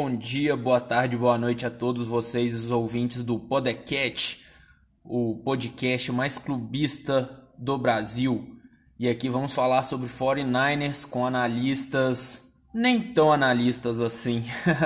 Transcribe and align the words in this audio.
Bom 0.00 0.14
dia, 0.14 0.56
boa 0.56 0.80
tarde, 0.80 1.16
boa 1.16 1.36
noite 1.36 1.66
a 1.66 1.70
todos 1.70 2.06
vocês, 2.06 2.54
os 2.54 2.70
ouvintes 2.70 3.24
do 3.24 3.36
Podcast, 3.36 4.46
o 5.02 5.42
podcast 5.44 6.12
mais 6.12 6.38
clubista 6.38 7.28
do 7.58 7.76
Brasil. 7.76 8.60
E 8.96 9.08
aqui 9.08 9.28
vamos 9.28 9.52
falar 9.52 9.82
sobre 9.82 10.06
49ers 10.06 11.04
com 11.04 11.26
analistas 11.26 12.56
nem 12.72 13.02
tão 13.02 13.32
analistas 13.32 13.98
assim. 13.98 14.44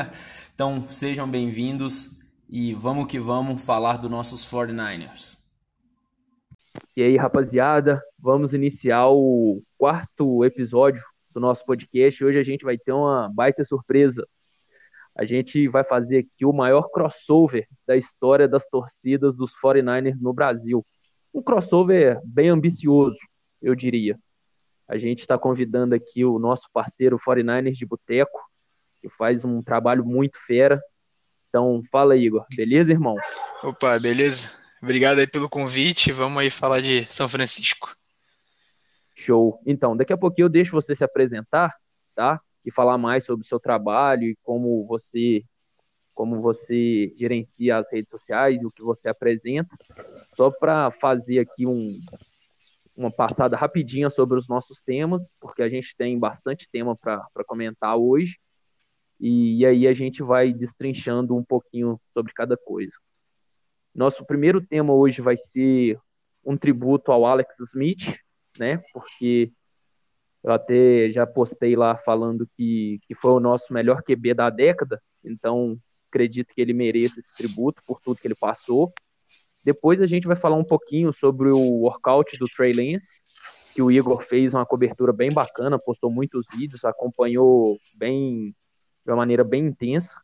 então 0.54 0.88
sejam 0.88 1.28
bem-vindos 1.28 2.18
e 2.48 2.72
vamos 2.72 3.04
que 3.04 3.20
vamos 3.20 3.62
falar 3.62 3.98
dos 3.98 4.10
nossos 4.10 4.50
49ers. 4.50 5.38
E 6.96 7.02
aí, 7.02 7.18
rapaziada, 7.18 8.00
vamos 8.18 8.54
iniciar 8.54 9.10
o 9.10 9.62
quarto 9.76 10.42
episódio 10.42 11.04
do 11.34 11.38
nosso 11.38 11.66
podcast. 11.66 12.24
Hoje 12.24 12.38
a 12.38 12.42
gente 12.42 12.64
vai 12.64 12.78
ter 12.78 12.92
uma 12.92 13.30
baita 13.30 13.62
surpresa 13.62 14.26
a 15.14 15.24
gente 15.24 15.68
vai 15.68 15.84
fazer 15.84 16.18
aqui 16.18 16.44
o 16.44 16.52
maior 16.52 16.88
crossover 16.90 17.66
da 17.86 17.96
história 17.96 18.48
das 18.48 18.66
torcidas 18.66 19.36
dos 19.36 19.52
49ers 19.62 20.16
no 20.18 20.32
Brasil. 20.32 20.84
Um 21.32 21.42
crossover 21.42 22.20
bem 22.24 22.48
ambicioso, 22.48 23.18
eu 23.60 23.74
diria. 23.74 24.18
A 24.88 24.98
gente 24.98 25.20
está 25.20 25.38
convidando 25.38 25.94
aqui 25.94 26.24
o 26.24 26.38
nosso 26.38 26.68
parceiro 26.72 27.18
49ers 27.18 27.72
de 27.72 27.86
Boteco, 27.86 28.38
que 29.00 29.08
faz 29.08 29.44
um 29.44 29.62
trabalho 29.62 30.04
muito 30.04 30.38
fera. 30.46 30.80
Então, 31.48 31.82
fala 31.90 32.14
aí, 32.14 32.24
Igor. 32.24 32.46
Beleza, 32.56 32.92
irmão? 32.92 33.16
Opa, 33.62 33.98
beleza. 33.98 34.56
Obrigado 34.82 35.18
aí 35.18 35.26
pelo 35.26 35.48
convite. 35.48 36.10
Vamos 36.10 36.38
aí 36.38 36.50
falar 36.50 36.80
de 36.80 37.04
São 37.12 37.28
Francisco. 37.28 37.94
Show. 39.14 39.60
Então, 39.66 39.96
daqui 39.96 40.12
a 40.12 40.18
pouquinho 40.18 40.46
eu 40.46 40.50
deixo 40.50 40.72
você 40.72 40.96
se 40.96 41.04
apresentar, 41.04 41.74
tá? 42.14 42.40
E 42.64 42.70
falar 42.70 42.98
mais 42.98 43.24
sobre 43.24 43.44
o 43.44 43.48
seu 43.48 43.58
trabalho 43.60 44.24
e 44.24 44.36
como 44.42 44.84
você 44.86 45.44
como 46.14 46.42
você 46.42 47.12
gerencia 47.16 47.78
as 47.78 47.90
redes 47.90 48.10
sociais 48.10 48.62
o 48.62 48.70
que 48.70 48.82
você 48.82 49.08
apresenta. 49.08 49.74
Só 50.36 50.50
para 50.50 50.90
fazer 50.90 51.38
aqui 51.38 51.66
um, 51.66 51.98
uma 52.94 53.10
passada 53.10 53.56
rapidinha 53.56 54.10
sobre 54.10 54.38
os 54.38 54.46
nossos 54.46 54.82
temas, 54.82 55.32
porque 55.40 55.62
a 55.62 55.68
gente 55.68 55.96
tem 55.96 56.18
bastante 56.18 56.68
tema 56.70 56.94
para 56.94 57.44
comentar 57.46 57.96
hoje. 57.96 58.38
E, 59.18 59.60
e 59.60 59.66
aí 59.66 59.86
a 59.86 59.94
gente 59.94 60.22
vai 60.22 60.52
destrinchando 60.52 61.34
um 61.34 61.44
pouquinho 61.44 61.98
sobre 62.12 62.32
cada 62.32 62.56
coisa. 62.56 62.92
Nosso 63.94 64.24
primeiro 64.24 64.60
tema 64.60 64.92
hoje 64.92 65.22
vai 65.22 65.36
ser 65.36 65.98
um 66.44 66.56
tributo 66.56 67.12
ao 67.12 67.24
Alex 67.24 67.58
Smith, 67.60 68.16
né? 68.58 68.82
Porque 68.92 69.52
eu 70.42 70.52
até 70.52 71.10
já 71.10 71.26
postei 71.26 71.76
lá 71.76 71.96
falando 71.96 72.48
que, 72.56 72.98
que 73.06 73.14
foi 73.14 73.32
o 73.32 73.40
nosso 73.40 73.72
melhor 73.72 74.02
QB 74.02 74.34
da 74.34 74.50
década, 74.50 75.00
então 75.24 75.76
acredito 76.08 76.52
que 76.54 76.60
ele 76.60 76.72
mereça 76.72 77.20
esse 77.20 77.34
tributo 77.34 77.80
por 77.86 78.00
tudo 78.00 78.20
que 78.20 78.26
ele 78.26 78.34
passou. 78.34 78.92
Depois 79.64 80.02
a 80.02 80.06
gente 80.06 80.26
vai 80.26 80.36
falar 80.36 80.56
um 80.56 80.64
pouquinho 80.64 81.12
sobre 81.12 81.50
o 81.50 81.82
workout 81.82 82.36
do 82.36 82.46
Trey 82.46 82.72
Lance, 82.72 83.20
que 83.72 83.80
o 83.80 83.90
Igor 83.90 84.24
fez 84.24 84.52
uma 84.52 84.66
cobertura 84.66 85.12
bem 85.12 85.30
bacana, 85.32 85.78
postou 85.78 86.10
muitos 86.10 86.44
vídeos, 86.52 86.84
acompanhou 86.84 87.78
bem 87.94 88.54
de 89.04 89.10
uma 89.10 89.16
maneira 89.16 89.44
bem 89.44 89.66
intensa. 89.66 90.20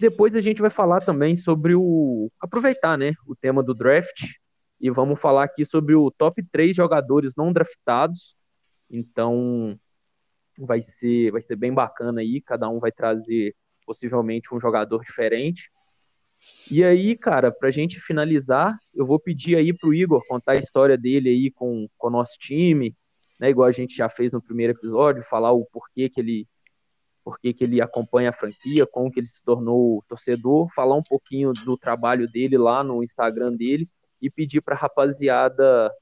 Depois 0.00 0.34
a 0.34 0.40
gente 0.40 0.60
vai 0.60 0.70
falar 0.70 1.00
também 1.00 1.36
sobre 1.36 1.74
o 1.74 2.30
aproveitar, 2.40 2.96
né, 2.96 3.12
o 3.26 3.36
tema 3.36 3.62
do 3.62 3.74
draft 3.74 4.32
e 4.80 4.90
vamos 4.90 5.20
falar 5.20 5.44
aqui 5.44 5.64
sobre 5.64 5.94
o 5.94 6.10
top 6.10 6.42
3 6.50 6.74
jogadores 6.74 7.34
não 7.36 7.52
draftados 7.52 8.36
então 8.90 9.78
vai 10.58 10.82
ser 10.82 11.30
vai 11.30 11.42
ser 11.42 11.56
bem 11.56 11.72
bacana 11.72 12.20
aí, 12.20 12.40
cada 12.40 12.68
um 12.68 12.78
vai 12.78 12.90
trazer 12.90 13.54
possivelmente 13.86 14.54
um 14.54 14.60
jogador 14.60 15.02
diferente. 15.02 15.68
E 16.70 16.84
aí, 16.84 17.16
cara, 17.16 17.50
pra 17.50 17.70
gente 17.70 18.00
finalizar, 18.00 18.78
eu 18.94 19.04
vou 19.04 19.18
pedir 19.18 19.56
aí 19.56 19.72
pro 19.72 19.94
Igor 19.94 20.22
contar 20.28 20.52
a 20.52 20.58
história 20.58 20.96
dele 20.96 21.30
aí 21.30 21.50
com, 21.50 21.88
com 21.96 22.06
o 22.06 22.10
nosso 22.10 22.38
time, 22.38 22.94
né, 23.40 23.50
igual 23.50 23.68
a 23.68 23.72
gente 23.72 23.96
já 23.96 24.08
fez 24.08 24.32
no 24.32 24.42
primeiro 24.42 24.72
episódio, 24.72 25.24
falar 25.24 25.52
o 25.52 25.64
porquê 25.66 26.08
que 26.08 26.20
ele 26.20 26.46
porquê 27.24 27.52
que 27.52 27.64
ele 27.64 27.80
acompanha 27.80 28.30
a 28.30 28.32
franquia, 28.32 28.86
como 28.86 29.10
que 29.10 29.20
ele 29.20 29.28
se 29.28 29.42
tornou 29.42 30.02
torcedor, 30.08 30.72
falar 30.74 30.96
um 30.96 31.02
pouquinho 31.02 31.52
do 31.64 31.76
trabalho 31.76 32.26
dele 32.30 32.56
lá 32.56 32.82
no 32.82 33.04
Instagram 33.04 33.54
dele 33.54 33.86
e 34.20 34.30
pedir 34.30 34.62
pra 34.62 34.74
rapaziada 34.74 35.92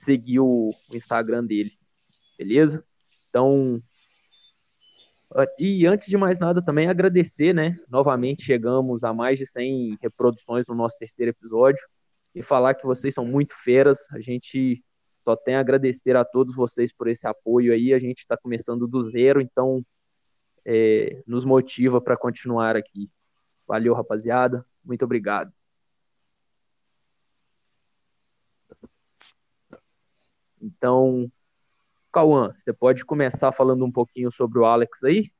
seguir 0.00 0.40
o, 0.40 0.70
o 0.90 0.96
Instagram 0.96 1.44
dele 1.44 1.78
beleza? 2.38 2.84
Então, 3.28 3.78
e 5.58 5.86
antes 5.86 6.08
de 6.08 6.16
mais 6.16 6.38
nada 6.38 6.62
também 6.62 6.88
agradecer, 6.88 7.52
né? 7.52 7.76
Novamente 7.88 8.42
chegamos 8.42 9.04
a 9.04 9.12
mais 9.12 9.38
de 9.38 9.46
100 9.46 9.98
reproduções 10.00 10.64
no 10.66 10.74
nosso 10.74 10.96
terceiro 10.98 11.30
episódio 11.30 11.80
e 12.34 12.42
falar 12.42 12.74
que 12.74 12.86
vocês 12.86 13.14
são 13.14 13.26
muito 13.26 13.54
feras. 13.62 14.06
A 14.10 14.20
gente 14.20 14.82
só 15.24 15.36
tem 15.36 15.56
a 15.56 15.60
agradecer 15.60 16.16
a 16.16 16.24
todos 16.24 16.54
vocês 16.54 16.92
por 16.92 17.08
esse 17.08 17.26
apoio 17.26 17.72
aí. 17.72 17.92
A 17.92 17.98
gente 17.98 18.20
está 18.20 18.36
começando 18.36 18.86
do 18.86 19.02
zero, 19.04 19.40
então 19.40 19.78
é, 20.66 21.22
nos 21.26 21.44
motiva 21.44 22.00
para 22.00 22.16
continuar 22.16 22.76
aqui. 22.76 23.10
Valeu, 23.66 23.92
rapaziada. 23.94 24.64
Muito 24.82 25.04
obrigado. 25.04 25.52
Então, 30.60 31.30
Cauã, 32.18 32.52
você 32.52 32.72
pode 32.72 33.04
começar 33.04 33.52
falando 33.52 33.84
um 33.84 33.92
pouquinho 33.92 34.32
sobre 34.32 34.58
o 34.58 34.64
Alex 34.64 35.04
aí? 35.04 35.30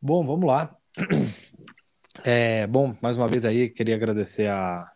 Bom, 0.00 0.26
vamos 0.26 0.46
lá. 0.46 0.76
É, 2.24 2.66
bom, 2.66 2.94
mais 3.00 3.16
uma 3.16 3.26
vez 3.26 3.42
aí, 3.42 3.70
queria 3.70 3.94
agradecer 3.96 4.46
a, 4.46 4.86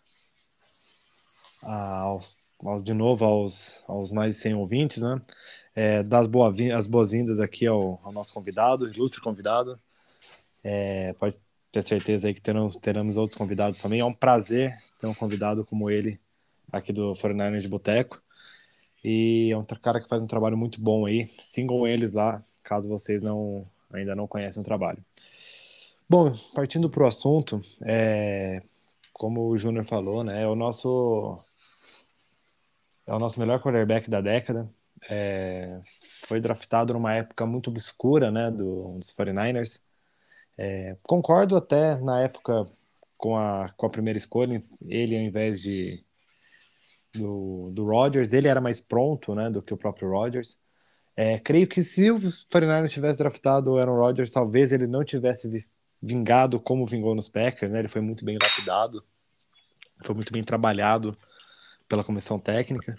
a 1.65 2.00
aos, 2.00 2.37
aos, 2.62 2.84
de 2.84 2.93
novo 2.93 3.25
aos, 3.25 3.82
aos 3.88 4.12
mais 4.12 4.37
de 4.37 4.43
100 4.43 4.54
ouvintes, 4.54 5.03
né? 5.03 5.22
É, 5.75 6.03
das 6.03 6.27
boa, 6.27 6.54
as 6.77 6.87
boas-vindas 6.87 7.41
aqui 7.41 7.66
ao, 7.66 7.98
ao, 8.04 8.12
nosso 8.12 8.34
convidado, 8.34 8.87
ilustre 8.87 9.22
convidado. 9.22 9.75
É, 10.62 11.15
pode 11.15 11.41
ter 11.72 11.83
certeza 11.83 12.28
aí 12.28 12.34
que 12.34 12.43
teremos, 12.43 12.77
teremos 12.77 13.16
outros 13.16 13.38
convidados 13.38 13.81
também. 13.81 14.00
É 14.00 14.04
um 14.04 14.12
prazer 14.12 14.75
ter 15.00 15.06
um 15.06 15.15
convidado 15.15 15.65
como 15.65 15.88
ele 15.88 16.21
aqui 16.71 16.93
do 16.93 17.15
49 17.15 17.60
de 17.60 17.69
Boteco. 17.69 18.22
E 19.09 19.53
é 19.53 19.56
um 19.56 19.65
cara 19.65 20.00
que 20.00 20.09
faz 20.09 20.21
um 20.21 20.27
trabalho 20.27 20.56
muito 20.56 20.81
bom 20.81 21.06
aí. 21.06 21.31
Sigam 21.39 21.87
eles 21.87 22.12
lá, 22.12 22.43
caso 22.61 22.89
vocês 22.89 23.22
não 23.22 23.65
ainda 23.93 24.17
não 24.17 24.27
conhecem 24.27 24.61
o 24.61 24.65
trabalho. 24.65 24.99
Bom, 26.09 26.37
partindo 26.56 26.91
para 26.91 27.05
o 27.05 27.06
assunto, 27.06 27.62
é, 27.83 28.61
como 29.12 29.47
o 29.47 29.56
Júnior 29.56 29.84
falou, 29.84 30.25
né, 30.25 30.43
é 30.43 30.47
o 30.49 30.56
nosso 30.56 31.39
é 33.06 33.15
o 33.15 33.19
nosso 33.19 33.39
melhor 33.39 33.62
quarterback 33.62 34.11
da 34.11 34.21
década. 34.21 34.69
É, 35.09 35.81
foi 36.27 36.41
draftado 36.41 36.93
numa 36.93 37.15
época 37.15 37.47
muito 37.47 37.71
obscura, 37.71 38.33
né, 38.33 38.50
do, 38.50 38.99
dos 38.99 39.12
49ers. 39.12 39.81
É, 40.59 40.97
concordo 41.05 41.56
até 41.56 41.97
na 41.99 42.22
época 42.22 42.66
com 43.16 43.37
a, 43.37 43.69
com 43.77 43.87
a 43.87 43.91
primeira 43.91 44.19
escolha, 44.19 44.61
ele 44.89 45.16
ao 45.16 45.22
invés 45.22 45.61
de 45.61 46.05
do, 47.19 47.71
do 47.72 47.84
Rodgers, 47.87 48.32
ele 48.32 48.49
era 48.49 48.60
mais 48.60 48.81
pronto 48.81 49.34
né, 49.34 49.50
do 49.50 49.62
que 49.62 49.75
o 49.75 49.78
próprio 49.78 50.10
Rodgers. 50.10 50.59
É, 51.16 51.38
creio 51.38 51.66
que 51.66 51.82
se 51.82 52.10
os 52.10 52.47
49ers 52.47 52.91
tivesse 52.91 53.19
draftado 53.19 53.72
o 53.72 53.78
Aaron 53.78 53.97
Rodgers, 53.97 54.31
talvez 54.31 54.71
ele 54.71 54.87
não 54.87 55.04
tivesse 55.04 55.66
vingado 56.03 56.60
como 56.60 56.87
vingou 56.87 57.15
nos 57.15 57.28
Packers, 57.28 57.72
né? 57.72 57.78
Ele 57.78 57.88
foi 57.88 58.03
muito 58.03 58.25
bem 58.25 58.37
lapidado, 58.41 59.03
foi 60.04 60.15
muito 60.15 60.31
bem 60.31 60.44
trabalhado 60.44 61.16
pela 61.89 62.04
comissão 62.04 62.39
técnica. 62.39 62.98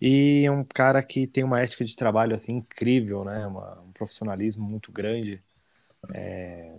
E 0.00 0.44
é 0.46 0.50
um 0.50 0.64
cara 0.64 1.02
que 1.02 1.26
tem 1.26 1.42
uma 1.42 1.60
ética 1.60 1.84
de 1.84 1.96
trabalho 1.96 2.34
assim 2.34 2.56
incrível, 2.58 3.24
né? 3.24 3.46
Uma, 3.46 3.80
um 3.80 3.92
profissionalismo 3.92 4.64
muito 4.64 4.92
grande, 4.92 5.42
é, 6.14 6.78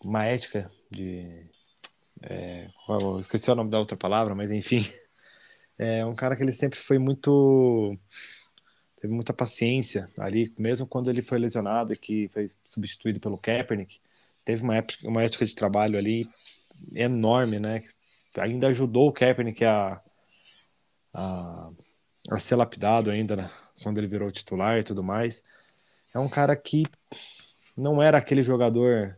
uma 0.00 0.24
ética 0.24 0.70
de 0.90 1.44
é, 2.22 2.68
esqueci 3.20 3.50
o 3.50 3.54
nome 3.54 3.70
da 3.70 3.78
outra 3.78 3.96
palavra, 3.96 4.34
mas 4.34 4.50
enfim, 4.50 4.86
é 5.78 6.04
um 6.04 6.14
cara 6.14 6.36
que 6.36 6.42
ele 6.42 6.52
sempre 6.52 6.78
foi 6.78 6.98
muito 6.98 7.98
teve 9.00 9.12
muita 9.12 9.34
paciência 9.34 10.10
ali, 10.18 10.54
mesmo 10.58 10.86
quando 10.86 11.10
ele 11.10 11.20
foi 11.20 11.38
lesionado 11.38 11.92
e 11.92 11.96
que 11.96 12.28
foi 12.28 12.46
substituído 12.70 13.20
pelo 13.20 13.36
Kaepernick, 13.36 14.00
teve 14.44 14.62
uma 14.62 14.76
época, 14.76 15.06
uma 15.06 15.22
ética 15.22 15.44
de 15.44 15.54
trabalho 15.54 15.98
ali 15.98 16.26
enorme, 16.94 17.60
né? 17.60 17.84
Ainda 18.38 18.68
ajudou 18.68 19.08
o 19.08 19.12
Kaepernick 19.12 19.62
a, 19.64 20.00
a, 21.12 21.70
a 22.30 22.38
ser 22.38 22.56
lapidado 22.56 23.10
ainda, 23.10 23.36
né? 23.36 23.50
quando 23.82 23.98
ele 23.98 24.06
virou 24.06 24.32
titular 24.32 24.78
e 24.78 24.84
tudo 24.84 25.02
mais. 25.02 25.44
É 26.14 26.18
um 26.18 26.28
cara 26.28 26.56
que 26.56 26.84
não 27.76 28.00
era 28.00 28.18
aquele 28.18 28.42
jogador 28.42 29.16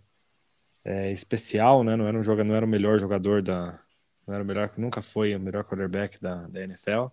é, 0.85 1.13
especial, 1.13 1.85
né? 1.85 1.95
Não 1.97 2.07
era 2.07 2.19
um 2.19 2.25
jogador, 2.25 2.49
não 2.49 2.57
era 2.57 2.67
o 2.67 2.69
melhor 2.69 2.99
jogador 2.99 3.43
da, 3.43 3.81
não 4.27 4.35
era 4.35 4.43
o 4.43 4.47
melhor, 4.47 4.73
nunca 4.77 5.03
foi 5.03 5.35
o 5.35 5.41
melhor 5.41 5.65
quarterback 5.65 6.21
da, 6.21 6.47
da 6.49 6.63
NFL, 6.63 7.07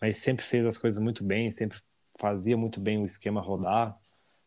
mas 0.00 0.18
sempre 0.18 0.44
fez 0.44 0.64
as 0.64 0.78
coisas 0.78 0.98
muito 0.98 1.22
bem, 1.22 1.50
sempre 1.50 1.78
fazia 2.18 2.56
muito 2.56 2.80
bem 2.80 3.02
o 3.02 3.04
esquema 3.04 3.40
rodar, 3.40 3.96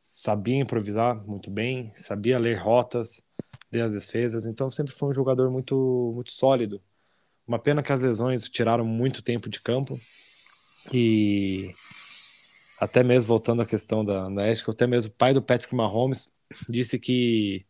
sabia 0.03 0.55
improvisar 0.55 1.15
muito 1.27 1.51
bem, 1.51 1.91
sabia 1.95 2.39
ler 2.39 2.57
rotas, 2.57 3.21
ler 3.71 3.81
as 3.81 3.93
defesas, 3.93 4.45
então 4.45 4.71
sempre 4.71 4.93
foi 4.93 5.09
um 5.09 5.13
jogador 5.13 5.51
muito, 5.51 6.11
muito 6.15 6.31
sólido. 6.31 6.81
Uma 7.47 7.59
pena 7.59 7.83
que 7.83 7.91
as 7.91 7.99
lesões 7.99 8.47
tiraram 8.47 8.85
muito 8.85 9.21
tempo 9.21 9.49
de 9.49 9.61
campo 9.61 9.99
e 10.93 11.73
até 12.79 13.03
mesmo 13.03 13.27
voltando 13.27 13.61
à 13.61 13.65
questão 13.65 14.03
da, 14.03 14.29
da 14.29 14.45
ética, 14.45 14.71
até 14.71 14.87
mesmo 14.87 15.11
o 15.11 15.15
pai 15.15 15.33
do 15.33 15.41
Patrick 15.41 15.73
Mahomes 15.75 16.29
disse 16.69 16.99
que 16.99 17.65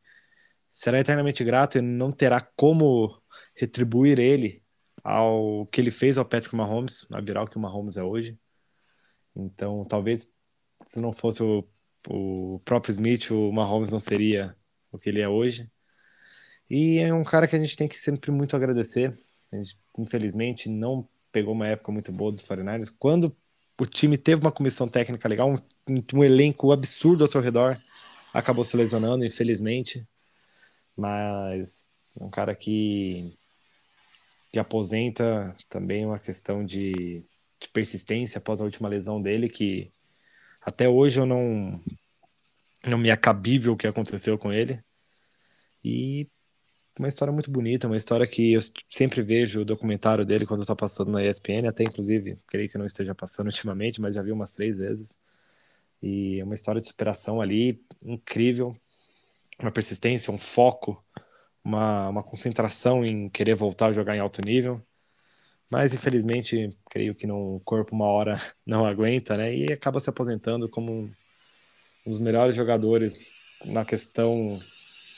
será 0.72 1.00
eternamente 1.00 1.44
grato 1.44 1.78
e 1.78 1.82
não 1.82 2.12
terá 2.12 2.42
como 2.56 3.20
retribuir 3.58 4.20
ele 4.20 4.64
ao 5.04 5.66
que 5.68 5.82
ele 5.82 5.92
fez 5.92 6.18
ao 6.18 6.26
Patrick 6.26 6.56
Mahomes, 6.56 7.08
a 7.12 7.20
virar 7.20 7.44
o 7.44 7.48
que 7.48 7.58
o 7.58 7.60
Mahomes 7.60 7.98
é 7.98 8.04
hoje. 8.04 8.38
Então, 9.36 9.84
talvez 9.86 10.32
se 10.86 11.02
não 11.02 11.12
fosse 11.12 11.42
o, 11.42 11.68
o 12.08 12.62
próprio 12.64 12.92
Smith, 12.92 13.32
o 13.32 13.52
Mahomes 13.52 13.92
não 13.92 14.00
seria 14.00 14.56
o 14.92 15.00
que 15.00 15.10
ele 15.10 15.22
é 15.22 15.28
hoje. 15.28 15.70
E 16.70 17.00
é 17.00 17.14
um 17.14 17.24
cara 17.24 17.48
que 17.48 17.56
a 17.56 17.60
gente 17.60 17.76
tem 17.76 17.88
que 17.88 17.98
sempre 17.98 18.30
muito 18.32 18.56
agradecer. 18.56 19.18
A 19.52 19.56
gente, 19.56 19.78
infelizmente, 19.98 20.70
não 20.70 21.08
pegou 21.32 21.54
uma 21.54 21.68
época 21.68 21.92
muito 21.92 22.12
boa 22.12 22.32
dos 22.32 22.44
49ers. 22.44 22.94
Quando 22.98 23.36
o 23.80 23.86
time 23.86 24.18
teve 24.18 24.42
uma 24.42 24.52
comissão 24.52 24.88
técnica 24.88 25.28
legal, 25.28 25.50
um, 25.50 26.04
um 26.14 26.24
elenco 26.24 26.72
absurdo 26.72 27.24
ao 27.24 27.28
seu 27.28 27.42
redor, 27.42 27.80
acabou 28.34 28.64
se 28.64 28.76
lesionando, 28.76 29.26
infelizmente. 29.26 30.06
Mas 30.96 31.86
um 32.20 32.30
cara 32.30 32.56
que, 32.56 33.37
que 34.52 34.60
aposenta 34.60 35.56
também 35.70 36.06
uma 36.06 36.20
questão 36.20 36.66
de, 36.66 37.24
de 37.60 37.70
persistência 37.74 38.40
após 38.40 38.62
a 38.62 38.66
última 38.66 38.90
lesão 38.90 39.22
dele, 39.22 39.50
que 39.50 39.92
até 40.62 40.88
hoje 40.88 41.20
eu 41.20 41.26
não, 41.26 41.82
não 42.86 42.98
me 42.98 43.10
é 43.10 43.20
o 43.70 43.78
que 43.78 43.88
aconteceu 43.88 44.38
com 44.38 44.52
ele. 44.52 44.82
E 45.84 46.28
uma 47.00 47.08
história 47.08 47.32
muito 47.32 47.52
bonita, 47.52 47.88
uma 47.88 47.98
história 47.98 48.26
que 48.28 48.54
eu 48.54 48.62
sempre 48.90 49.22
vejo 49.22 49.62
o 49.62 49.66
documentário 49.66 50.26
dele 50.26 50.46
quando 50.46 50.62
está 50.62 50.76
passando 50.76 51.12
na 51.12 51.24
ESPN, 51.24 51.68
até 51.68 51.84
inclusive, 51.84 52.38
creio 52.48 52.70
que 52.70 52.78
não 52.78 52.86
esteja 52.86 53.14
passando 53.14 53.48
ultimamente, 53.48 54.02
mas 54.02 54.16
já 54.16 54.22
vi 54.22 54.32
umas 54.32 54.54
três 54.54 54.78
vezes. 54.78 55.16
E 56.02 56.40
é 56.40 56.44
uma 56.44 56.56
história 56.56 56.82
de 56.82 56.88
superação 56.88 57.42
ali 57.42 57.82
incrível, 58.02 58.76
uma 59.60 59.72
persistência, 59.72 60.32
um 60.32 60.38
foco, 60.38 61.04
uma, 61.68 62.08
uma 62.10 62.24
concentração 62.24 63.06
em 63.06 63.30
querer 63.30 63.56
voltar 63.56 63.88
a 63.88 63.94
jogar 63.94 64.16
em 64.16 64.20
alto 64.20 64.42
nível. 64.42 64.82
Mas 65.70 65.94
infelizmente, 65.94 66.78
creio 66.90 67.14
que 67.14 67.28
no 67.28 67.58
o 67.58 67.60
corpo 67.60 67.94
uma 67.94 68.06
hora 68.06 68.38
não 68.66 68.86
aguenta, 68.86 69.36
né? 69.36 69.54
E 69.54 69.74
acaba 69.74 70.00
se 70.00 70.10
aposentando 70.10 70.70
como 70.70 70.94
um 70.94 71.14
dos 72.06 72.20
melhores 72.20 72.56
jogadores 72.56 73.34
na 73.66 73.84
questão 73.84 74.60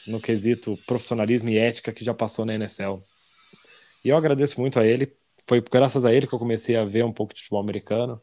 no 0.07 0.19
quesito 0.19 0.75
profissionalismo 0.87 1.49
e 1.49 1.57
ética 1.57 1.93
que 1.93 2.03
já 2.03 2.15
passou 2.15 2.45
na 2.45 2.55
NFL. 2.55 2.97
E 4.03 4.09
eu 4.09 4.17
agradeço 4.17 4.59
muito 4.59 4.79
a 4.79 4.85
ele. 4.85 5.15
Foi 5.47 5.61
graças 5.61 6.03
a 6.03 6.13
ele 6.13 6.25
que 6.25 6.33
eu 6.33 6.39
comecei 6.39 6.75
a 6.75 6.83
ver 6.85 7.05
um 7.05 7.13
pouco 7.13 7.33
de 7.33 7.41
futebol 7.41 7.61
americano. 7.61 8.19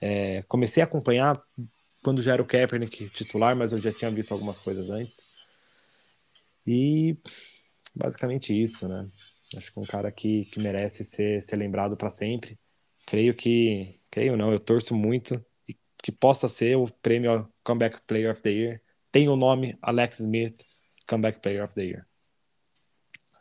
É, 0.00 0.42
comecei 0.48 0.82
a 0.82 0.86
acompanhar 0.86 1.42
quando 2.02 2.22
já 2.22 2.32
era 2.32 2.42
o 2.42 2.46
Kaepernick 2.46 3.10
titular, 3.10 3.54
mas 3.54 3.72
eu 3.72 3.78
já 3.78 3.92
tinha 3.92 4.10
visto 4.10 4.32
algumas 4.32 4.58
coisas 4.58 4.88
antes. 4.88 5.28
E 6.66 7.16
basicamente 7.94 8.52
isso, 8.52 8.88
né? 8.88 9.08
Acho 9.56 9.72
que 9.72 9.80
um 9.80 9.84
cara 9.84 10.12
que, 10.12 10.44
que 10.46 10.60
merece 10.60 11.04
ser, 11.04 11.42
ser 11.42 11.56
lembrado 11.56 11.96
para 11.96 12.10
sempre. 12.10 12.58
Creio 13.06 13.34
que, 13.34 13.98
creio 14.10 14.36
não, 14.36 14.52
eu 14.52 14.58
torço 14.58 14.94
muito 14.94 15.42
que 16.02 16.12
possa 16.12 16.48
ser 16.48 16.76
o 16.76 16.88
prêmio 17.02 17.48
Comeback 17.64 18.00
Player 18.06 18.30
of 18.32 18.42
the 18.42 18.50
Year. 18.50 18.82
Tem 19.10 19.28
o 19.28 19.36
nome 19.36 19.76
Alex 19.82 20.20
Smith, 20.20 20.62
Comeback 21.06 21.40
Player 21.40 21.64
of 21.64 21.74
the 21.74 21.82
Year. 21.82 22.06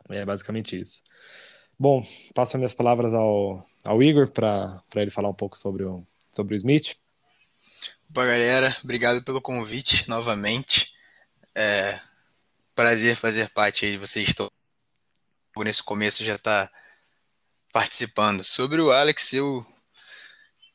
É 0.10 0.26
basicamente 0.26 0.80
isso. 0.80 1.04
Bom, 1.78 2.04
passo 2.34 2.58
minhas 2.58 2.74
palavras 2.74 3.14
ao, 3.14 3.64
ao 3.84 4.02
Igor 4.02 4.32
para 4.32 4.82
ele 4.96 5.12
falar 5.12 5.30
um 5.30 5.36
pouco 5.36 5.58
sobre 5.58 5.84
o, 5.84 6.06
sobre 6.32 6.56
o 6.56 6.58
Smith. 6.58 6.96
Opa, 8.10 8.26
galera, 8.26 8.76
obrigado 8.84 9.22
pelo 9.24 9.42
convite 9.42 10.08
novamente. 10.10 10.92
É 11.54 12.00
prazer 12.78 13.16
fazer 13.16 13.50
parte 13.50 13.86
aí 13.86 13.94
de 13.94 13.98
vocês 13.98 14.36
todos. 14.36 14.54
Nesse 15.58 15.82
começo 15.82 16.24
já 16.24 16.36
está 16.36 16.70
participando. 17.74 18.44
Sobre 18.44 18.80
o 18.80 18.92
Alex, 18.92 19.34
eu 19.34 19.66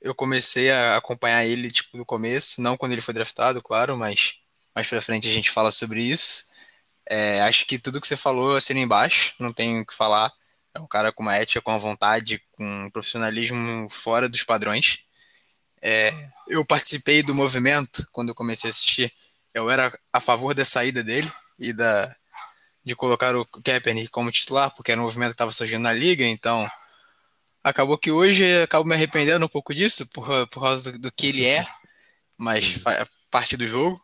eu 0.00 0.12
comecei 0.12 0.68
a 0.72 0.96
acompanhar 0.96 1.44
ele 1.46 1.70
tipo 1.70 1.96
no 1.96 2.04
começo, 2.04 2.60
não 2.60 2.76
quando 2.76 2.90
ele 2.90 3.00
foi 3.00 3.14
draftado, 3.14 3.62
claro, 3.62 3.96
mas 3.96 4.34
mais 4.74 4.88
para 4.88 5.00
frente 5.00 5.28
a 5.28 5.32
gente 5.32 5.52
fala 5.52 5.70
sobre 5.70 6.02
isso. 6.02 6.46
É, 7.08 7.40
acho 7.42 7.66
que 7.66 7.78
tudo 7.78 8.00
que 8.00 8.08
você 8.08 8.16
falou 8.16 8.56
assina 8.56 8.80
embaixo, 8.80 9.34
não 9.38 9.52
tenho 9.52 9.82
o 9.82 9.86
que 9.86 9.94
falar. 9.94 10.32
É 10.74 10.80
um 10.80 10.88
cara 10.88 11.12
com 11.12 11.22
uma 11.22 11.36
ética, 11.36 11.62
com 11.62 11.70
uma 11.70 11.78
vontade, 11.78 12.42
com 12.50 12.64
um 12.64 12.90
profissionalismo 12.90 13.88
fora 13.90 14.28
dos 14.28 14.42
padrões. 14.42 15.04
É, 15.80 16.12
eu 16.48 16.64
participei 16.64 17.22
do 17.22 17.34
movimento 17.34 18.08
quando 18.10 18.30
eu 18.30 18.34
comecei 18.34 18.68
a 18.68 18.72
assistir. 18.72 19.12
Eu 19.54 19.70
era 19.70 19.96
a 20.12 20.18
favor 20.20 20.52
da 20.54 20.64
saída 20.64 21.04
dele 21.04 21.32
e 21.62 21.72
da 21.72 22.14
de 22.84 22.96
colocar 22.96 23.36
o 23.36 23.46
Kaepernick 23.46 24.08
como 24.08 24.32
titular, 24.32 24.74
porque 24.74 24.90
era 24.90 25.00
um 25.00 25.04
movimento 25.04 25.30
que 25.30 25.34
estava 25.34 25.52
surgindo 25.52 25.82
na 25.82 25.92
liga, 25.92 26.24
então 26.24 26.68
acabou 27.62 27.96
que 27.96 28.10
hoje 28.10 28.62
acabo 28.62 28.88
me 28.88 28.94
arrependendo 28.94 29.46
um 29.46 29.48
pouco 29.48 29.72
disso, 29.72 30.04
por, 30.12 30.48
por 30.48 30.62
causa 30.62 30.90
do, 30.90 30.98
do 30.98 31.12
que 31.12 31.28
ele 31.28 31.46
é, 31.46 31.64
mas 32.36 32.72
faz 32.72 33.08
parte 33.30 33.56
do 33.56 33.66
jogo. 33.68 34.00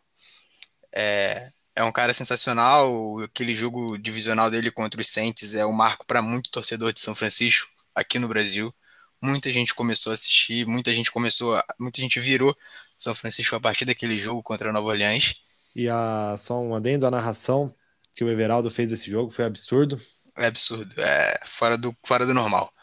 É, 0.93 1.51
é 1.75 1.83
um 1.85 1.91
cara 1.91 2.15
sensacional, 2.15 3.21
aquele 3.21 3.53
jogo 3.55 3.99
divisional 3.99 4.49
dele 4.51 4.71
contra 4.71 5.01
os 5.01 5.09
Saints 5.09 5.55
é 5.55 5.67
um 5.67 5.73
marco 5.73 6.07
para 6.07 6.23
muito 6.23 6.51
torcedor 6.51 6.93
de 6.93 7.01
São 7.01 7.17
Francisco, 7.17 7.69
aqui 7.97 8.19
no 8.19 8.29
Brasil 8.29 8.73
muita 9.21 9.51
gente 9.51 9.75
começou 9.75 10.11
a 10.11 10.15
assistir, 10.15 10.67
muita 10.67 10.93
gente 10.95 11.11
começou, 11.11 11.57
a, 11.57 11.65
muita 11.79 12.01
gente 12.01 12.19
virou 12.21 12.57
São 12.97 13.15
Francisco 13.15 13.55
a 13.57 13.61
partir 13.61 13.85
daquele 13.85 14.17
jogo 14.17 14.43
contra 14.43 14.71
a 14.71 14.73
Nova 14.73 14.89
Orleans. 14.89 15.43
E 15.79 15.89
a, 15.89 16.35
só 16.37 16.61
um 16.61 16.75
adendo, 16.75 17.07
a 17.07 17.11
narração 17.11 17.73
que 18.13 18.25
o 18.25 18.29
Everaldo 18.29 18.69
fez 18.69 18.91
desse 18.91 19.09
jogo 19.09 19.31
foi 19.31 19.45
absurdo. 19.45 19.97
É 20.37 20.47
absurdo, 20.47 20.93
é 21.01 21.41
fora 21.47 21.79
do, 21.79 21.97
fora 22.05 22.27
do 22.27 22.35
normal. 22.35 22.75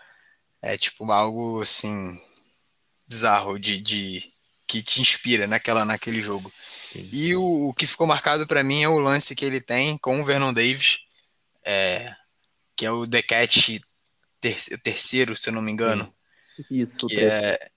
É 0.62 0.78
tipo 0.78 1.12
algo 1.12 1.60
assim 1.60 2.18
bizarro 3.06 3.60
de, 3.60 3.82
de 3.82 4.34
que 4.66 4.82
te 4.82 5.02
inspira 5.02 5.46
naquela 5.46 5.84
naquele 5.84 6.22
jogo. 6.22 6.50
Sim. 6.94 7.10
E 7.12 7.36
o, 7.36 7.68
o, 7.68 7.74
que 7.74 7.86
ficou 7.86 8.08
marcado 8.08 8.48
para 8.48 8.64
mim 8.64 8.82
é 8.82 8.88
o 8.88 8.98
lance 8.98 9.36
que 9.36 9.44
ele 9.44 9.60
tem 9.60 9.98
com 9.98 10.22
o 10.22 10.24
Vernon 10.24 10.54
Davis, 10.54 11.00
é, 11.66 12.16
que 12.78 12.86
é 12.86 12.92
o 12.92 13.06
The 13.06 13.22
Cat 13.22 13.84
ter, 14.40 14.56
terceiro, 14.82 15.36
se 15.36 15.50
eu 15.50 15.54
não 15.54 15.62
me 15.62 15.70
engano. 15.70 16.16
Isso, 16.72 17.08
que 17.08 17.20
é, 17.20 17.70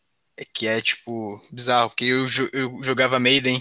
que 0.55 0.69
é 0.69 0.81
tipo 0.81 1.45
bizarro, 1.51 1.89
porque 1.89 2.05
eu, 2.05 2.25
eu 2.53 2.81
jogava 2.85 3.19
Maiden 3.19 3.61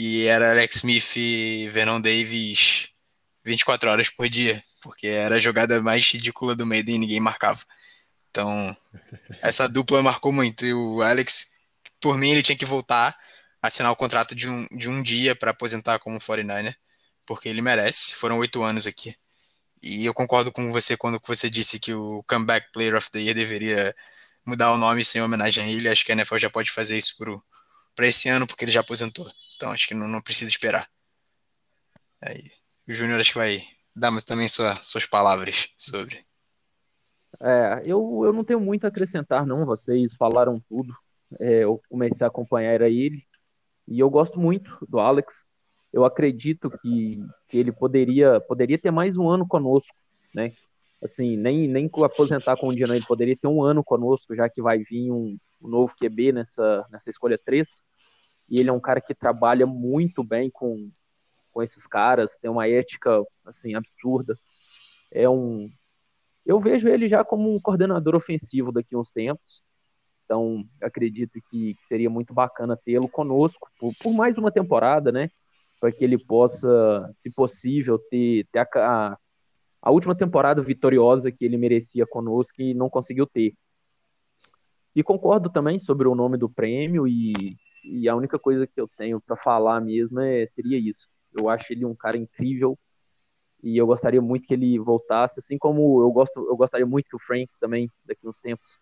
e 0.00 0.26
era 0.26 0.52
Alex 0.52 0.76
Smith 0.76 1.16
e 1.16 1.68
Vernon 1.70 2.00
Davis 2.00 2.88
24 3.44 3.90
horas 3.90 4.08
por 4.08 4.28
dia, 4.28 4.62
porque 4.80 5.08
era 5.08 5.34
a 5.34 5.40
jogada 5.40 5.82
mais 5.82 6.08
ridícula 6.08 6.54
do 6.54 6.64
Maiden 6.64 6.94
e 6.94 6.98
ninguém 6.98 7.18
marcava. 7.18 7.64
Então, 8.30 8.76
essa 9.42 9.68
dupla 9.68 10.00
marcou 10.00 10.30
muito. 10.30 10.64
E 10.64 10.72
o 10.72 11.02
Alex, 11.02 11.52
por 12.00 12.16
mim, 12.16 12.30
ele 12.30 12.44
tinha 12.44 12.56
que 12.56 12.64
voltar, 12.64 13.18
assinar 13.60 13.90
o 13.90 13.96
contrato 13.96 14.36
de 14.36 14.48
um, 14.48 14.68
de 14.70 14.88
um 14.88 15.02
dia 15.02 15.34
para 15.34 15.50
aposentar 15.50 15.98
como 15.98 16.20
49er, 16.20 16.76
porque 17.26 17.48
ele 17.48 17.60
merece. 17.60 18.14
Foram 18.14 18.38
oito 18.38 18.62
anos 18.62 18.86
aqui. 18.86 19.16
E 19.82 20.04
eu 20.06 20.14
concordo 20.14 20.52
com 20.52 20.70
você 20.70 20.96
quando 20.96 21.20
você 21.26 21.50
disse 21.50 21.80
que 21.80 21.92
o 21.92 22.22
Comeback 22.28 22.70
Player 22.72 22.94
of 22.94 23.10
the 23.10 23.18
Year 23.18 23.34
deveria 23.34 23.92
mudar 24.46 24.70
o 24.72 24.78
nome 24.78 25.04
sem 25.04 25.20
homenagem 25.20 25.64
a 25.64 25.68
ele. 25.68 25.88
Acho 25.88 26.04
que 26.04 26.12
a 26.12 26.14
NFL 26.14 26.38
já 26.38 26.50
pode 26.50 26.70
fazer 26.70 26.96
isso 26.96 27.16
para 27.96 28.06
esse 28.06 28.28
ano, 28.28 28.46
porque 28.46 28.64
ele 28.64 28.70
já 28.70 28.78
aposentou. 28.80 29.28
Então 29.58 29.72
acho 29.72 29.88
que 29.88 29.94
não, 29.94 30.06
não 30.06 30.22
precisa 30.22 30.48
esperar. 30.48 30.88
Aí, 32.22 32.48
o 32.86 32.92
Júnior 32.94 33.18
acho 33.18 33.32
que 33.32 33.38
vai 33.38 33.60
dar 33.94 34.16
também 34.22 34.46
sua, 34.46 34.76
suas 34.76 35.04
palavras 35.04 35.68
sobre. 35.76 36.24
É, 37.40 37.82
eu, 37.84 38.22
eu 38.24 38.32
não 38.32 38.44
tenho 38.44 38.60
muito 38.60 38.84
a 38.84 38.88
acrescentar, 38.88 39.44
não. 39.44 39.66
Vocês 39.66 40.14
falaram 40.14 40.62
tudo. 40.68 40.94
É, 41.40 41.64
eu 41.64 41.82
comecei 41.88 42.24
a 42.24 42.28
acompanhar 42.28 42.80
ele. 42.82 43.26
E 43.88 43.98
eu 43.98 44.08
gosto 44.08 44.38
muito 44.38 44.78
do 44.88 45.00
Alex. 45.00 45.44
Eu 45.92 46.04
acredito 46.04 46.70
que, 46.70 47.20
que 47.48 47.58
ele 47.58 47.72
poderia, 47.72 48.40
poderia 48.40 48.78
ter 48.78 48.92
mais 48.92 49.16
um 49.16 49.28
ano 49.28 49.44
conosco, 49.44 49.92
né? 50.32 50.52
assim, 51.02 51.36
nem, 51.36 51.68
nem 51.68 51.90
aposentar 52.04 52.56
com 52.56 52.68
o 52.68 52.74
Diano, 52.74 52.94
ele 52.94 53.04
poderia 53.04 53.36
ter 53.36 53.46
um 53.46 53.62
ano 53.62 53.82
conosco, 53.84 54.34
já 54.34 54.48
que 54.48 54.60
vai 54.60 54.78
vir 54.78 55.10
um, 55.10 55.38
um 55.62 55.68
novo 55.68 55.94
QB 55.96 56.32
nessa, 56.32 56.86
nessa 56.90 57.10
escolha 57.10 57.38
3. 57.38 57.82
E 58.48 58.60
ele 58.60 58.70
é 58.70 58.72
um 58.72 58.80
cara 58.80 59.00
que 59.00 59.14
trabalha 59.14 59.66
muito 59.66 60.24
bem 60.24 60.50
com, 60.50 60.90
com 61.52 61.62
esses 61.62 61.86
caras, 61.86 62.36
tem 62.36 62.50
uma 62.50 62.68
ética, 62.68 63.22
assim, 63.44 63.74
absurda. 63.74 64.38
É 65.10 65.28
um... 65.28 65.70
Eu 66.46 66.58
vejo 66.58 66.88
ele 66.88 67.08
já 67.08 67.22
como 67.22 67.54
um 67.54 67.60
coordenador 67.60 68.14
ofensivo 68.14 68.72
daqui 68.72 68.94
a 68.94 68.98
uns 68.98 69.10
tempos. 69.10 69.62
Então, 70.24 70.62
acredito 70.82 71.40
que 71.50 71.74
seria 71.86 72.10
muito 72.10 72.34
bacana 72.34 72.76
tê-lo 72.76 73.08
conosco 73.08 73.70
por, 73.78 73.92
por, 74.02 74.12
mais 74.12 74.36
uma 74.36 74.52
temporada, 74.52 75.10
né? 75.10 75.30
Para 75.80 75.90
que 75.90 76.04
ele 76.04 76.18
possa, 76.18 77.10
se 77.16 77.30
possível, 77.30 77.98
ter, 78.10 78.46
ter 78.52 78.60
a, 78.76 79.10
a, 79.80 79.90
última 79.90 80.14
temporada 80.14 80.62
vitoriosa 80.62 81.32
que 81.32 81.46
ele 81.46 81.56
merecia 81.56 82.06
conosco 82.06 82.60
e 82.60 82.74
não 82.74 82.90
conseguiu 82.90 83.26
ter. 83.26 83.54
E 84.94 85.02
concordo 85.02 85.50
também 85.50 85.78
sobre 85.78 86.06
o 86.06 86.14
nome 86.14 86.36
do 86.36 86.48
prêmio 86.48 87.08
e, 87.08 87.56
e 87.88 88.08
a 88.08 88.14
única 88.14 88.38
coisa 88.38 88.66
que 88.66 88.80
eu 88.80 88.88
tenho 88.88 89.20
para 89.20 89.36
falar 89.36 89.80
mesmo 89.80 90.20
é, 90.20 90.46
seria 90.46 90.78
isso. 90.78 91.08
Eu 91.32 91.48
acho 91.48 91.72
ele 91.72 91.84
um 91.84 91.94
cara 91.94 92.16
incrível, 92.16 92.78
e 93.62 93.76
eu 93.76 93.86
gostaria 93.86 94.20
muito 94.22 94.46
que 94.46 94.54
ele 94.54 94.78
voltasse, 94.78 95.40
assim 95.40 95.58
como 95.58 96.00
eu 96.00 96.10
gosto, 96.12 96.38
eu 96.48 96.56
gostaria 96.56 96.86
muito 96.86 97.08
que 97.08 97.16
o 97.16 97.18
Frank 97.18 97.50
também 97.60 97.90
daqui 98.04 98.26
uns 98.26 98.38
tempos 98.38 98.78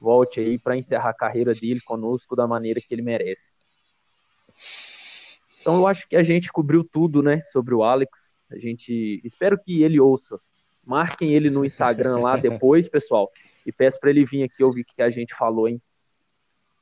volte 0.00 0.38
aí 0.38 0.58
para 0.58 0.76
encerrar 0.76 1.10
a 1.10 1.14
carreira 1.14 1.52
dele 1.52 1.80
conosco 1.84 2.36
da 2.36 2.46
maneira 2.46 2.80
que 2.80 2.94
ele 2.94 3.02
merece. 3.02 3.52
Então 5.60 5.76
eu 5.76 5.86
acho 5.86 6.08
que 6.08 6.16
a 6.16 6.22
gente 6.22 6.52
cobriu 6.52 6.84
tudo, 6.84 7.22
né, 7.22 7.42
sobre 7.46 7.74
o 7.74 7.82
Alex. 7.82 8.34
A 8.50 8.56
gente 8.56 9.20
espero 9.24 9.58
que 9.58 9.82
ele 9.82 9.98
ouça. 9.98 10.40
Marquem 10.84 11.32
ele 11.32 11.50
no 11.50 11.64
Instagram 11.64 12.18
lá 12.18 12.36
depois, 12.36 12.88
pessoal, 12.88 13.30
e 13.66 13.72
peço 13.72 13.98
para 14.00 14.10
ele 14.10 14.24
vir 14.24 14.44
aqui 14.44 14.62
ouvir 14.62 14.82
o 14.82 14.84
que 14.84 15.02
a 15.02 15.10
gente 15.10 15.34
falou, 15.34 15.68
hein. 15.68 15.80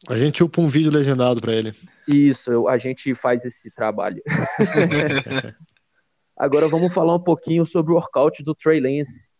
A 0.07 0.17
gente 0.17 0.45
upa 0.45 0.61
um 0.61 0.69
vídeo 0.69 0.93
legendado 0.93 1.40
para 1.40 1.55
ele. 1.55 1.75
Isso, 2.07 2.52
eu, 2.52 2.69
a 2.69 2.78
gente 2.78 3.14
faz 3.14 3.45
esse 3.45 3.71
trabalho. 3.71 4.23
Agora 6.37 6.69
vamos 6.69 6.95
falar 6.95 7.17
um 7.17 7.23
pouquinho 7.23 7.67
sobre 7.67 7.90
o 7.93 7.97
workout 7.97 8.43
do 8.45 8.55
Trey 8.55 8.78
Lance. 8.78 9.33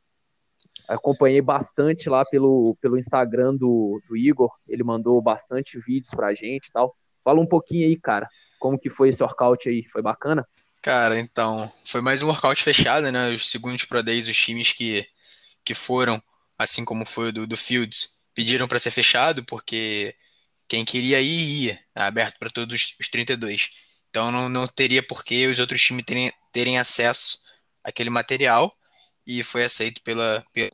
Acompanhei 0.88 1.41
bastante 1.41 2.09
lá 2.09 2.25
pelo, 2.25 2.77
pelo 2.81 2.99
Instagram 2.99 3.55
do, 3.55 4.03
do 4.09 4.17
Igor. 4.17 4.50
Ele 4.67 4.83
mandou 4.83 5.21
bastante 5.23 5.79
vídeos 5.79 6.11
pra 6.11 6.35
gente 6.35 6.67
e 6.67 6.73
tal. 6.73 6.97
Fala 7.23 7.41
um 7.41 7.47
pouquinho 7.47 7.87
aí, 7.87 7.97
cara. 7.97 8.29
Como 8.59 8.79
que 8.79 8.91
foi 8.91 9.11
esse 9.11 9.23
workout 9.23 9.69
aí? 9.69 9.85
Foi 9.93 10.03
bacana? 10.03 10.45
Cara, 10.83 11.21
então, 11.21 11.71
foi 11.85 12.00
mais 12.00 12.23
um 12.23 12.29
workout 12.29 12.62
fechado, 12.62 13.12
né? 13.12 13.31
Os 13.31 13.49
segundos 13.49 13.85
Pro 13.85 14.03
Days, 14.03 14.27
os 14.27 14.37
times 14.37 14.73
que, 14.73 15.07
que 15.65 15.75
foram, 15.75 16.21
assim 16.59 16.85
como 16.85 17.05
foi 17.05 17.29
o 17.29 17.33
do, 17.33 17.47
do 17.47 17.57
Fields, 17.57 18.21
pediram 18.35 18.67
para 18.67 18.79
ser 18.79 18.91
fechado, 18.91 19.45
porque 19.45 20.15
quem 20.69 20.85
queria 20.85 21.21
ir, 21.21 21.65
ia, 21.67 21.81
aberto 21.95 22.39
para 22.39 22.51
todos 22.51 22.95
os 23.01 23.09
32. 23.09 23.71
Então 24.11 24.31
não, 24.31 24.49
não 24.49 24.67
teria 24.67 25.03
por 25.03 25.25
que 25.25 25.47
os 25.47 25.59
outros 25.59 25.83
times 25.83 26.05
terem, 26.05 26.33
terem 26.53 26.79
acesso 26.79 27.43
àquele 27.83 28.11
material 28.11 28.75
e 29.27 29.43
foi 29.43 29.65
aceito 29.65 30.03
pela, 30.03 30.45
pela 30.53 30.71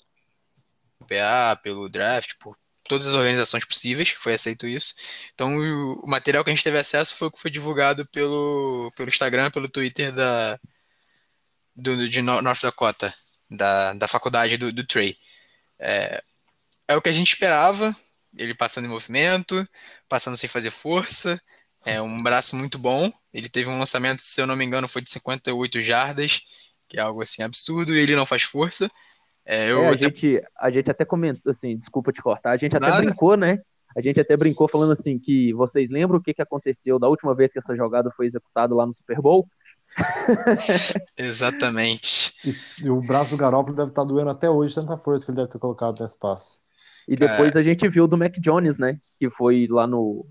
PA, 1.09 1.57
pelo 1.63 1.89
draft, 1.89 2.35
por 2.39 2.57
todas 2.85 3.09
as 3.09 3.15
organizações 3.15 3.65
possíveis, 3.65 4.11
foi 4.11 4.35
aceito 4.35 4.67
isso. 4.67 4.95
Então 5.35 5.57
o, 5.57 6.05
o, 6.05 6.09
material 6.09 6.45
que 6.45 6.51
a 6.51 6.55
gente 6.55 6.65
teve 6.65 6.79
acesso 6.79 7.17
foi 7.17 7.29
o 7.29 7.31
que 7.31 7.41
foi 7.41 7.51
divulgado 7.51 8.07
pelo, 8.07 8.93
pelo 8.97 9.09
Instagram, 9.09 9.51
pelo 9.51 9.69
Twitter 9.69 10.13
da, 10.13 10.59
do, 11.75 12.09
de 12.09 12.23
North 12.23 12.63
Dakota, 12.63 13.15
da, 13.51 13.95
da 13.95 14.09
faculdade 14.09 14.57
do, 14.57 14.73
do 14.73 14.87
Trey. 14.87 15.19
É, 15.79 16.23
é 16.89 16.97
o 16.97 17.03
que 17.03 17.09
a 17.09 17.13
gente 17.13 17.33
esperava, 17.33 17.97
ele 18.37 18.55
passando 18.55 18.87
em 18.87 18.88
movimento, 18.88 19.67
passando 20.09 20.37
sem 20.37 20.49
fazer 20.49 20.71
força, 20.71 21.41
é 21.85 22.00
um 22.00 22.23
braço 22.23 22.57
muito 22.57 22.79
bom. 22.79 23.12
Ele 23.33 23.49
teve 23.49 23.69
um 23.69 23.79
lançamento, 23.79 24.21
se 24.21 24.41
eu 24.41 24.47
não 24.47 24.57
me 24.57 24.64
engano, 24.64 24.88
foi 24.88 25.03
de 25.03 25.11
58 25.11 25.81
jardas, 25.81 26.43
que 26.88 26.99
é 26.99 27.00
algo 27.00 27.23
assim 27.23 27.43
absurdo, 27.43 27.95
e 27.95 27.99
ele 27.99 28.17
não 28.17 28.26
faz 28.26 28.43
força. 28.43 28.91
É, 29.47 29.71
eu 29.71 29.83
é, 29.83 29.88
a, 29.88 29.91
até... 29.91 30.03
gente, 30.03 30.43
a 30.59 30.71
gente 30.71 30.91
até 30.91 31.05
comentou, 31.05 31.50
assim, 31.50 31.76
desculpa 31.76 32.12
te 32.12 32.23
cortar, 32.23 32.53
a 32.53 32.57
gente 32.57 32.76
até 32.76 32.88
Nada. 32.88 33.05
brincou, 33.05 33.37
né? 33.37 33.61
A 33.97 34.00
gente 34.00 34.19
até 34.21 34.37
brincou 34.37 34.67
falando 34.67 34.93
assim 34.93 35.19
que 35.19 35.53
vocês 35.53 35.88
lembram 35.91 36.19
o 36.19 36.23
que, 36.23 36.35
que 36.35 36.43
aconteceu 36.43 36.99
da 36.99 37.09
última 37.09 37.35
vez 37.35 37.53
que 37.53 37.59
essa 37.59 37.76
jogada 37.76 38.11
foi 38.17 38.26
executada 38.26 38.75
lá 38.75 38.85
no 38.87 38.95
Super 38.95 39.21
Bowl? 39.21 39.47
Exatamente. 41.17 42.35
E, 42.45 42.87
e, 42.87 42.91
o 42.91 43.00
braço 43.00 43.31
do 43.31 43.37
Garoppolo 43.37 43.76
deve 43.76 43.91
estar 43.91 44.03
doendo 44.03 44.31
até 44.31 44.50
hoje, 44.50 44.75
tanta 44.75 44.97
força 44.97 45.25
que 45.25 45.31
ele 45.31 45.37
deve 45.37 45.49
ter 45.49 45.59
colocado 45.59 46.00
nesse 46.00 46.19
passe. 46.19 46.59
E 47.07 47.17
depois 47.17 47.55
é... 47.55 47.59
a 47.59 47.63
gente 47.63 47.89
viu 47.89 48.07
do 48.07 48.17
Mac 48.17 48.35
Jones, 48.39 48.79
né? 48.79 48.99
Que 49.19 49.29
foi 49.31 49.67
lá 49.69 49.87
no, 49.87 50.27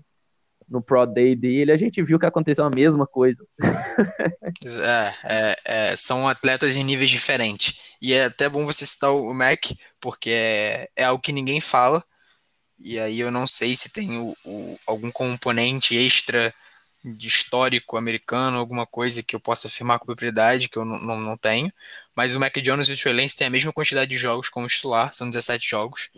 no 0.68 0.82
Pro 0.82 1.06
Day 1.06 1.36
dele, 1.36 1.72
a 1.72 1.76
gente 1.76 2.02
viu 2.02 2.18
que 2.18 2.26
aconteceu 2.26 2.64
a 2.64 2.70
mesma 2.70 3.06
coisa. 3.06 3.44
é, 3.62 5.14
é, 5.24 5.56
é, 5.64 5.96
são 5.96 6.28
atletas 6.28 6.76
em 6.76 6.84
níveis 6.84 7.10
diferentes. 7.10 7.94
E 8.00 8.12
é 8.12 8.24
até 8.24 8.48
bom 8.48 8.64
você 8.64 8.84
citar 8.84 9.12
o 9.12 9.32
Mac, 9.34 9.66
porque 10.00 10.30
é, 10.30 10.88
é 10.96 11.04
algo 11.04 11.22
que 11.22 11.32
ninguém 11.32 11.60
fala. 11.60 12.04
E 12.78 12.98
aí 12.98 13.20
eu 13.20 13.30
não 13.30 13.46
sei 13.46 13.76
se 13.76 13.92
tem 13.92 14.18
o, 14.18 14.36
o, 14.44 14.78
algum 14.86 15.10
componente 15.10 15.96
extra 15.96 16.52
de 17.04 17.28
histórico 17.28 17.96
americano, 17.96 18.58
alguma 18.58 18.86
coisa 18.86 19.22
que 19.22 19.36
eu 19.36 19.40
possa 19.40 19.68
afirmar 19.68 19.98
com 19.98 20.06
propriedade, 20.06 20.68
que 20.68 20.78
eu 20.78 20.84
não, 20.84 20.98
não, 20.98 21.20
não 21.20 21.36
tenho. 21.36 21.72
Mas 22.16 22.34
o 22.34 22.40
Mac 22.40 22.56
Jones 22.56 22.88
e 22.88 22.92
o 22.92 22.96
Trey 22.96 23.12
Lance 23.14 23.36
têm 23.36 23.46
a 23.46 23.50
mesma 23.50 23.72
quantidade 23.72 24.10
de 24.10 24.16
jogos 24.16 24.48
como 24.48 24.66
titular, 24.66 25.12
são 25.14 25.28
17 25.28 25.68
jogos. 25.68 26.10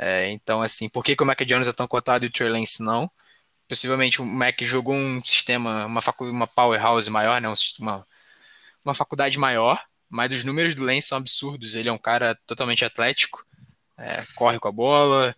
É, 0.00 0.30
então, 0.30 0.62
assim, 0.62 0.88
por 0.88 1.04
que, 1.04 1.14
que 1.14 1.22
o 1.22 1.26
Mac 1.26 1.40
Jones 1.42 1.68
é 1.68 1.72
tão 1.72 1.86
cotado 1.86 2.24
e 2.24 2.28
o 2.28 2.32
Trey 2.32 2.48
Lance 2.48 2.82
não? 2.82 3.10
possivelmente 3.70 4.20
o 4.20 4.26
Mac 4.26 4.60
jogou 4.62 4.96
um 4.96 5.20
sistema, 5.20 5.86
uma, 5.86 6.00
facu 6.00 6.24
uma 6.24 6.48
powerhouse 6.48 7.08
maior, 7.08 7.40
né? 7.40 7.48
uma, 7.78 8.04
uma 8.84 8.94
faculdade 8.94 9.38
maior, 9.38 9.80
mas 10.08 10.32
os 10.32 10.44
números 10.44 10.74
do 10.74 10.82
Lance 10.82 11.06
são 11.06 11.18
absurdos. 11.18 11.76
Ele 11.76 11.88
é 11.88 11.92
um 11.92 11.98
cara 11.98 12.34
totalmente 12.48 12.84
atlético, 12.84 13.46
é, 13.96 14.24
corre 14.34 14.58
com 14.58 14.66
a 14.66 14.72
bola, 14.72 15.36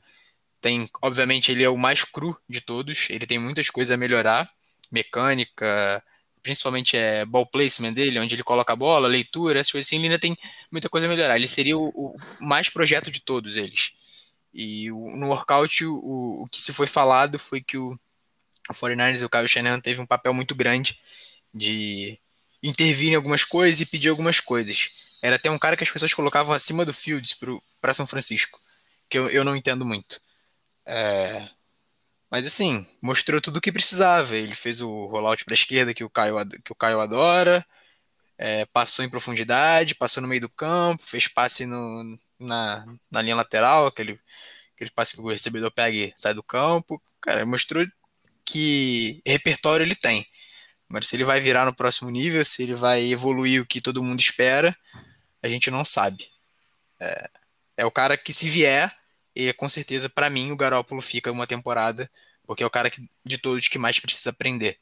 tem, 0.62 0.88
obviamente, 1.02 1.52
ele 1.52 1.62
é 1.62 1.68
o 1.68 1.76
mais 1.76 2.04
cru 2.04 2.34
de 2.48 2.62
todos, 2.62 3.10
ele 3.10 3.26
tem 3.26 3.38
muitas 3.38 3.68
coisas 3.68 3.92
a 3.92 3.98
melhorar, 3.98 4.50
mecânica, 4.90 6.02
principalmente 6.42 6.96
é 6.96 7.26
ball 7.26 7.44
placement 7.44 7.92
dele, 7.92 8.18
onde 8.18 8.34
ele 8.34 8.42
coloca 8.42 8.72
a 8.72 8.76
bola, 8.76 9.08
leitura, 9.08 9.60
essas 9.60 9.72
coisas 9.72 9.88
assim, 9.88 9.96
ele 9.96 10.06
ainda 10.06 10.18
tem 10.18 10.34
muita 10.70 10.88
coisa 10.88 11.06
a 11.06 11.10
melhorar. 11.10 11.36
Ele 11.36 11.46
seria 11.46 11.76
o, 11.76 11.88
o 11.88 12.16
mais 12.40 12.70
projeto 12.70 13.10
de 13.10 13.20
todos 13.20 13.58
eles. 13.58 13.92
E 14.52 14.90
o, 14.92 15.16
no 15.16 15.28
workout, 15.28 15.84
o, 15.84 16.42
o 16.42 16.48
que 16.48 16.60
se 16.60 16.72
foi 16.72 16.86
falado 16.86 17.38
foi 17.38 17.62
que 17.62 17.78
o 17.78 17.98
o 18.70 18.74
49ers 18.74 19.20
e 19.20 19.24
o 19.24 19.30
Kyle 19.30 19.48
Shanahan 19.48 19.80
teve 19.80 20.00
um 20.00 20.06
papel 20.06 20.32
muito 20.32 20.54
grande 20.54 20.98
de 21.52 22.18
intervir 22.62 23.12
em 23.12 23.14
algumas 23.14 23.44
coisas 23.44 23.80
e 23.80 23.86
pedir 23.86 24.08
algumas 24.08 24.40
coisas. 24.40 24.90
Era 25.20 25.36
até 25.36 25.50
um 25.50 25.58
cara 25.58 25.76
que 25.76 25.84
as 25.84 25.90
pessoas 25.90 26.14
colocavam 26.14 26.54
acima 26.54 26.84
do 26.84 26.92
Fields 26.92 27.36
para 27.80 27.94
São 27.94 28.06
Francisco, 28.06 28.60
que 29.08 29.18
eu, 29.18 29.28
eu 29.28 29.44
não 29.44 29.56
entendo 29.56 29.84
muito. 29.84 30.20
É... 30.86 31.48
Mas 32.30 32.46
assim, 32.46 32.86
mostrou 33.00 33.40
tudo 33.40 33.58
o 33.58 33.60
que 33.60 33.70
precisava. 33.70 34.34
Ele 34.36 34.54
fez 34.54 34.80
o 34.80 35.06
rollout 35.06 35.44
para 35.44 35.52
a 35.52 35.56
esquerda 35.56 35.92
que 35.92 36.02
o 36.02 36.10
que 36.10 36.72
o 36.72 36.74
Caio 36.74 37.00
adora, 37.00 37.64
é, 38.44 38.66
passou 38.66 39.04
em 39.04 39.08
profundidade, 39.08 39.94
passou 39.94 40.20
no 40.20 40.28
meio 40.28 40.40
do 40.40 40.48
campo, 40.48 41.04
fez 41.06 41.28
passe 41.28 41.64
no, 41.64 42.18
na, 42.40 42.84
na 43.08 43.22
linha 43.22 43.36
lateral, 43.36 43.86
aquele, 43.86 44.18
aquele 44.74 44.90
passe 44.90 45.14
que 45.14 45.20
o 45.20 45.28
recebedor 45.28 45.70
pega 45.70 45.96
e 45.96 46.12
sai 46.16 46.34
do 46.34 46.42
campo. 46.42 47.00
Cara, 47.20 47.46
mostrou 47.46 47.86
que 48.44 49.22
repertório 49.24 49.84
ele 49.84 49.94
tem. 49.94 50.26
Mas 50.88 51.06
se 51.06 51.14
ele 51.14 51.22
vai 51.22 51.40
virar 51.40 51.64
no 51.64 51.74
próximo 51.74 52.10
nível, 52.10 52.44
se 52.44 52.64
ele 52.64 52.74
vai 52.74 53.04
evoluir 53.12 53.62
o 53.62 53.66
que 53.66 53.80
todo 53.80 54.02
mundo 54.02 54.18
espera, 54.18 54.76
a 55.40 55.48
gente 55.48 55.70
não 55.70 55.84
sabe. 55.84 56.28
É, 57.00 57.30
é 57.76 57.86
o 57.86 57.92
cara 57.92 58.16
que 58.16 58.32
se 58.32 58.48
vier, 58.48 58.92
e 59.36 59.52
com 59.52 59.68
certeza 59.68 60.10
para 60.10 60.28
mim 60.28 60.50
o 60.50 60.56
Garópolo 60.56 61.00
fica 61.00 61.30
uma 61.30 61.46
temporada, 61.46 62.10
porque 62.44 62.64
é 62.64 62.66
o 62.66 62.70
cara 62.70 62.90
que, 62.90 63.08
de 63.24 63.38
todos 63.38 63.68
que 63.68 63.78
mais 63.78 64.00
precisa 64.00 64.30
aprender. 64.30 64.80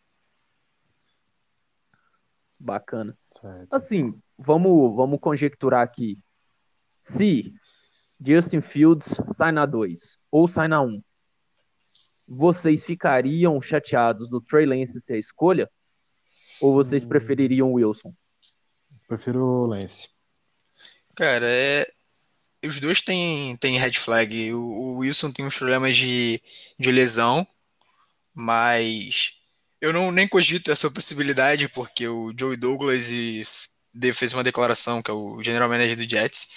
Bacana. 2.60 3.16
Certo. 3.30 3.74
Assim, 3.74 4.14
vamos, 4.38 4.94
vamos 4.94 5.18
conjecturar 5.18 5.82
aqui. 5.82 6.18
Se 7.00 7.54
Justin 8.20 8.60
Fields 8.60 9.08
sai 9.34 9.50
na 9.50 9.64
2 9.64 10.18
ou 10.30 10.46
sai 10.46 10.68
na 10.68 10.82
1, 10.82 10.86
um, 10.86 11.02
vocês 12.28 12.84
ficariam 12.84 13.60
chateados 13.62 14.28
do 14.28 14.42
Trey 14.42 14.66
Lance 14.66 15.00
ser 15.00 15.14
a 15.14 15.18
escolha? 15.18 15.70
Ou 16.60 16.74
vocês 16.74 17.02
hum. 17.02 17.08
prefeririam 17.08 17.72
o 17.72 17.74
Wilson? 17.74 18.14
Prefiro 19.08 19.42
o 19.42 19.66
Lance. 19.66 20.10
Cara, 21.16 21.50
é... 21.50 21.86
os 22.64 22.78
dois 22.78 23.00
têm, 23.00 23.56
têm 23.56 23.78
red 23.78 23.94
flag. 23.94 24.52
O, 24.52 24.60
o 24.60 24.96
Wilson 24.98 25.32
tem 25.32 25.46
uns 25.46 25.56
problemas 25.56 25.96
de, 25.96 26.42
de 26.78 26.92
lesão, 26.92 27.46
mas 28.34 29.39
eu 29.80 29.92
não 29.92 30.10
nem 30.12 30.28
cogito 30.28 30.70
essa 30.70 30.90
possibilidade, 30.90 31.68
porque 31.68 32.06
o 32.06 32.32
Joey 32.36 32.56
Douglas 32.56 33.10
e 33.10 33.42
fez 34.14 34.32
uma 34.34 34.44
declaração, 34.44 35.02
que 35.02 35.10
é 35.10 35.14
o 35.14 35.42
general 35.42 35.68
manager 35.68 35.96
do 35.96 36.08
Jets, 36.08 36.48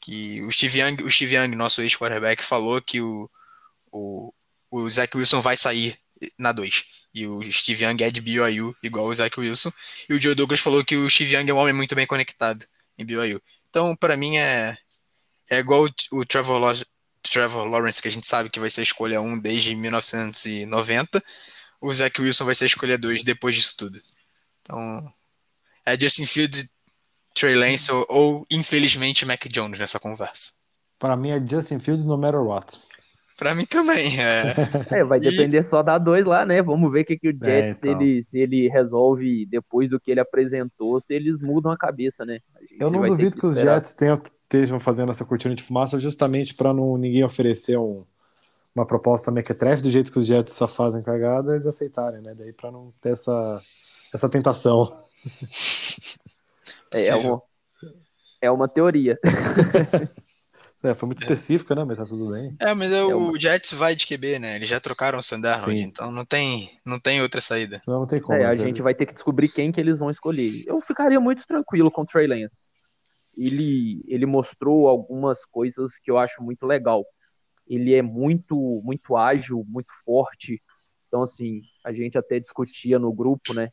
que 0.00 0.42
o 0.42 0.50
Steve 0.50 0.80
Young, 0.80 1.02
o 1.02 1.10
Steve 1.10 1.36
Young 1.36 1.54
nosso 1.54 1.80
ex-quarterback, 1.82 2.42
falou 2.42 2.80
que 2.80 3.00
o, 3.00 3.30
o, 3.92 4.32
o 4.70 4.90
Zach 4.90 5.16
Wilson 5.16 5.40
vai 5.40 5.56
sair 5.56 5.98
na 6.38 6.52
2. 6.52 6.84
E 7.14 7.26
o 7.26 7.42
Steve 7.50 7.84
Young 7.84 8.02
é 8.02 8.10
de 8.10 8.20
BYU, 8.20 8.74
igual 8.82 9.06
o 9.06 9.14
Zach 9.14 9.38
Wilson. 9.38 9.72
E 10.08 10.14
o 10.14 10.20
Joe 10.20 10.34
Douglas 10.34 10.60
falou 10.60 10.84
que 10.84 10.96
o 10.96 11.08
Steve 11.08 11.34
Young 11.34 11.48
é 11.48 11.54
um 11.54 11.58
homem 11.58 11.72
muito 11.72 11.94
bem 11.94 12.06
conectado 12.06 12.64
em 12.98 13.04
BYU. 13.04 13.40
Então, 13.70 13.94
para 13.96 14.16
mim, 14.16 14.36
é, 14.36 14.76
é 15.48 15.58
igual 15.58 15.88
o 16.10 16.24
Trevor 16.24 16.58
Lawrence, 16.58 16.86
Trevor 17.22 17.66
Lawrence, 17.66 18.02
que 18.02 18.08
a 18.08 18.10
gente 18.10 18.26
sabe 18.26 18.50
que 18.50 18.60
vai 18.60 18.70
ser 18.70 18.80
a 18.80 18.84
escolha 18.84 19.20
1 19.20 19.38
desde 19.38 19.74
1990, 19.74 21.22
o 21.84 21.92
Zach 21.92 22.20
Wilson 22.20 22.46
vai 22.46 22.54
ser 22.54 22.64
a 22.64 22.66
escolha 22.66 22.96
2 22.96 23.22
depois 23.22 23.54
disso 23.54 23.74
tudo. 23.76 24.00
Então, 24.62 25.12
é 25.84 25.98
Justin 25.98 26.24
Fields, 26.24 26.70
Trey 27.34 27.54
Lance 27.54 27.92
ou, 27.92 28.06
ou, 28.08 28.46
infelizmente, 28.50 29.26
Mac 29.26 29.46
Jones 29.48 29.78
nessa 29.78 30.00
conversa. 30.00 30.52
Para 30.98 31.14
mim 31.14 31.28
é 31.28 31.46
Justin 31.46 31.78
Fields 31.78 32.06
no 32.06 32.16
matter 32.16 32.40
what. 32.40 32.78
Pra 33.36 33.54
mim 33.54 33.66
também, 33.66 34.18
é. 34.18 34.54
é 34.90 35.04
vai 35.04 35.20
depender 35.20 35.58
e... 35.58 35.62
só 35.62 35.82
da 35.82 35.98
dois 35.98 36.24
lá, 36.24 36.46
né? 36.46 36.62
Vamos 36.62 36.90
ver 36.90 37.02
o 37.02 37.04
que, 37.04 37.18
que 37.18 37.28
o 37.28 37.32
Jets, 37.32 37.44
é, 37.44 37.68
então. 37.68 37.80
se, 37.80 37.88
ele, 37.88 38.24
se 38.24 38.38
ele 38.38 38.68
resolve 38.68 39.44
depois 39.44 39.90
do 39.90 40.00
que 40.00 40.10
ele 40.10 40.20
apresentou, 40.20 41.00
se 41.00 41.12
eles 41.12 41.42
mudam 41.42 41.70
a 41.70 41.76
cabeça, 41.76 42.24
né? 42.24 42.38
A 42.54 42.82
Eu 42.82 42.90
não 42.90 43.04
duvido 43.06 43.32
que, 43.32 43.40
que 43.40 43.46
os 43.46 43.56
Jets 43.56 43.92
tenham, 43.92 44.14
estejam 44.14 44.80
fazendo 44.80 45.10
essa 45.10 45.24
cortina 45.24 45.54
de 45.54 45.62
fumaça 45.62 46.00
justamente 46.00 46.54
para 46.54 46.72
não 46.72 46.96
ninguém 46.96 47.24
oferecer 47.24 47.76
um, 47.76 48.06
uma 48.74 48.86
proposta 48.86 49.30
mequetrefe 49.30 49.82
do 49.82 49.90
jeito 49.90 50.10
que 50.10 50.18
os 50.18 50.26
Jets 50.26 50.54
só 50.54 50.66
fazem 50.66 51.02
cagada, 51.02 51.54
eles 51.54 51.66
aceitarem, 51.66 52.20
né? 52.20 52.34
Daí 52.36 52.52
para 52.52 52.72
não 52.72 52.92
ter 53.00 53.12
essa, 53.12 53.62
essa 54.12 54.28
tentação. 54.28 54.92
É, 56.92 57.08
é, 57.08 57.16
uma, 57.16 57.42
é 58.42 58.50
uma 58.50 58.68
teoria. 58.68 59.18
É, 60.84 60.92
foi 60.92 61.06
muito 61.06 61.22
específica, 61.22 61.74
né? 61.74 61.82
Mas 61.82 61.96
tá 61.96 62.04
tudo 62.04 62.30
bem. 62.30 62.54
É, 62.60 62.74
mas 62.74 62.92
é, 62.92 62.98
é 62.98 63.04
o 63.06 63.38
Jets 63.38 63.72
vai 63.72 63.96
de 63.96 64.06
QB, 64.06 64.38
né? 64.38 64.56
Eles 64.56 64.68
já 64.68 64.78
trocaram 64.78 65.18
o 65.18 65.22
Sandarnold, 65.22 65.80
então 65.80 66.12
não 66.12 66.26
tem, 66.26 66.78
não 66.84 67.00
tem 67.00 67.22
outra 67.22 67.40
saída. 67.40 67.80
Não, 67.88 68.00
não 68.00 68.06
tem 68.06 68.20
como. 68.20 68.38
É, 68.38 68.44
a 68.44 68.54
gente 68.54 68.74
eles... 68.74 68.84
vai 68.84 68.94
ter 68.94 69.06
que 69.06 69.14
descobrir 69.14 69.48
quem 69.48 69.72
que 69.72 69.80
eles 69.80 69.98
vão 69.98 70.10
escolher. 70.10 70.62
Eu 70.66 70.78
ficaria 70.82 71.18
muito 71.18 71.46
tranquilo 71.46 71.90
com 71.90 72.02
o 72.02 72.06
Trey 72.06 72.26
Lance. 72.26 72.68
Ele, 73.34 74.04
ele 74.06 74.26
mostrou 74.26 74.86
algumas 74.86 75.42
coisas 75.46 75.92
que 75.96 76.10
eu 76.10 76.18
acho 76.18 76.42
muito 76.42 76.66
legal. 76.66 77.02
Ele 77.66 77.94
é 77.94 78.02
muito, 78.02 78.56
muito 78.84 79.16
ágil, 79.16 79.64
muito 79.66 79.92
forte. 80.04 80.62
Então, 81.08 81.22
assim, 81.22 81.60
a 81.84 81.92
gente 81.92 82.18
até 82.18 82.38
discutia 82.38 82.98
no 82.98 83.12
grupo, 83.12 83.54
né? 83.54 83.68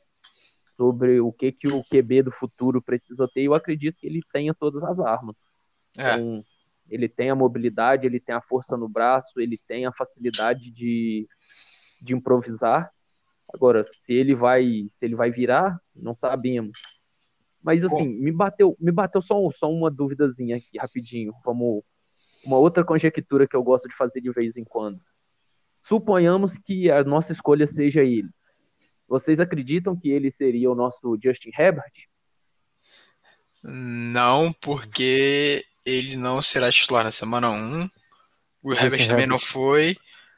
Sobre 0.78 1.20
o 1.20 1.32
que, 1.32 1.52
que 1.52 1.68
o 1.68 1.82
QB 1.82 2.24
do 2.24 2.32
futuro 2.32 2.82
precisa 2.82 3.28
ter. 3.34 3.42
Eu 3.42 3.54
acredito 3.54 3.98
que 4.00 4.08
ele 4.08 4.22
tenha 4.32 4.54
todas 4.54 4.84
as 4.84 5.00
armas. 5.00 5.36
É. 5.98 6.14
Então, 6.14 6.44
ele 6.90 7.08
tem 7.08 7.30
a 7.30 7.36
mobilidade, 7.36 8.06
ele 8.06 8.20
tem 8.20 8.36
a 8.36 8.42
força 8.42 8.76
no 8.76 8.88
braço, 8.88 9.40
ele 9.40 9.58
tem 9.68 9.86
a 9.86 9.94
facilidade 9.94 10.72
de, 10.72 11.28
de 12.02 12.14
improvisar. 12.14 12.92
Agora, 13.54 13.86
se 14.02 14.14
ele 14.14 14.36
vai, 14.36 14.90
se 14.96 15.06
ele 15.06 15.16
vai 15.16 15.32
virar, 15.32 15.80
não 15.96 16.16
sabemos. 16.16 16.78
Mas 17.62 17.84
assim, 17.84 18.08
Bom. 18.08 18.24
me 18.24 18.32
bateu, 18.32 18.76
me 18.80 18.92
bateu 18.92 19.22
só, 19.22 19.36
só 19.52 19.72
uma 19.72 19.92
duvidazinha 19.92 20.58
aqui 20.58 20.78
rapidinho, 20.78 21.32
como 21.44 21.84
uma 22.46 22.58
outra 22.58 22.84
conjectura 22.84 23.48
que 23.48 23.56
eu 23.56 23.64
gosto 23.64 23.88
de 23.88 23.96
fazer 23.96 24.22
de 24.22 24.32
vez 24.32 24.58
em 24.58 24.64
quando. 24.64 25.00
Suponhamos 25.82 26.58
que 26.58 26.92
a 26.92 27.04
nossa 27.04 27.32
escolha 27.32 27.66
seja 27.68 28.04
ele. 28.04 28.30
Vocês 29.08 29.40
acreditam 29.40 29.98
que 29.98 30.10
ele 30.10 30.32
seria 30.32 30.72
o 30.72 30.76
nosso 30.76 31.18
Justin 31.22 31.52
Herbert? 31.58 31.92
Não, 33.64 34.52
porque 34.54 35.66
ele 35.86 36.16
não 36.16 36.42
será 36.42 36.72
titular 36.72 37.04
na 37.04 37.12
semana 37.12 37.50
1. 37.50 37.90
O 38.64 38.74
Herbert 38.74 39.08
também 39.08 39.28
não 39.28 39.40
foi, 39.40 39.98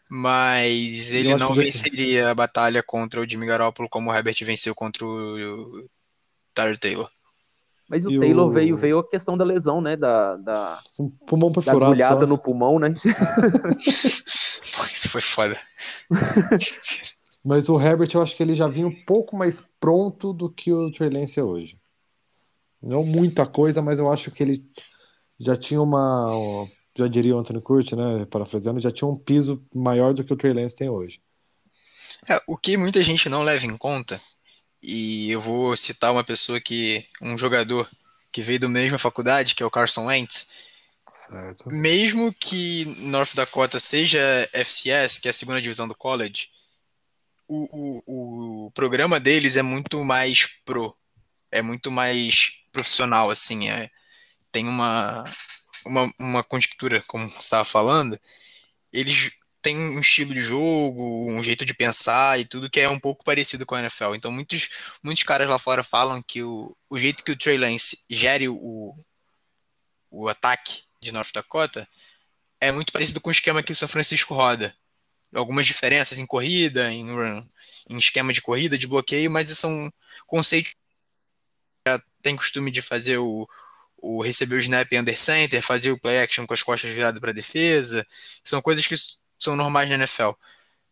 mas 0.10 1.12
ele 1.12 1.36
não 1.36 1.54
venceria 1.54 2.32
a 2.32 2.36
batalha 2.36 2.82
contra 2.82 3.22
o 3.22 3.28
Jimmy 3.28 3.46
Garoppolo 3.46 3.90
como 3.90 4.10
o 4.10 4.16
Herbert 4.16 4.36
venceu 4.44 4.74
contra 4.74 5.06
o 5.06 5.88
Tyler 6.54 6.78
Taylor. 6.78 7.12
Mas 7.90 8.06
o 8.06 8.12
e 8.12 8.20
Taylor 8.20 8.48
o... 8.48 8.52
veio, 8.52 8.78
veio 8.78 9.00
a 9.00 9.10
questão 9.10 9.38
da 9.38 9.44
lesão, 9.44 9.82
né? 9.82 9.96
Da, 9.96 10.36
da, 10.38 10.80
um 11.00 11.10
pulmão 11.10 11.52
perfurado, 11.52 11.80
da 11.80 11.88
agulhada 11.88 12.28
no 12.28 12.38
pulmão, 12.38 12.80
né? 12.80 12.96
Isso 14.92 15.10
foi 15.10 15.22
foda. 15.22 15.60
Mas 17.44 17.68
o 17.68 17.80
Herbert, 17.80 18.10
eu 18.14 18.22
acho 18.22 18.38
que 18.38 18.44
ele 18.44 18.54
já 18.54 18.68
vinha 18.68 18.88
um 18.88 19.04
pouco 19.04 19.36
mais 19.36 19.62
pronto 19.80 20.32
do 20.32 20.50
que 20.50 20.72
o 20.72 20.90
Trey 20.92 21.10
Lance 21.10 21.40
é 21.40 21.44
hoje. 21.44 21.78
Não 22.82 23.04
muita 23.04 23.46
coisa, 23.46 23.82
mas 23.82 24.00
eu 24.00 24.12
acho 24.12 24.32
que 24.32 24.44
ele 24.44 24.66
já 25.40 25.58
tinha 25.58 25.82
uma, 25.82 26.68
já 26.98 27.08
diria 27.08 27.36
o 27.36 27.40
Anthony 27.40 27.62
Curti, 27.62 27.96
né, 27.96 28.26
parafraseando, 28.26 28.80
já 28.80 28.92
tinha 28.92 29.08
um 29.08 29.18
piso 29.18 29.66
maior 29.74 30.14
do 30.14 30.24
que 30.24 30.34
o 30.34 30.38
Trey 30.38 30.54
Lance 30.54 30.76
tem 30.76 30.90
hoje. 30.90 31.22
É, 32.30 32.42
o 32.48 32.58
que 32.58 32.78
muita 32.78 33.04
gente 33.04 33.28
não 33.28 33.44
leva 33.44 33.66
em 33.66 33.76
conta, 33.78 34.22
e 34.84 35.32
eu 35.32 35.40
vou 35.40 35.76
citar 35.78 36.12
uma 36.12 36.26
pessoa 36.26 36.60
que, 36.60 37.08
um 37.22 37.38
jogador 37.38 37.90
que 38.32 38.42
veio 38.42 38.60
da 38.60 38.68
mesma 38.68 39.00
faculdade, 39.00 39.56
que 39.56 39.64
é 39.64 39.66
o 39.66 39.72
Carson 39.72 40.08
Wentz, 40.08 40.50
certo. 41.12 41.70
mesmo 41.70 42.34
que 42.34 42.84
North 43.00 43.34
Dakota 43.34 43.80
seja 43.80 44.20
FCS, 44.52 45.20
que 45.20 45.30
é 45.30 45.32
a 45.32 45.34
segunda 45.34 45.62
divisão 45.62 45.88
do 45.88 45.96
college, 45.96 46.50
o, 47.48 48.04
o, 48.06 48.66
o 48.66 48.72
programa 48.72 49.20
deles 49.20 49.56
é 49.56 49.62
muito 49.62 50.04
mais 50.04 50.46
pro, 50.66 50.94
é 51.50 51.62
muito 51.62 51.90
mais 51.90 52.60
profissional, 52.72 53.30
assim, 53.30 53.70
é, 53.70 53.90
tem 54.52 54.68
uma, 54.68 55.24
uma, 55.86 56.14
uma 56.20 56.44
conjectura, 56.44 57.02
como 57.08 57.30
você 57.30 57.40
estava 57.40 57.64
falando, 57.64 58.20
eles 58.92 59.32
têm 59.64 59.78
um 59.78 60.00
estilo 60.00 60.34
de 60.34 60.42
jogo, 60.42 61.32
um 61.32 61.42
jeito 61.42 61.66
de 61.66 61.74
pensar 61.74 62.40
e 62.40 62.46
tudo 62.46 62.70
que 62.70 62.80
é 62.80 62.90
um 62.90 63.00
pouco 63.00 63.24
parecido 63.24 63.66
com 63.66 63.76
a 63.76 63.80
NFL. 63.80 64.14
Então, 64.16 64.32
muitos, 64.32 64.70
muitos 65.02 65.24
caras 65.24 65.50
lá 65.50 65.58
fora 65.58 65.84
falam 65.84 66.22
que 66.22 66.44
o, 66.44 66.76
o 66.90 67.00
jeito 67.00 67.24
que 67.24 67.32
o 67.32 67.38
Trey 67.38 67.58
Lance 67.58 68.04
gere 68.10 68.50
o, 68.50 68.96
o 70.12 70.28
ataque 70.28 70.84
de 71.02 71.12
North 71.12 71.32
Dakota 71.34 71.88
é 72.60 72.72
muito 72.72 72.94
parecido 72.94 73.20
com 73.22 73.30
o 73.30 73.32
esquema 73.32 73.64
que 73.64 73.72
o 73.72 73.76
São 73.76 73.88
Francisco 73.88 74.34
roda. 74.34 74.76
Algumas 75.34 75.66
diferenças 75.66 76.20
em 76.20 76.26
corrida, 76.26 76.92
em, 76.92 77.08
em 77.90 77.98
esquema 77.98 78.32
de 78.32 78.42
corrida, 78.42 78.78
de 78.78 78.88
bloqueio, 78.88 79.32
mas 79.32 79.48
são 79.58 79.92
conceitos 80.28 80.76
já 81.88 82.02
tem 82.22 82.36
costume 82.36 82.72
de 82.72 82.82
fazer 82.82 83.18
o, 83.18 83.48
o 83.98 84.22
receber 84.22 84.56
o 84.56 84.60
snap 84.60 84.92
under 84.94 85.18
center, 85.18 85.62
fazer 85.62 85.92
o 85.92 86.00
play 86.00 86.20
action 86.20 86.46
com 86.46 86.54
as 86.54 86.64
costas 86.64 86.92
viradas 86.92 87.20
para 87.20 87.32
a 87.32 87.34
defesa, 87.34 88.06
são 88.44 88.62
coisas 88.62 88.86
que 88.88 88.96
são 89.44 89.56
normais 89.56 89.90
na 89.90 89.96
NFL. 89.96 90.32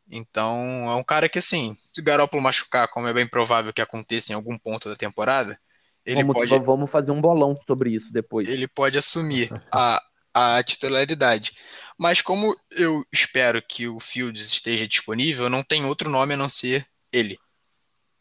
Então, 0.10 0.90
é 0.92 0.96
um 0.96 1.04
cara 1.04 1.30
que, 1.30 1.40
assim, 1.40 1.76
se 1.94 2.02
o 2.02 2.04
Garoppolo 2.04 2.44
machucar, 2.44 2.88
como 2.90 3.08
é 3.08 3.14
bem 3.14 3.26
provável 3.26 3.72
que 3.72 3.82
aconteça 3.82 4.34
em 4.34 4.36
algum 4.36 4.58
ponto 4.58 4.90
da 4.90 4.96
temporada, 4.96 5.58
ele 6.06 6.24
vamos, 6.24 6.34
pode... 6.34 6.60
Vamos 6.60 6.92
fazer 6.92 7.12
um 7.12 7.22
bolão 7.22 7.58
sobre 7.66 7.92
isso 7.92 8.12
depois. 8.12 8.50
Ele 8.50 8.68
pode 8.68 8.98
assumir 8.98 9.50
a, 9.72 10.02
a 10.34 10.64
titularidade. 10.64 11.54
Mas 11.98 12.22
como 12.22 12.56
eu 12.72 13.06
espero 13.12 13.62
que 13.62 13.88
o 13.88 14.00
Fields 14.00 14.52
esteja 14.52 14.88
disponível, 14.88 15.50
não 15.50 15.64
tem 15.64 15.86
outro 15.86 16.10
nome 16.10 16.34
a 16.34 16.38
não 16.38 16.50
ser 16.50 16.86
ele, 17.14 17.40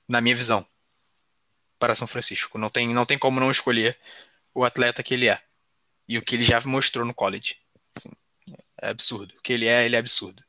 na 0.06 0.20
minha 0.20 0.36
visão, 0.36 0.64
para 1.78 1.94
São 1.94 2.06
Francisco. 2.06 2.58
Não 2.58 2.68
tem, 2.68 2.92
não 2.92 3.06
tem 3.06 3.18
como 3.18 3.40
não 3.40 3.50
escolher 3.50 3.98
o 4.54 4.64
atleta 4.64 5.02
que 5.02 5.14
ele 5.14 5.28
é. 5.28 5.40
E 6.06 6.18
o 6.18 6.22
que 6.22 6.34
ele 6.34 6.44
já 6.44 6.60
mostrou 6.60 7.06
no 7.06 7.14
college. 7.14 7.56
Assim, 7.96 8.10
é 8.80 8.88
absurdo. 8.88 9.34
O 9.38 9.42
que 9.42 9.52
ele 9.52 9.66
é, 9.66 9.84
ele 9.84 9.96
é 9.96 9.98
absurdo. 9.98 10.42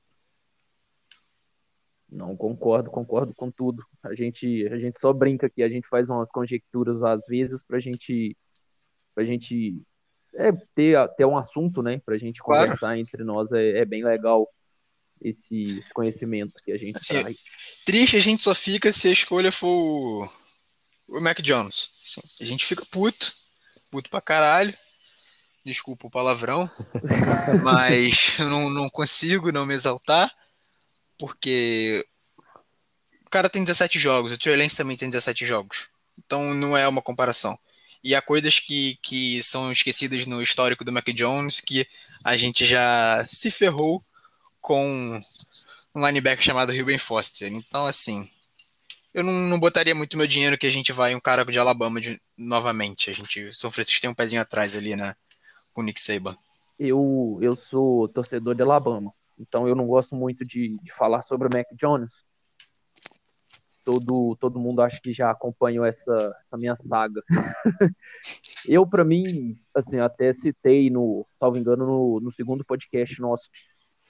Não, 2.10 2.36
concordo, 2.36 2.89
concordo 2.89 3.34
com 3.34 3.50
tudo. 3.50 3.86
A 4.04 4.13
gente, 4.13 4.67
a 4.67 4.78
gente 4.78 5.00
só 5.00 5.13
brinca 5.13 5.48
aqui, 5.48 5.63
a 5.63 5.70
gente 5.70 5.88
faz 5.88 6.10
umas 6.10 6.30
conjecturas 6.30 7.02
às 7.02 7.26
vezes 7.26 7.63
pra 7.63 7.80
gente, 7.80 8.36
pra 9.15 9.24
gente 9.24 9.82
é, 10.34 10.52
ter, 10.76 10.98
ter 11.15 11.26
um 11.26 11.38
assunto, 11.38 11.82
né? 11.82 12.02
Pra 12.06 12.17
gente 12.17 12.41
claro. 12.41 12.63
conversar 12.63 12.98
entre 12.98 13.24
nós. 13.24 13.52
É, 13.54 13.80
é 13.80 13.86
bem 13.86 14.04
legal 14.04 14.48
esse, 15.22 15.80
esse, 15.80 15.94
conhecimento 15.94 16.54
que 16.65 16.72
a 16.72 16.78
gente 16.78 16.98
assim, 16.98 17.20
traz. 17.20 17.38
Triste 17.86 18.17
a 18.17 18.20
gente 18.20 18.44
só 18.44 18.54
fica 18.54 18.91
se 18.91 19.08
a 19.08 19.12
escolha 19.12 19.52
for 19.52 19.67
o, 19.67 20.30
o 21.08 21.22
Mac 21.22 21.39
Jones. 21.41 21.89
Assim, 22.04 22.22
a 22.41 22.46
gente 22.46 22.65
fica 22.65 22.86
puto, 22.91 23.32
puto 23.89 24.10
pra 24.10 24.20
caralho. 24.20 24.74
Desculpa 25.63 26.08
o 26.08 26.12
palavrão. 26.12 26.69
mas 27.63 28.36
eu 28.39 28.50
não, 28.50 28.69
não 28.69 28.89
consigo 28.89 29.52
não 29.52 29.65
me 29.65 29.74
exaltar. 29.74 30.32
Porque 31.17 32.06
o 33.26 33.30
cara 33.30 33.50
tem 33.50 33.63
17 33.63 34.00
jogos, 34.00 34.32
o 34.32 34.38
Trey 34.38 34.56
Lance 34.56 34.76
também 34.76 34.97
tem 34.97 35.10
17 35.10 35.45
jogos. 35.45 35.88
Então 36.17 36.54
não 36.54 36.76
é 36.76 36.88
uma 36.88 37.02
comparação. 37.02 37.58
E 38.04 38.15
há 38.15 38.21
coisas 38.21 38.60
que, 38.60 38.97
que 39.02 39.43
são 39.43 39.71
esquecidas 39.71 40.26
no 40.26 40.41
histórico 40.41 40.84
do 40.84 40.91
Mac 40.91 41.06
Jones 41.10 41.62
que 41.62 41.88
a 42.24 42.36
gente 42.36 42.65
já 42.65 43.24
se 43.28 43.52
ferrou 43.52 44.04
com 44.60 45.21
um 45.93 46.06
linebacker 46.06 46.43
chamado 46.43 46.76
Ruben 46.76 46.97
Foster. 46.97 47.47
Então, 47.52 47.86
assim, 47.86 48.28
eu 49.13 49.24
não, 49.24 49.34
não, 49.34 49.60
botaria 49.60 49.93
muito 49.93 50.17
meu 50.17 50.26
dinheiro 50.26 50.58
que 50.58 50.65
a 50.65 50.71
gente 50.71 50.91
vai 50.91 51.13
um 51.13 51.19
cara 51.19 51.45
de 51.45 51.60
Alabama 51.60 52.00
de, 52.00 52.19
novamente. 52.38 53.10
A 53.10 53.13
gente, 53.13 53.54
São 53.54 53.69
Francisco 53.69 54.02
tem 54.02 54.10
um 54.10 54.15
pezinho 54.15 54.41
atrás 54.41 54.76
ali, 54.76 54.95
né? 54.95 55.15
Com 55.73 55.81
o 55.81 55.84
Nick 55.84 55.99
Saban. 55.99 56.36
Eu, 56.77 57.38
eu 57.41 57.55
sou 57.55 58.07
torcedor 58.07 58.55
de 58.55 58.63
Alabama, 58.63 59.13
então 59.39 59.67
eu 59.67 59.75
não 59.75 59.88
gosto 59.88 60.15
muito 60.15 60.43
de, 60.43 60.77
de 60.81 60.91
falar 60.91 61.21
sobre 61.21 61.47
o 61.47 61.51
Mac 61.51 61.67
Jones. 61.73 62.25
todo, 63.84 64.36
todo 64.38 64.60
mundo 64.60 64.81
acho 64.81 65.01
que 65.01 65.13
já 65.13 65.31
acompanhou 65.31 65.86
essa, 65.86 66.36
essa 66.43 66.57
minha 66.57 66.75
saga. 66.75 67.21
eu, 68.67 68.86
para 68.88 69.03
mim, 69.03 69.23
assim, 69.75 69.99
até 69.99 70.34
citei 70.34 70.89
no, 70.89 71.25
salvo 71.39 71.57
engano, 71.57 71.86
no, 71.86 72.19
no 72.19 72.31
segundo 72.31 72.65
podcast 72.65 73.19
nosso, 73.21 73.49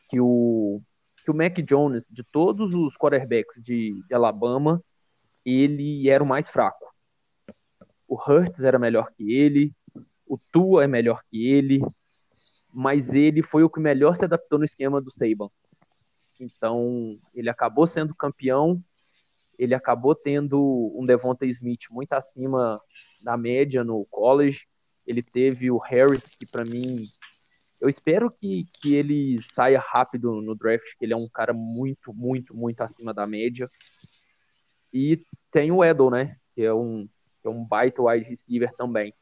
que 0.09 0.19
o, 0.19 0.81
que 1.23 1.31
o 1.31 1.33
Mac 1.33 1.57
Jones, 1.61 2.07
de 2.09 2.23
todos 2.23 2.73
os 2.73 2.95
quarterbacks 2.95 3.61
de, 3.61 4.01
de 4.07 4.13
Alabama, 4.13 4.83
ele 5.45 6.09
era 6.09 6.23
o 6.23 6.27
mais 6.27 6.49
fraco. 6.49 6.91
O 8.07 8.15
Hurts 8.15 8.63
era 8.63 8.77
melhor 8.77 9.11
que 9.11 9.33
ele, 9.33 9.73
o 10.31 10.37
Tua 10.49 10.85
é 10.85 10.87
melhor 10.87 11.21
que 11.29 11.45
ele, 11.45 11.81
mas 12.73 13.13
ele 13.13 13.43
foi 13.43 13.63
o 13.65 13.69
que 13.69 13.81
melhor 13.81 14.15
se 14.15 14.23
adaptou 14.23 14.57
no 14.57 14.63
esquema 14.63 15.01
do 15.01 15.11
Saban. 15.11 15.49
Então, 16.39 17.19
ele 17.35 17.49
acabou 17.49 17.85
sendo 17.85 18.15
campeão, 18.15 18.81
ele 19.59 19.75
acabou 19.75 20.15
tendo 20.15 20.89
um 20.95 21.05
Devonta 21.05 21.45
Smith 21.45 21.81
muito 21.91 22.13
acima 22.13 22.79
da 23.21 23.35
média 23.35 23.83
no 23.83 24.05
college. 24.05 24.61
Ele 25.05 25.21
teve 25.21 25.69
o 25.69 25.77
Harris, 25.77 26.23
que 26.39 26.49
para 26.49 26.63
mim, 26.63 27.03
eu 27.81 27.89
espero 27.89 28.31
que, 28.31 28.65
que 28.81 28.95
ele 28.95 29.41
saia 29.41 29.83
rápido 29.85 30.41
no 30.41 30.55
draft, 30.55 30.95
que 30.97 31.03
ele 31.03 31.13
é 31.13 31.17
um 31.17 31.27
cara 31.27 31.51
muito, 31.53 32.13
muito, 32.13 32.55
muito 32.55 32.79
acima 32.79 33.13
da 33.13 33.27
média. 33.27 33.69
E 34.93 35.25
tem 35.51 35.73
o 35.73 35.83
Edel, 35.83 36.09
né? 36.09 36.37
Que 36.55 36.63
é 36.63 36.73
um, 36.73 37.05
que 37.41 37.47
é 37.47 37.49
um 37.49 37.65
baita 37.65 38.01
wide 38.01 38.29
receiver 38.29 38.71
também, 38.77 39.13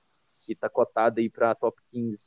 que 0.45 0.55
tá 0.55 0.69
cotado 0.69 1.19
aí 1.19 1.29
para 1.29 1.55
top 1.55 1.81
15. 1.91 2.17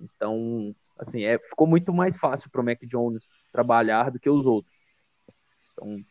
Então, 0.00 0.74
assim, 0.98 1.24
é, 1.24 1.38
ficou 1.38 1.66
muito 1.66 1.92
mais 1.92 2.16
fácil 2.16 2.50
para 2.50 2.60
o 2.60 2.64
Mac 2.64 2.78
Jones 2.82 3.28
trabalhar 3.52 4.10
do 4.10 4.20
que 4.20 4.28
os 4.28 4.44
outros. 4.44 4.74
Então, 5.72 6.04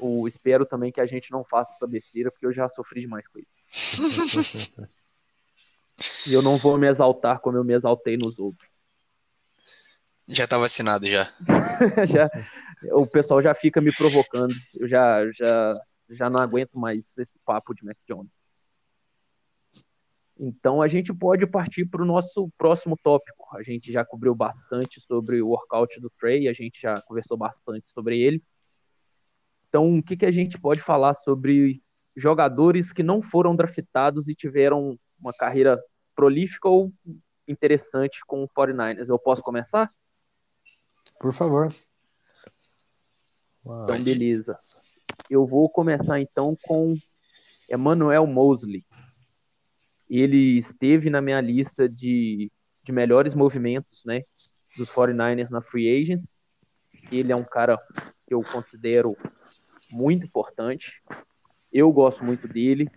eu 0.00 0.28
espero 0.28 0.64
também 0.64 0.92
que 0.92 1.00
a 1.00 1.06
gente 1.06 1.30
não 1.30 1.44
faça 1.44 1.72
essa 1.72 1.86
besteira, 1.86 2.30
porque 2.30 2.46
eu 2.46 2.52
já 2.52 2.68
sofri 2.68 3.02
demais 3.02 3.26
com 3.28 3.38
isso. 3.38 3.48
e 6.28 6.32
eu 6.32 6.42
não 6.42 6.56
vou 6.56 6.78
me 6.78 6.88
exaltar 6.88 7.40
como 7.40 7.56
eu 7.56 7.64
me 7.64 7.74
exaltei 7.74 8.16
nos 8.16 8.38
outros. 8.38 8.68
Já 10.26 10.46
tá 10.46 10.56
vacinado 10.56 11.06
já. 11.06 11.30
já. 12.08 12.30
O 12.92 13.06
pessoal 13.06 13.42
já 13.42 13.54
fica 13.54 13.80
me 13.80 13.94
provocando. 13.94 14.54
Eu 14.74 14.88
já, 14.88 15.30
já, 15.32 15.74
já 16.10 16.30
não 16.30 16.40
aguento 16.40 16.78
mais 16.78 17.16
esse 17.18 17.38
papo 17.40 17.74
de 17.74 17.84
Mac 17.84 17.96
Jones. 18.08 18.32
Então 20.38 20.82
a 20.82 20.88
gente 20.88 21.14
pode 21.14 21.46
partir 21.46 21.86
para 21.86 22.02
o 22.02 22.06
nosso 22.06 22.50
próximo 22.58 22.96
tópico. 23.02 23.46
A 23.56 23.62
gente 23.62 23.92
já 23.92 24.04
cobriu 24.04 24.34
bastante 24.34 25.00
sobre 25.00 25.40
o 25.40 25.48
workout 25.48 26.00
do 26.00 26.10
Trey, 26.10 26.48
a 26.48 26.52
gente 26.52 26.80
já 26.80 26.94
conversou 27.02 27.36
bastante 27.36 27.90
sobre 27.90 28.20
ele. 28.20 28.42
Então, 29.68 29.98
o 29.98 30.02
que, 30.02 30.16
que 30.16 30.26
a 30.26 30.30
gente 30.30 30.58
pode 30.58 30.80
falar 30.80 31.14
sobre 31.14 31.82
jogadores 32.16 32.92
que 32.92 33.02
não 33.02 33.20
foram 33.20 33.56
draftados 33.56 34.28
e 34.28 34.34
tiveram 34.34 34.98
uma 35.18 35.32
carreira 35.32 35.82
prolífica 36.14 36.68
ou 36.68 36.92
interessante 37.46 38.20
com 38.26 38.44
o 38.44 38.48
49ers? 38.48 39.08
Eu 39.08 39.18
posso 39.18 39.42
começar? 39.42 39.92
Por 41.18 41.32
favor. 41.32 41.74
Então, 43.64 44.02
beleza. 44.04 44.58
Eu 45.30 45.46
vou 45.46 45.68
começar 45.68 46.20
então 46.20 46.56
com 46.62 46.94
Emmanuel 47.68 48.26
Mosley 48.26 48.84
ele 50.08 50.58
esteve 50.58 51.10
na 51.10 51.20
minha 51.20 51.40
lista 51.40 51.88
de, 51.88 52.50
de 52.82 52.92
melhores 52.92 53.34
movimentos, 53.34 54.04
né, 54.04 54.20
dos 54.76 54.88
49ers 54.90 55.50
na 55.50 55.62
Free 55.62 56.02
Agents. 56.02 56.36
Ele 57.10 57.32
é 57.32 57.36
um 57.36 57.44
cara 57.44 57.76
que 58.26 58.34
eu 58.34 58.42
considero 58.42 59.16
muito 59.90 60.26
importante. 60.26 61.02
Eu 61.72 61.90
gosto 61.92 62.24
muito 62.24 62.46
dele. 62.48 62.88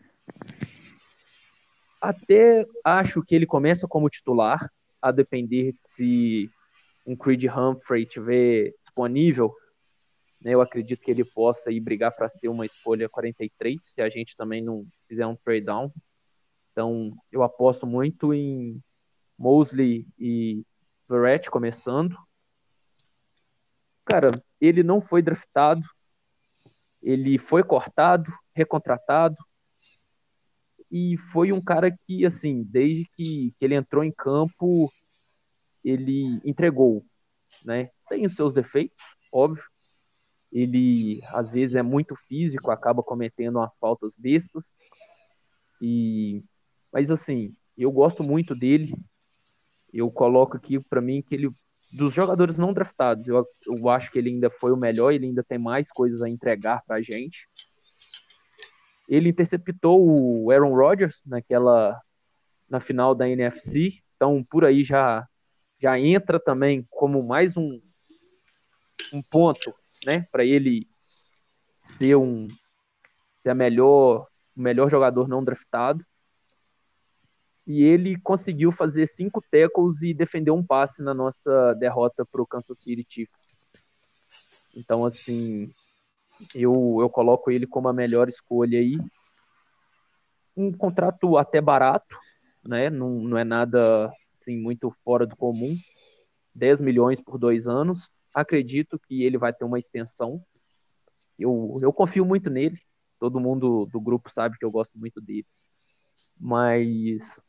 Até 2.02 2.66
acho 2.84 3.24
que 3.24 3.36
ele 3.36 3.46
começa 3.46 3.88
como 3.88 4.10
titular, 4.10 4.72
a 5.02 5.12
depender 5.12 5.76
se 5.86 6.50
um 7.06 7.16
Creed 7.16 7.46
Humphrey 7.46 8.06
tiver 8.06 8.74
disponível. 8.84 9.54
Né, 10.42 10.54
eu 10.54 10.62
acredito 10.62 11.02
que 11.02 11.10
ele 11.10 11.24
possa 11.24 11.72
ir 11.72 11.80
brigar 11.80 12.16
para 12.16 12.30
ser 12.30 12.48
uma 12.48 12.66
escolha 12.66 13.10
43, 13.10 13.82
se 13.82 14.02
a 14.02 14.10
gente 14.10 14.36
também 14.36 14.62
não 14.62 14.86
fizer 15.08 15.26
um 15.26 15.36
trade 15.36 15.66
down. 15.66 15.92
Então, 16.78 17.12
eu 17.32 17.42
aposto 17.42 17.88
muito 17.88 18.32
em 18.32 18.80
Mosley 19.36 20.08
e 20.16 20.64
Verrett 21.10 21.50
começando. 21.50 22.16
Cara, 24.06 24.30
ele 24.62 24.84
não 24.84 25.02
foi 25.02 25.24
draftado, 25.24 25.82
ele 27.02 27.40
foi 27.40 27.64
cortado, 27.64 28.32
recontratado, 28.54 29.36
e 30.92 31.18
foi 31.34 31.52
um 31.52 31.60
cara 31.60 31.90
que, 32.06 32.24
assim, 32.24 32.62
desde 32.62 33.06
que, 33.06 33.56
que 33.58 33.66
ele 33.66 33.74
entrou 33.74 34.04
em 34.04 34.12
campo, 34.12 34.88
ele 35.84 36.40
entregou, 36.46 37.04
né? 37.66 37.90
Tem 38.08 38.24
os 38.24 38.36
seus 38.36 38.54
defeitos, 38.54 39.04
óbvio. 39.32 39.64
Ele, 40.52 41.20
às 41.34 41.50
vezes, 41.50 41.76
é 41.76 41.82
muito 41.82 42.16
físico, 42.16 42.70
acaba 42.70 43.02
cometendo 43.02 43.56
umas 43.56 43.76
faltas 43.80 44.16
bestas, 44.16 44.76
e 45.82 46.44
mas 46.92 47.12
assim, 47.12 47.56
eu 47.78 47.92
gosto 47.92 48.24
muito 48.24 48.56
dele. 48.56 48.94
Eu 49.94 50.12
coloco 50.12 50.58
aqui 50.58 50.80
para 50.80 51.02
mim 51.02 51.22
que 51.22 51.36
ele 51.36 51.50
dos 51.92 52.14
jogadores 52.14 52.58
não 52.58 52.74
draftados, 52.74 53.28
eu, 53.28 53.48
eu 53.66 53.90
acho 53.90 54.12
que 54.12 54.20
ele 54.20 54.30
ainda 54.30 54.50
foi 54.50 54.72
o 54.72 54.78
melhor, 54.78 55.12
ele 55.12 55.28
ainda 55.28 55.44
tem 55.44 55.58
mais 55.58 55.90
coisas 55.90 56.22
a 56.22 56.30
entregar 56.30 56.84
pra 56.86 57.02
gente. 57.02 57.46
Ele 59.08 59.30
interceptou 59.30 60.06
o 60.06 60.52
Aaron 60.52 60.76
Rodgers 60.76 61.22
naquela 61.26 62.00
na 62.70 62.82
final 62.82 63.16
da 63.16 63.30
NFC, 63.30 64.02
então 64.16 64.44
por 64.44 64.66
aí 64.66 64.84
já 64.84 65.26
já 65.80 65.98
entra 65.98 66.40
também 66.40 66.86
como 66.90 67.24
mais 67.24 67.56
um 67.56 67.82
um 69.14 69.22
ponto, 69.32 69.74
né, 70.06 70.28
para 70.30 70.44
ele 70.44 70.90
ser 71.84 72.18
um 72.18 72.48
ser 73.42 73.52
a 73.52 73.56
melhor 73.56 74.28
o 74.56 74.62
melhor 74.62 74.90
jogador 74.90 75.30
não 75.30 75.44
draftado 75.44 76.06
e 77.68 77.84
ele 77.84 78.18
conseguiu 78.22 78.72
fazer 78.72 79.06
cinco 79.08 79.44
tackles 79.52 80.02
e 80.02 80.14
defender 80.14 80.52
um 80.52 80.66
passe 80.66 81.04
na 81.04 81.14
nossa 81.14 81.74
derrota 81.74 82.26
para 82.26 82.42
o 82.42 82.48
Kansas 82.48 82.82
City 82.82 83.06
Chiefs. 83.10 83.60
Então, 84.74 85.06
assim, 85.06 85.68
eu, 86.56 86.98
eu 87.02 87.10
coloco 87.10 87.52
ele 87.52 87.68
como 87.68 87.90
a 87.90 87.94
melhor 87.94 88.30
escolha 88.30 88.80
aí. 88.80 88.98
Um 90.56 90.72
contrato 90.72 91.38
até 91.38 91.60
barato, 91.60 92.18
né? 92.64 92.90
Não, 92.90 93.10
não 93.10 93.38
é 93.38 93.44
nada 93.44 94.14
assim, 94.40 94.58
muito 94.58 94.90
fora 95.04 95.28
do 95.28 95.36
comum. 95.36 95.76
10 96.56 96.80
milhões 96.80 97.20
por 97.20 97.38
dois 97.38 97.68
anos. 97.68 98.10
Acredito 98.34 98.98
que 98.98 99.24
ele 99.24 99.38
vai 99.38 99.52
ter 99.52 99.66
uma 99.66 99.78
extensão. 99.78 100.42
Eu, 101.38 101.78
eu 101.82 101.92
confio 101.92 102.24
muito 102.24 102.50
nele. 102.50 102.80
Todo 103.20 103.42
mundo 103.42 103.86
do 103.92 104.00
grupo 104.00 104.32
sabe 104.32 104.58
que 104.58 104.64
eu 104.64 104.72
gosto 104.72 104.98
muito 104.98 105.20
dele. 105.20 105.46
Mas 106.40 107.42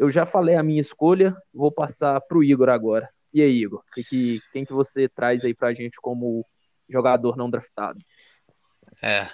eu 0.00 0.10
já 0.10 0.24
falei 0.24 0.54
a 0.56 0.62
minha 0.62 0.80
escolha, 0.80 1.36
vou 1.52 1.70
passar 1.70 2.18
para 2.22 2.38
o 2.38 2.42
Igor 2.42 2.70
agora. 2.70 3.06
E 3.34 3.42
aí, 3.42 3.62
Igor, 3.62 3.84
que, 3.92 4.02
que, 4.02 4.40
quem 4.50 4.64
que 4.64 4.72
você 4.72 5.06
traz 5.06 5.44
aí 5.44 5.52
para 5.52 5.68
a 5.68 5.74
gente 5.74 5.96
como 6.00 6.42
jogador 6.88 7.36
não 7.36 7.50
draftado? 7.50 7.98
É, 9.02 9.28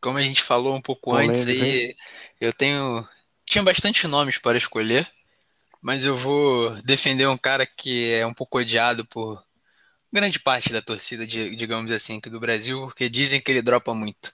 como 0.00 0.18
a 0.18 0.22
gente 0.22 0.42
falou 0.42 0.74
um 0.74 0.82
pouco 0.82 1.14
antes 1.14 1.46
aí, 1.46 1.94
eu 2.40 2.52
tenho 2.52 3.06
tinha 3.44 3.62
bastante 3.62 4.08
nomes 4.08 4.36
para 4.36 4.58
escolher, 4.58 5.08
mas 5.80 6.04
eu 6.04 6.16
vou 6.16 6.74
defender 6.82 7.28
um 7.28 7.38
cara 7.38 7.64
que 7.64 8.12
é 8.12 8.26
um 8.26 8.34
pouco 8.34 8.58
odiado 8.58 9.06
por 9.06 9.40
grande 10.12 10.40
parte 10.40 10.72
da 10.72 10.82
torcida, 10.82 11.24
digamos 11.24 11.92
assim, 11.92 12.18
aqui 12.18 12.28
do 12.28 12.40
Brasil, 12.40 12.86
porque 12.86 13.08
dizem 13.08 13.40
que 13.40 13.52
ele 13.52 13.62
dropa 13.62 13.94
muito. 13.94 14.32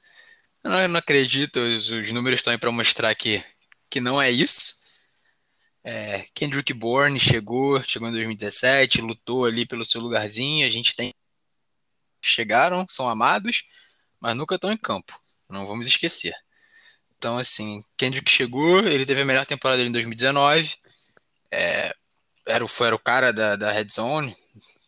Eu 0.64 0.70
não, 0.70 0.80
eu 0.80 0.88
não 0.88 0.98
acredito, 0.98 1.60
os, 1.60 1.90
os 1.90 2.10
números 2.12 2.40
estão 2.40 2.50
aí 2.50 2.58
para 2.58 2.72
mostrar 2.72 3.14
que, 3.14 3.44
que 3.90 4.00
não 4.00 4.20
é 4.20 4.30
isso. 4.30 4.83
É, 5.84 6.24
Kendrick 6.34 6.72
Bourne 6.72 7.20
chegou, 7.20 7.82
chegou 7.84 8.08
em 8.08 8.12
2017, 8.12 9.02
lutou 9.02 9.44
ali 9.44 9.66
pelo 9.66 9.84
seu 9.84 10.00
lugarzinho. 10.00 10.66
A 10.66 10.70
gente 10.70 10.96
tem. 10.96 11.14
Chegaram, 12.22 12.86
são 12.88 13.06
amados, 13.06 13.64
mas 14.18 14.34
nunca 14.34 14.54
estão 14.54 14.72
em 14.72 14.76
campo. 14.78 15.20
Não 15.48 15.66
vamos 15.66 15.86
esquecer. 15.86 16.34
Então, 17.18 17.38
assim, 17.38 17.82
Kendrick 17.96 18.30
chegou, 18.30 18.80
ele 18.80 19.04
teve 19.06 19.22
a 19.22 19.24
melhor 19.24 19.46
temporada 19.46 19.82
em 19.82 19.92
2019. 19.92 20.74
É, 21.50 21.94
era, 22.46 22.64
o, 22.64 22.68
foi, 22.68 22.86
era 22.86 22.96
o 22.96 22.98
cara 22.98 23.32
da, 23.32 23.56
da 23.56 23.70
Red 23.70 23.88
Zone, 23.90 24.34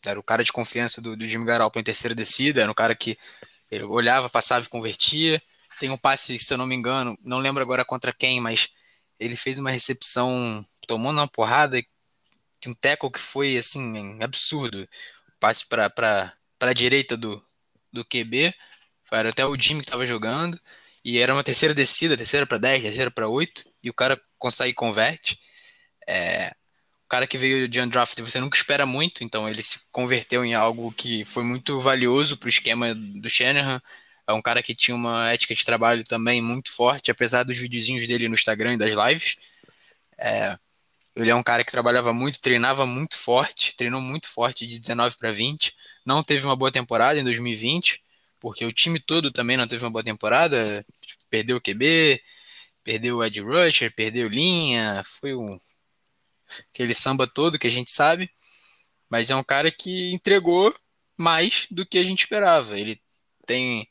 era 0.04 0.18
o 0.18 0.22
cara 0.22 0.42
de 0.42 0.52
confiança 0.52 1.00
do, 1.00 1.16
do 1.16 1.26
Jimmy 1.26 1.44
Garoppolo 1.44 1.80
em 1.80 1.84
terceira 1.84 2.14
descida, 2.14 2.62
era 2.62 2.70
o 2.70 2.74
cara 2.74 2.94
que 2.94 3.18
ele 3.70 3.84
olhava, 3.84 4.30
passava 4.30 4.64
e 4.64 4.68
convertia. 4.68 5.42
Tem 5.78 5.90
um 5.90 5.98
passe, 5.98 6.38
se 6.38 6.52
eu 6.54 6.58
não 6.58 6.66
me 6.66 6.74
engano, 6.74 7.18
não 7.22 7.38
lembro 7.38 7.62
agora 7.62 7.84
contra 7.84 8.12
quem, 8.12 8.40
mas 8.40 8.70
ele 9.18 9.36
fez 9.36 9.58
uma 9.58 9.70
recepção 9.70 10.64
tomando 10.86 11.18
uma 11.18 11.28
porrada 11.28 11.80
de 12.60 12.68
um 12.68 12.74
tackle 12.74 13.10
que 13.10 13.20
foi 13.20 13.56
assim 13.56 14.22
absurdo. 14.22 14.88
Passe 15.40 15.66
para 15.66 16.34
a 16.60 16.72
direita 16.72 17.16
do, 17.16 17.44
do 17.92 18.04
QB, 18.04 18.54
Era 19.12 19.30
até 19.30 19.46
o 19.46 19.58
Jimmy 19.58 19.82
que 19.82 19.90
tava 19.90 20.06
jogando. 20.06 20.60
E 21.04 21.18
era 21.18 21.32
uma 21.34 21.44
terceira 21.44 21.74
descida, 21.74 22.16
terceira 22.16 22.46
para 22.46 22.58
10, 22.58 22.82
terceira 22.84 23.10
para 23.10 23.28
8. 23.28 23.64
E 23.82 23.90
o 23.90 23.94
cara 23.94 24.20
consegue 24.38 24.74
converte. 24.74 25.38
É, 26.08 26.54
o 27.06 27.08
cara 27.08 27.26
que 27.26 27.38
veio 27.38 27.68
de 27.68 27.80
undrafted 27.80 28.28
você 28.28 28.40
nunca 28.40 28.56
espera 28.56 28.84
muito, 28.86 29.22
então 29.24 29.48
ele 29.48 29.62
se 29.62 29.80
converteu 29.92 30.44
em 30.44 30.54
algo 30.54 30.92
que 30.92 31.24
foi 31.24 31.44
muito 31.44 31.80
valioso 31.80 32.36
para 32.36 32.46
o 32.46 32.50
esquema 32.50 32.94
do 32.94 33.28
Shanahan. 33.30 33.80
É 34.28 34.32
um 34.32 34.42
cara 34.42 34.62
que 34.62 34.74
tinha 34.74 34.96
uma 34.96 35.30
ética 35.30 35.54
de 35.54 35.64
trabalho 35.64 36.02
também 36.04 36.42
muito 36.42 36.70
forte, 36.72 37.10
apesar 37.10 37.44
dos 37.44 37.56
videozinhos 37.56 38.06
dele 38.08 38.28
no 38.28 38.34
Instagram 38.34 38.74
e 38.74 38.76
das 38.78 38.92
lives. 38.92 39.36
É, 40.18 40.58
ele 41.16 41.30
é 41.30 41.34
um 41.34 41.42
cara 41.42 41.64
que 41.64 41.72
trabalhava 41.72 42.12
muito, 42.12 42.40
treinava 42.40 42.84
muito 42.86 43.16
forte, 43.16 43.74
treinou 43.76 44.00
muito 44.00 44.28
forte 44.28 44.66
de 44.66 44.78
19 44.78 45.16
para 45.16 45.32
20. 45.32 45.74
Não 46.04 46.22
teve 46.22 46.44
uma 46.44 46.54
boa 46.54 46.70
temporada 46.70 47.18
em 47.18 47.24
2020, 47.24 48.02
porque 48.38 48.64
o 48.66 48.72
time 48.72 49.00
todo 49.00 49.32
também 49.32 49.56
não 49.56 49.66
teve 49.66 49.84
uma 49.84 49.90
boa 49.90 50.04
temporada. 50.04 50.84
Perdeu 51.30 51.56
o 51.56 51.60
QB, 51.60 52.22
perdeu 52.84 53.16
o 53.18 53.24
Ed 53.24 53.40
Rusher, 53.40 53.92
perdeu 53.94 54.28
linha, 54.28 55.02
foi 55.04 55.34
um 55.34 55.58
aquele 56.70 56.94
samba 56.94 57.26
todo 57.26 57.58
que 57.58 57.66
a 57.66 57.70
gente 57.70 57.90
sabe, 57.90 58.30
mas 59.10 59.30
é 59.30 59.36
um 59.36 59.44
cara 59.44 59.70
que 59.70 60.12
entregou 60.12 60.74
mais 61.16 61.66
do 61.70 61.86
que 61.86 61.98
a 61.98 62.04
gente 62.04 62.20
esperava. 62.20 62.78
Ele 62.78 63.00
tem 63.46 63.88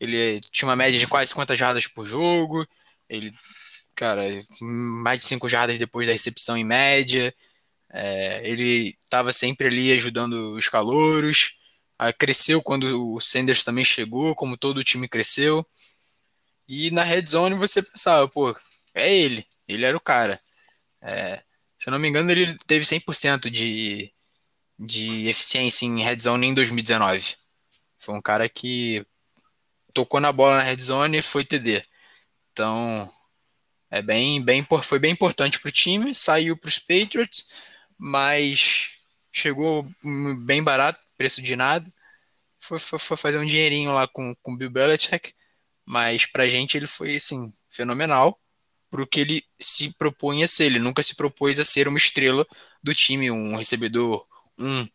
ele 0.00 0.40
tinha 0.50 0.68
uma 0.68 0.76
média 0.76 0.98
de 0.98 1.06
quase 1.06 1.30
50 1.30 1.56
jardas 1.56 1.86
por 1.86 2.06
jogo, 2.06 2.66
ele 3.08 3.34
cara, 3.94 4.22
mais 4.60 5.20
de 5.20 5.26
5 5.26 5.48
jardas 5.48 5.78
depois 5.78 6.06
da 6.06 6.12
recepção 6.12 6.56
em 6.56 6.64
média. 6.64 7.34
É, 7.92 8.42
ele 8.48 8.96
estava 9.04 9.32
sempre 9.32 9.66
ali 9.68 9.92
ajudando 9.92 10.54
os 10.56 10.68
calouros. 10.68 11.56
Ah, 11.98 12.12
cresceu 12.12 12.62
quando 12.62 13.14
o 13.14 13.20
Sanders 13.20 13.64
também 13.64 13.84
chegou, 13.84 14.34
como 14.34 14.56
todo 14.56 14.78
o 14.78 14.84
time 14.84 15.08
cresceu. 15.08 15.66
E 16.68 16.90
na 16.90 17.02
red 17.02 17.26
zone 17.26 17.54
você 17.56 17.82
pensava, 17.82 18.28
pô, 18.28 18.56
é 18.94 19.12
ele, 19.12 19.46
ele 19.68 19.84
era 19.84 19.96
o 19.96 20.00
cara. 20.00 20.40
É, 21.02 21.42
se 21.78 21.88
eu 21.88 21.92
não 21.92 21.98
me 21.98 22.08
engano, 22.08 22.30
ele 22.30 22.56
teve 22.66 22.84
100% 22.84 23.50
de, 23.50 24.12
de 24.78 25.28
eficiência 25.28 25.86
em 25.86 26.02
red 26.02 26.20
zone 26.20 26.46
em 26.48 26.54
2019. 26.54 27.36
Foi 27.98 28.14
um 28.14 28.22
cara 28.22 28.48
que 28.48 29.04
tocou 29.94 30.20
na 30.20 30.32
bola 30.32 30.58
na 30.58 30.62
red 30.62 30.78
zone 30.78 31.18
e 31.18 31.22
foi 31.22 31.44
TD. 31.44 31.84
Então, 32.52 33.10
é 33.90 34.00
bem, 34.00 34.42
bem, 34.42 34.66
foi 34.82 34.98
bem 34.98 35.12
importante 35.12 35.58
para 35.58 35.68
o 35.68 35.72
time. 35.72 36.14
Saiu 36.14 36.56
para 36.56 36.68
os 36.68 36.78
Patriots, 36.78 37.50
mas 37.98 38.92
chegou 39.32 39.86
bem 40.44 40.62
barato, 40.62 41.00
preço 41.16 41.42
de 41.42 41.56
nada. 41.56 41.88
Foi, 42.58 42.78
foi, 42.78 42.98
foi 42.98 43.16
fazer 43.16 43.38
um 43.38 43.46
dinheirinho 43.46 43.92
lá 43.92 44.06
com 44.06 44.34
o 44.44 44.56
Bill 44.56 44.70
Belichick, 44.70 45.34
mas 45.84 46.26
para 46.26 46.44
a 46.44 46.48
gente 46.48 46.76
ele 46.76 46.86
foi 46.86 47.16
assim, 47.16 47.52
fenomenal 47.68 48.38
para 48.90 49.02
o 49.02 49.06
que 49.06 49.20
ele 49.20 49.44
se 49.58 49.92
propunha 49.94 50.44
a 50.44 50.48
ser. 50.48 50.64
Ele 50.64 50.78
nunca 50.78 51.02
se 51.02 51.16
propôs 51.16 51.58
a 51.58 51.64
ser 51.64 51.88
uma 51.88 51.98
estrela 51.98 52.46
do 52.82 52.94
time, 52.94 53.30
um 53.30 53.56
recebedor, 53.56 54.26
um, 54.58 54.86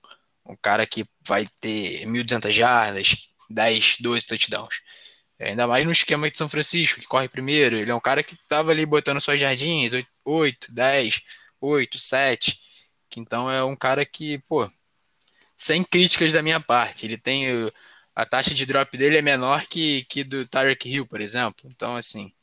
um 0.46 0.56
cara 0.62 0.86
que 0.86 1.06
vai 1.26 1.48
ter 1.60 2.06
1.200 2.06 2.52
jardas, 2.52 3.30
10, 3.50 3.98
12 4.00 4.28
touchdowns. 4.28 4.82
Ainda 5.40 5.68
mais 5.68 5.86
no 5.86 5.92
esquema 5.92 6.30
de 6.30 6.38
São 6.38 6.48
Francisco, 6.48 7.00
que 7.00 7.08
corre 7.08 7.28
primeiro. 7.28 7.76
Ele 7.76 7.92
é 7.92 7.96
um 7.96 8.00
cara 8.00 8.24
que 8.24 8.34
estava 8.34 8.72
ali 8.72 8.86
botando 8.86 9.20
suas 9.20 9.40
jardinhas, 9.40 9.92
8, 10.24 10.74
10, 10.74 11.22
8, 11.60 12.00
7. 12.00 12.60
Então 13.18 13.50
é 13.50 13.64
um 13.64 13.76
cara 13.76 14.06
que, 14.06 14.40
pô, 14.40 14.68
sem 15.56 15.84
críticas 15.84 16.34
da 16.34 16.42
minha 16.42 16.60
parte. 16.60 17.06
Ele 17.06 17.18
tem. 17.18 17.48
A 18.16 18.26
taxa 18.26 18.54
de 18.54 18.66
drop 18.66 18.98
dele 18.98 19.18
é 19.18 19.22
menor 19.22 19.68
que, 19.68 20.06
que 20.06 20.24
do 20.24 20.48
Tarek 20.48 20.90
Hill, 20.90 21.08
por 21.08 21.22
exemplo. 21.22 21.70
Então, 21.72 21.96
assim. 21.96 22.34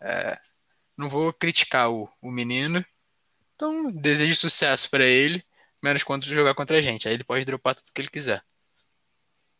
É, 0.00 0.38
não 0.96 1.08
vou 1.08 1.32
criticar 1.32 1.90
o, 1.90 2.08
o 2.20 2.30
menino. 2.30 2.84
Então, 3.54 3.90
desejo 3.92 4.34
sucesso 4.36 4.90
para 4.90 5.04
ele, 5.06 5.44
menos 5.82 6.02
quando 6.02 6.24
jogar 6.24 6.54
contra 6.54 6.78
a 6.78 6.80
gente. 6.80 7.08
Aí 7.08 7.14
ele 7.14 7.24
pode 7.24 7.44
dropar 7.44 7.74
tudo 7.74 7.92
que 7.92 8.00
ele 8.00 8.10
quiser. 8.10 8.42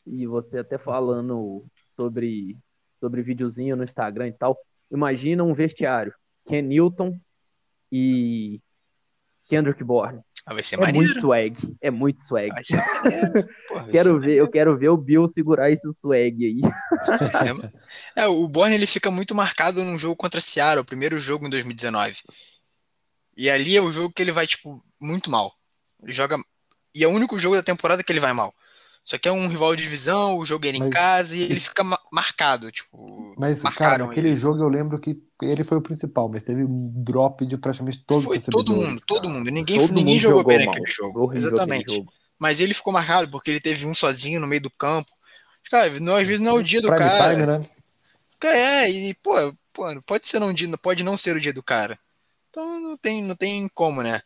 E 0.06 0.26
você 0.26 0.58
até 0.58 0.76
falando 0.76 1.64
sobre, 1.96 2.58
sobre 3.04 3.20
videozinho 3.20 3.76
no 3.76 3.84
Instagram 3.84 4.28
e 4.28 4.32
tal. 4.32 4.56
Imagina 4.90 5.44
um 5.44 5.52
vestiário. 5.52 6.14
Ken 6.48 6.62
Newton 6.62 7.20
e 7.92 8.62
Kendrick 9.46 9.84
Bourne. 9.84 10.22
Ah, 10.46 10.54
vai 10.54 10.62
ser 10.62 10.76
é 10.76 10.78
maneiro. 10.78 11.06
muito 11.06 11.20
swag. 11.20 11.76
É 11.82 11.90
muito 11.90 12.22
swag. 12.22 12.48
Vai 12.48 12.64
ser 12.64 12.76
maneiro. 12.76 13.32
Vai 13.70 13.88
quero 13.90 14.04
ser 14.04 14.12
ver, 14.12 14.20
maneiro. 14.20 14.44
eu 14.44 14.50
quero 14.50 14.78
ver 14.78 14.88
o 14.88 14.96
Bill 14.96 15.28
segurar 15.28 15.70
esse 15.70 15.92
swag 15.92 16.46
aí. 16.46 16.60
É, 18.16 18.26
o 18.26 18.48
Borne 18.48 18.74
ele 18.74 18.86
fica 18.86 19.10
muito 19.10 19.34
marcado 19.34 19.84
num 19.84 19.98
jogo 19.98 20.16
contra 20.16 20.40
Seattle, 20.40 20.80
o 20.80 20.84
primeiro 20.84 21.18
jogo 21.18 21.46
em 21.46 21.50
2019. 21.50 22.22
E 23.36 23.50
ali 23.50 23.76
é 23.76 23.82
o 23.82 23.92
jogo 23.92 24.14
que 24.14 24.22
ele 24.22 24.32
vai, 24.32 24.46
tipo, 24.46 24.82
muito 25.00 25.30
mal. 25.30 25.52
Ele 26.02 26.12
joga. 26.14 26.38
E 26.94 27.04
é 27.04 27.06
o 27.06 27.10
único 27.10 27.38
jogo 27.38 27.56
da 27.56 27.62
temporada 27.62 28.02
que 28.02 28.10
ele 28.10 28.20
vai 28.20 28.32
mal. 28.32 28.54
Só 29.04 29.18
que 29.18 29.28
é 29.28 29.32
um 29.32 29.46
rival 29.48 29.76
de 29.76 29.82
divisão, 29.82 30.38
o 30.38 30.46
jogo 30.46 30.66
era 30.66 30.76
em 30.78 30.80
Mas- 30.80 30.94
casa 30.94 31.36
e 31.36 31.42
ele 31.42 31.60
fica 31.60 31.84
ma- 31.84 32.00
marcado, 32.10 32.72
tipo. 32.72 33.34
Mas, 33.38 33.60
cara, 33.60 33.70
marcaram 33.74 34.06
naquele 34.06 34.28
ele. 34.28 34.36
jogo 34.36 34.62
eu 34.62 34.68
lembro 34.68 34.98
que 34.98 35.18
ele 35.42 35.62
foi 35.62 35.76
o 35.76 35.82
principal, 35.82 36.26
mas 36.30 36.42
teve 36.42 36.64
um 36.64 36.90
drop 37.04 37.44
de 37.44 37.58
praticamente 37.58 38.02
todos 38.06 38.24
Foi 38.24 38.38
os 38.38 38.44
todo 38.46 38.72
mundo, 38.74 38.98
todo 39.06 39.22
cara. 39.22 39.34
mundo. 39.34 39.50
Ninguém, 39.50 39.78
Todo 39.78 39.92
ninguém 39.92 40.14
mundo 40.14 40.22
jogou, 40.22 40.38
jogou 40.38 40.56
bem 40.56 40.64
mal. 40.66 40.74
naquele 40.74 40.90
jogo. 40.90 41.32
Exatamente. 41.36 41.82
aquele 41.82 41.96
jogo. 41.98 42.12
Mas 42.38 42.60
ele 42.60 42.72
ficou 42.72 42.92
marcado 42.94 43.30
porque 43.30 43.50
ele 43.50 43.60
teve 43.60 43.86
um 43.86 43.92
sozinho 43.94 44.40
no 44.40 44.46
meio 44.46 44.62
do 44.62 44.70
campo. 44.70 45.12
Cara, 45.70 45.90
não, 46.00 46.16
às 46.16 46.26
vezes 46.26 46.40
não 46.40 46.56
é 46.56 46.60
o 46.60 46.62
dia 46.62 46.80
do 46.80 46.88
Prime 46.88 46.98
cara. 47.10 47.34
time, 47.34 47.46
né? 47.46 47.66
É, 48.42 48.90
e, 48.90 49.14
pô, 49.14 49.34
pô, 49.72 49.84
pode 50.06 50.26
ser 50.26 50.42
um 50.42 50.52
dia, 50.52 50.68
pode 50.78 51.02
não 51.04 51.16
ser 51.16 51.36
o 51.36 51.40
dia 51.40 51.52
do 51.52 51.62
cara. 51.62 51.98
Então 52.50 52.80
não 52.80 52.96
tem, 52.96 53.22
não 53.22 53.34
tem 53.34 53.68
como, 53.74 54.02
né? 54.02 54.20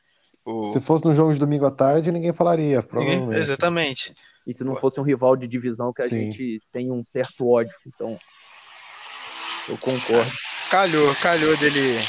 O- 0.45 0.67
Se 0.73 0.81
fosse 0.81 1.05
no 1.05 1.15
jogo 1.15 1.33
de 1.33 1.39
domingo 1.39 1.67
à 1.67 1.71
tarde, 1.71 2.11
ninguém 2.13 2.33
falaria, 2.33 2.77
ninguém- 2.77 2.83
provavelmente. 2.89 3.41
exatamente. 3.41 4.15
E 4.49 4.55
se 4.55 4.65
não 4.65 4.75
fosse 4.75 4.99
um 4.99 5.03
rival 5.03 5.37
de 5.37 5.47
divisão 5.47 5.93
que 5.93 6.01
a 6.01 6.07
Sim. 6.07 6.33
gente 6.33 6.63
tem 6.73 6.91
um 6.91 7.05
certo 7.05 7.47
ódio. 7.47 7.75
Então, 7.87 8.19
eu 9.69 9.77
concordo. 9.77 10.33
Calhou, 10.71 11.15
calhou 11.17 11.55
dele. 11.59 12.03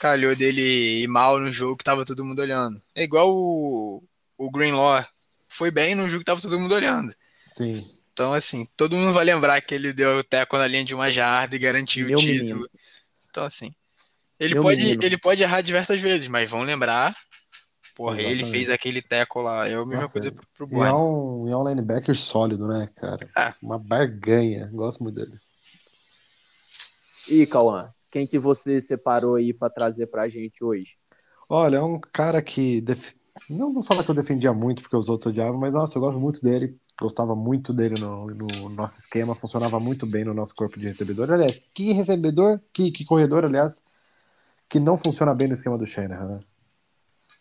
Calhou 0.00 0.34
dele 0.34 1.02
ir 1.02 1.06
mal 1.06 1.38
no 1.38 1.52
jogo 1.52 1.76
que 1.76 1.84
tava 1.84 2.04
todo 2.04 2.24
mundo 2.24 2.40
olhando. 2.40 2.82
É 2.96 3.04
igual 3.04 3.32
o, 3.32 4.02
o 4.36 4.50
Greenlaw. 4.50 5.06
Foi 5.46 5.70
bem 5.70 5.94
no 5.94 6.08
jogo 6.08 6.18
que 6.18 6.24
tava 6.24 6.40
todo 6.40 6.58
mundo 6.58 6.74
olhando. 6.74 7.14
Sim. 7.52 7.86
Então, 8.12 8.32
assim, 8.32 8.66
todo 8.76 8.96
mundo 8.96 9.12
vai 9.12 9.24
lembrar 9.24 9.60
que 9.60 9.76
ele 9.76 9.92
deu 9.92 10.18
o 10.18 10.24
teco 10.24 10.58
na 10.58 10.66
linha 10.66 10.84
de 10.84 10.96
uma 10.96 11.12
jarda 11.12 11.54
e 11.54 11.60
garantiu 11.60 12.08
Meu 12.08 12.18
o 12.18 12.20
título. 12.20 12.54
menino. 12.54 12.70
Então, 13.30 13.44
assim. 13.44 13.72
Ele 14.40 14.54
Meu 14.54 14.62
pode, 14.64 14.82
menino. 14.82 15.00
ele 15.04 15.16
pode 15.16 15.44
errar 15.44 15.60
diversas 15.60 16.00
vezes, 16.00 16.26
mas 16.26 16.50
vão 16.50 16.62
lembrar. 16.62 17.14
Porra, 17.98 18.14
ele 18.20 18.26
Exatamente. 18.26 18.50
fez 18.52 18.70
aquele 18.70 19.02
teco 19.02 19.42
lá. 19.42 19.66
É 19.66 19.74
a 19.74 19.78
mesma 19.84 20.02
Nossa, 20.02 20.12
coisa 20.12 20.30
pro, 20.30 20.46
pro 20.68 20.68
E 20.70 20.80
é 20.80 20.92
um, 20.92 21.48
e 21.48 21.50
é 21.50 21.56
um 21.56 21.66
linebacker 21.68 22.14
sólido, 22.14 22.68
né, 22.68 22.88
cara? 22.94 23.28
Ah. 23.34 23.52
Uma 23.60 23.76
barganha. 23.76 24.70
Gosto 24.72 25.02
muito 25.02 25.16
dele. 25.16 25.36
E, 27.28 27.44
Cauã, 27.44 27.92
quem 28.12 28.24
que 28.24 28.38
você 28.38 28.80
separou 28.80 29.34
aí 29.34 29.52
pra 29.52 29.68
trazer 29.68 30.06
pra 30.06 30.28
gente 30.28 30.62
hoje? 30.62 30.92
Olha, 31.48 31.78
é 31.78 31.82
um 31.82 31.98
cara 32.00 32.40
que. 32.40 32.80
def- 32.80 33.14
Não 33.50 33.74
vou 33.74 33.82
falar 33.82 34.04
que 34.04 34.10
eu 34.12 34.14
defendia 34.14 34.52
muito 34.52 34.80
porque 34.80 34.96
os 34.96 35.08
outros 35.08 35.32
odiavam, 35.32 35.58
mas 35.58 35.72
nossa, 35.72 35.98
eu 35.98 36.00
gosto 36.00 36.20
muito 36.20 36.40
dele. 36.40 36.76
Gostava 37.00 37.34
muito 37.34 37.72
dele 37.72 37.96
no, 38.00 38.26
no 38.28 38.68
nosso 38.68 39.00
esquema, 39.00 39.34
funcionava 39.34 39.80
muito 39.80 40.06
bem 40.06 40.24
no 40.24 40.32
nosso 40.32 40.54
corpo 40.54 40.78
de 40.78 40.86
recebedores. 40.86 41.32
Aliás, 41.32 41.60
que 41.74 41.90
recebedor, 41.92 42.60
que, 42.72 42.92
que 42.92 43.04
corredor, 43.04 43.44
aliás, 43.44 43.82
que 44.68 44.78
não 44.78 44.96
funciona 44.96 45.34
bem 45.34 45.48
no 45.48 45.54
esquema 45.54 45.76
do 45.76 45.84
Shanahan, 45.84 46.36
né? 46.36 46.40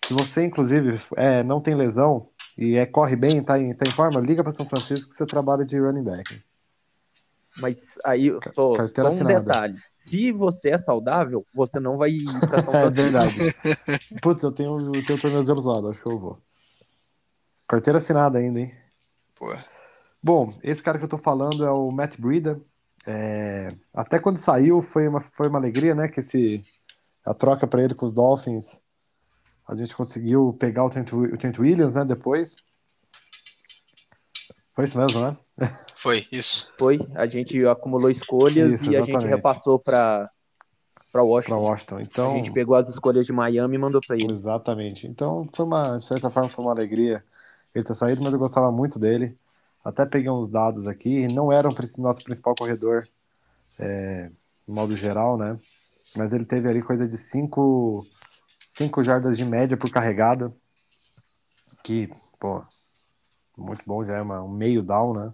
Se 0.08 0.14
você, 0.14 0.46
inclusive, 0.46 0.96
é, 1.18 1.44
não 1.44 1.60
tem 1.60 1.76
lesão 1.76 2.30
e 2.58 2.78
é, 2.78 2.86
corre 2.86 3.16
bem, 3.16 3.44
tá 3.44 3.60
em, 3.60 3.74
tá 3.76 3.86
em 3.86 3.92
forma, 3.92 4.22
liga 4.22 4.42
para 4.42 4.54
São 4.54 4.66
Francisco 4.66 5.10
que 5.12 5.16
você 5.18 5.26
trabalha 5.26 5.66
de 5.66 5.78
running 5.78 6.06
back. 6.06 6.42
Mas 7.60 7.98
aí, 8.06 8.32
só, 8.56 8.78
carteira 8.78 9.10
só 9.10 9.14
um 9.14 9.16
assinada. 9.16 9.40
detalhe. 9.44 9.76
Se 9.96 10.32
você 10.32 10.70
é 10.70 10.78
saudável, 10.78 11.46
você 11.54 11.80
não 11.80 11.98
vai 11.98 12.12
ir 12.12 12.26
pra 12.40 12.60
São 12.64 12.74
É 12.74 12.90
Francisco. 12.90 13.02
verdade. 13.02 14.20
Putz, 14.22 14.44
eu 14.44 14.52
tenho, 14.52 14.96
eu 14.96 15.06
tenho 15.06 15.20
tornozelo 15.20 15.60
zoado, 15.60 15.90
acho 15.90 16.02
que 16.02 16.10
eu 16.10 16.18
vou. 16.18 16.38
Carteira 17.68 17.98
assinada 17.98 18.40
ainda, 18.40 18.62
hein? 18.62 18.74
Pô, 19.36 19.54
Bom, 20.24 20.54
esse 20.64 20.82
cara 20.82 20.98
que 20.98 21.04
eu 21.04 21.10
tô 21.10 21.18
falando 21.18 21.66
é 21.66 21.72
o 21.72 21.92
Matt 21.92 22.18
Breida. 22.18 22.62
É, 23.06 23.68
Até 23.94 24.20
quando 24.20 24.38
saiu 24.38 24.82
foi 24.82 25.08
uma, 25.08 25.20
foi 25.20 25.48
uma 25.48 25.60
alegria, 25.60 25.94
né? 25.94 26.08
Que 26.08 26.22
esse, 26.22 26.64
a 27.26 27.34
troca 27.34 27.68
para 27.68 27.84
ele 27.84 27.94
com 27.94 28.06
os 28.06 28.14
Dolphins, 28.14 28.82
a 29.68 29.76
gente 29.76 29.96
conseguiu 29.96 30.56
pegar 30.60 30.86
o 30.86 30.90
Trent, 30.90 31.12
o 31.12 31.38
Trent 31.38 31.60
Williams, 31.60 31.96
né? 31.96 32.06
Depois. 32.06 32.56
Foi 34.74 34.86
isso 34.86 34.98
mesmo, 34.98 35.20
né? 35.22 35.36
foi, 35.96 36.28
isso. 36.32 36.74
Foi, 36.78 37.00
a 37.16 37.26
gente 37.26 37.66
acumulou 37.66 38.10
escolhas 38.10 38.72
Isso, 38.74 38.92
e 38.92 38.96
a 38.96 39.02
gente 39.02 39.10
exatamente. 39.10 39.36
repassou 39.36 39.80
pra, 39.80 40.30
pra 41.12 41.22
Para 41.22 41.24
Washington. 41.24 41.62
Washington. 41.62 41.98
A 41.98 42.02
Então, 42.04 42.38
gente 42.38 42.52
pegou 42.52 42.76
as 42.76 42.88
escolhas 42.90 43.26
de 43.26 43.34
Miami 43.34 43.76
e 43.76 43.80
mandou 43.80 44.02
pra 44.02 44.16
ele. 44.16 44.32
exatamente. 44.32 45.08
Então, 45.08 45.48
foi 45.54 45.66
uma, 45.66 45.98
de 45.98 46.06
certa 46.06 46.30
forma, 46.30 46.50
foi 46.50 46.64
uma 46.64 46.72
alegria 46.72 47.24
ele 47.74 47.86
ter 47.86 47.94
saído, 47.94 48.24
mas 48.24 48.34
eu 48.34 48.40
gostava 48.40 48.72
muito 48.72 49.00
dele. 49.00 49.38
Até 49.84 50.06
peguei 50.06 50.30
uns 50.30 50.50
dados 50.50 50.88
aqui, 50.88 51.28
não 51.34 51.52
era 51.52 51.68
o 51.68 52.02
nosso 52.02 52.24
principal 52.24 52.56
corredor, 52.56 53.08
é, 53.80 54.30
no 54.68 54.76
modo 54.76 54.96
geral, 54.98 55.38
né? 55.38 55.58
Mas 56.16 56.34
ele 56.34 56.46
teve 56.46 56.70
ali 56.70 56.82
coisa 56.82 57.08
de 57.08 57.18
5 58.78 58.84
cinco, 58.84 59.04
jardas 59.04 59.36
de 59.36 59.44
média 59.44 59.76
por 59.76 59.90
carregada, 59.90 60.56
que, 61.84 62.08
pô, 62.40 62.64
muito 63.58 63.84
bom, 63.88 64.06
já 64.06 64.18
é 64.18 64.22
uma, 64.22 64.44
um 64.44 64.52
meio 64.52 64.84
down, 64.84 65.16
né? 65.16 65.34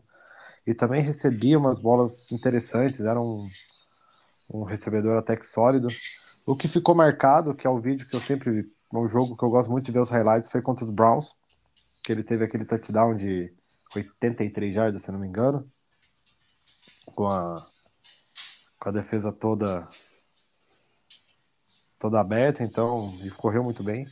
E 0.66 0.74
também 0.74 1.02
recebia 1.02 1.60
umas 1.60 1.78
bolas 1.78 2.32
interessantes, 2.32 3.02
era 3.02 3.20
um, 3.20 3.46
um 4.50 4.64
recebedor 4.64 5.18
até 5.18 5.36
que 5.36 5.46
sólido. 5.46 5.90
O 6.46 6.56
que 6.56 6.70
ficou 6.70 6.96
marcado, 6.96 7.54
que 7.54 7.68
é 7.68 7.70
o 7.70 7.82
vídeo 7.82 8.08
que 8.08 8.16
eu 8.16 8.22
sempre 8.22 8.50
vi, 8.50 8.72
um 8.94 9.08
jogo 9.10 9.36
que 9.36 9.44
eu 9.44 9.50
gosto 9.50 9.70
muito 9.70 9.86
de 9.88 9.92
ver 9.92 10.00
os 10.00 10.10
highlights, 10.10 10.50
foi 10.50 10.62
contra 10.62 10.86
os 10.86 10.92
Browns, 10.92 11.34
que 12.02 12.14
ele 12.14 12.24
teve 12.24 12.46
aquele 12.46 12.64
touchdown 12.64 13.14
de 13.14 13.54
83 13.94 14.74
jardas, 14.74 15.04
se 15.04 15.12
não 15.12 15.20
me 15.20 15.28
engano, 15.28 15.70
com 17.14 17.28
a, 17.28 17.56
com 18.80 18.90
a 18.90 18.92
defesa 18.94 19.34
toda 19.34 19.86
toda 22.04 22.20
aberta, 22.20 22.62
então 22.62 23.16
ele 23.22 23.32
correu 23.32 23.64
muito 23.64 23.82
bem. 23.82 24.06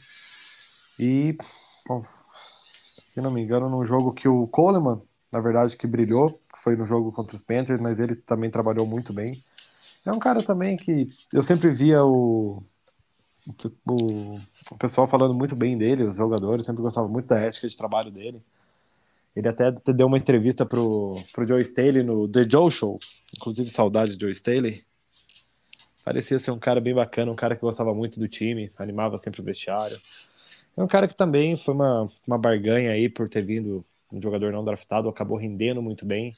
E, 0.97 1.38
bom, 1.86 2.06
se 2.34 3.19
não 3.19 3.30
me 3.30 3.41
engano, 3.41 3.69
num 3.69 3.84
jogo 3.84 4.13
que 4.13 4.30
o 4.30 4.47
Coleman, 4.47 5.01
na 5.30 5.41
verdade, 5.41 5.75
que 5.75 5.86
brilhou, 5.86 6.39
que 6.54 6.58
foi 6.58 6.77
no 6.77 6.86
jogo 6.86 7.12
contra 7.12 7.36
os 7.36 7.43
Panthers, 7.43 7.82
mas 7.82 7.99
ele 7.99 8.15
também 8.15 8.49
trabalhou 8.49 8.88
muito 8.88 9.12
bem. 9.12 9.43
É 10.06 10.12
um 10.12 10.19
cara 10.19 10.41
também 10.41 10.77
que 10.77 11.12
eu 11.34 11.43
sempre 11.43 11.69
via 11.73 12.01
o, 12.06 12.63
o, 13.86 14.36
o 14.71 14.77
pessoal 14.80 15.06
falando 15.06 15.34
muito 15.34 15.54
bem 15.54 15.77
dele, 15.77 16.06
os 16.06 16.15
jogadores, 16.15 16.65
sempre 16.65 16.82
gostavam 16.82 17.12
muito 17.12 17.27
da 17.27 17.39
ética 17.39 17.67
de 17.67 17.75
trabalho 17.75 18.10
dele. 18.10 18.41
Ele 19.36 19.49
até 19.49 19.69
deu 19.93 20.08
uma 20.08 20.17
entrevista 20.17 20.65
pro, 20.65 21.21
pro 21.34 21.45
Joe 21.45 21.62
Staley 21.62 22.04
no 22.04 22.25
The 22.30 22.47
Joe 22.49 22.71
Show, 22.71 22.97
inclusive 23.36 23.69
saudade 23.69 24.15
de 24.15 24.21
Joe 24.21 24.32
Staley. 24.32 24.82
Parecia 26.03 26.39
ser 26.39 26.51
um 26.51 26.59
cara 26.59 26.81
bem 26.81 26.93
bacana, 26.93 27.31
um 27.31 27.35
cara 27.35 27.55
que 27.55 27.61
gostava 27.61 27.93
muito 27.93 28.19
do 28.19 28.27
time, 28.27 28.71
animava 28.77 29.17
sempre 29.17 29.41
o 29.41 29.43
vestiário. 29.43 29.99
É 30.75 30.83
um 30.83 30.87
cara 30.87 31.07
que 31.07 31.15
também 31.15 31.55
foi 31.55 31.73
uma, 31.73 32.09
uma 32.25 32.37
barganha 32.37 32.91
aí 32.91 33.07
por 33.07 33.29
ter 33.29 33.43
vindo 33.43 33.85
um 34.11 34.21
jogador 34.21 34.51
não 34.51 34.65
draftado, 34.65 35.07
acabou 35.07 35.37
rendendo 35.37 35.81
muito 35.81 36.05
bem. 36.05 36.31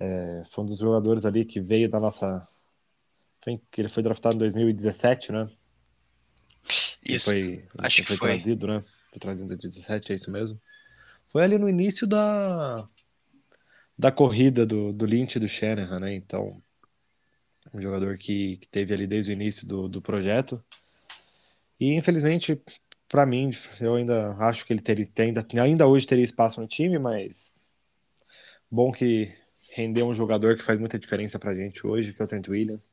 É, 0.00 0.42
foi 0.50 0.64
um 0.64 0.66
dos 0.66 0.78
jogadores 0.78 1.24
ali 1.24 1.44
que 1.44 1.60
veio 1.60 1.88
da 1.88 2.00
nossa 2.00 2.48
que 3.70 3.80
ele 3.80 3.88
foi 3.88 4.02
draftado 4.02 4.36
em 4.36 4.38
2017, 4.38 5.32
né? 5.32 5.50
Isso. 7.04 7.30
Foi, 7.30 7.64
acho 7.78 7.96
foi 7.96 8.04
que 8.04 8.16
foi. 8.16 8.28
trazido, 8.28 8.66
né? 8.68 8.84
Foi 9.10 9.18
trazido 9.18 9.44
em 9.52 9.56
2017, 9.56 10.12
é 10.12 10.14
isso 10.14 10.30
mesmo. 10.30 10.60
Foi 11.28 11.42
ali 11.42 11.58
no 11.58 11.68
início 11.68 12.06
da 12.06 12.88
da 13.98 14.10
corrida 14.10 14.64
do, 14.64 14.92
do 14.92 15.04
Lynch 15.04 15.36
e 15.36 15.40
do 15.40 15.48
Shanahan, 15.48 16.00
né? 16.00 16.14
Então, 16.14 16.62
um 17.74 17.80
jogador 17.80 18.18
que, 18.18 18.56
que 18.58 18.68
teve 18.68 18.94
ali 18.94 19.06
desde 19.06 19.32
o 19.32 19.34
início 19.34 19.66
do, 19.66 19.88
do 19.88 20.02
projeto. 20.02 20.62
E 21.78 21.94
infelizmente, 21.94 22.60
para 23.08 23.26
mim, 23.26 23.50
eu 23.80 23.94
ainda 23.94 24.34
acho 24.38 24.64
que 24.66 24.72
ele 24.72 24.80
teria, 24.80 25.08
ainda, 25.18 25.46
ainda 25.60 25.86
hoje 25.86 26.06
teria 26.06 26.24
espaço 26.24 26.60
no 26.60 26.66
time, 26.66 26.98
mas 26.98 27.52
bom 28.70 28.90
que 28.92 29.32
rendeu 29.70 30.08
um 30.08 30.14
jogador 30.14 30.56
que 30.56 30.64
faz 30.64 30.78
muita 30.78 30.98
diferença 30.98 31.38
pra 31.38 31.54
gente 31.54 31.86
hoje, 31.86 32.12
que 32.12 32.22
é 32.22 32.24
o 32.24 32.28
Trent 32.28 32.48
Williams. 32.48 32.90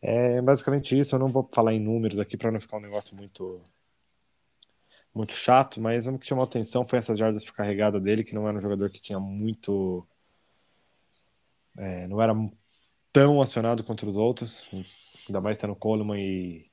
É 0.00 0.42
basicamente 0.42 0.98
isso. 0.98 1.14
Eu 1.14 1.18
não 1.20 1.30
vou 1.30 1.48
falar 1.52 1.72
em 1.74 1.80
números 1.80 2.18
aqui 2.18 2.36
para 2.36 2.50
não 2.50 2.60
ficar 2.60 2.78
um 2.78 2.80
negócio 2.80 3.16
muito 3.16 3.62
muito 5.14 5.34
chato, 5.34 5.80
mas 5.80 6.06
o 6.06 6.18
que 6.18 6.26
chamou 6.26 6.44
atenção 6.44 6.86
foi 6.86 6.98
essas 6.98 7.18
jardas 7.18 7.44
por 7.44 7.54
carregada 7.54 8.00
dele, 8.00 8.24
que 8.24 8.34
não 8.34 8.48
era 8.48 8.56
um 8.58 8.62
jogador 8.62 8.90
que 8.90 9.00
tinha 9.00 9.20
muito. 9.20 10.06
É, 11.76 12.06
não 12.08 12.20
era 12.20 12.34
tão 13.12 13.40
acionado 13.42 13.84
contra 13.84 14.08
os 14.08 14.16
outros, 14.16 14.68
ainda 15.28 15.40
mais 15.40 15.58
sendo 15.58 15.76
Coleman 15.76 16.18
e. 16.20 16.70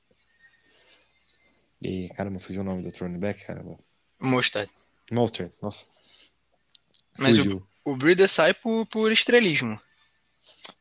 E, 1.82 2.08
caramba, 2.10 2.38
fugiu 2.40 2.60
o 2.60 2.64
nome 2.64 2.82
do 2.82 2.90
running 2.98 3.18
back, 3.18 3.44
caramba. 3.46 3.78
Mostard. 4.20 4.70
Mostard, 5.10 5.52
nossa. 5.62 5.86
Mas 7.18 7.36
Fugiu. 7.38 7.66
o, 7.84 7.92
o 7.92 7.96
Breeder 7.96 8.28
sai 8.28 8.52
por, 8.52 8.86
por 8.86 9.10
estrelismo. 9.10 9.80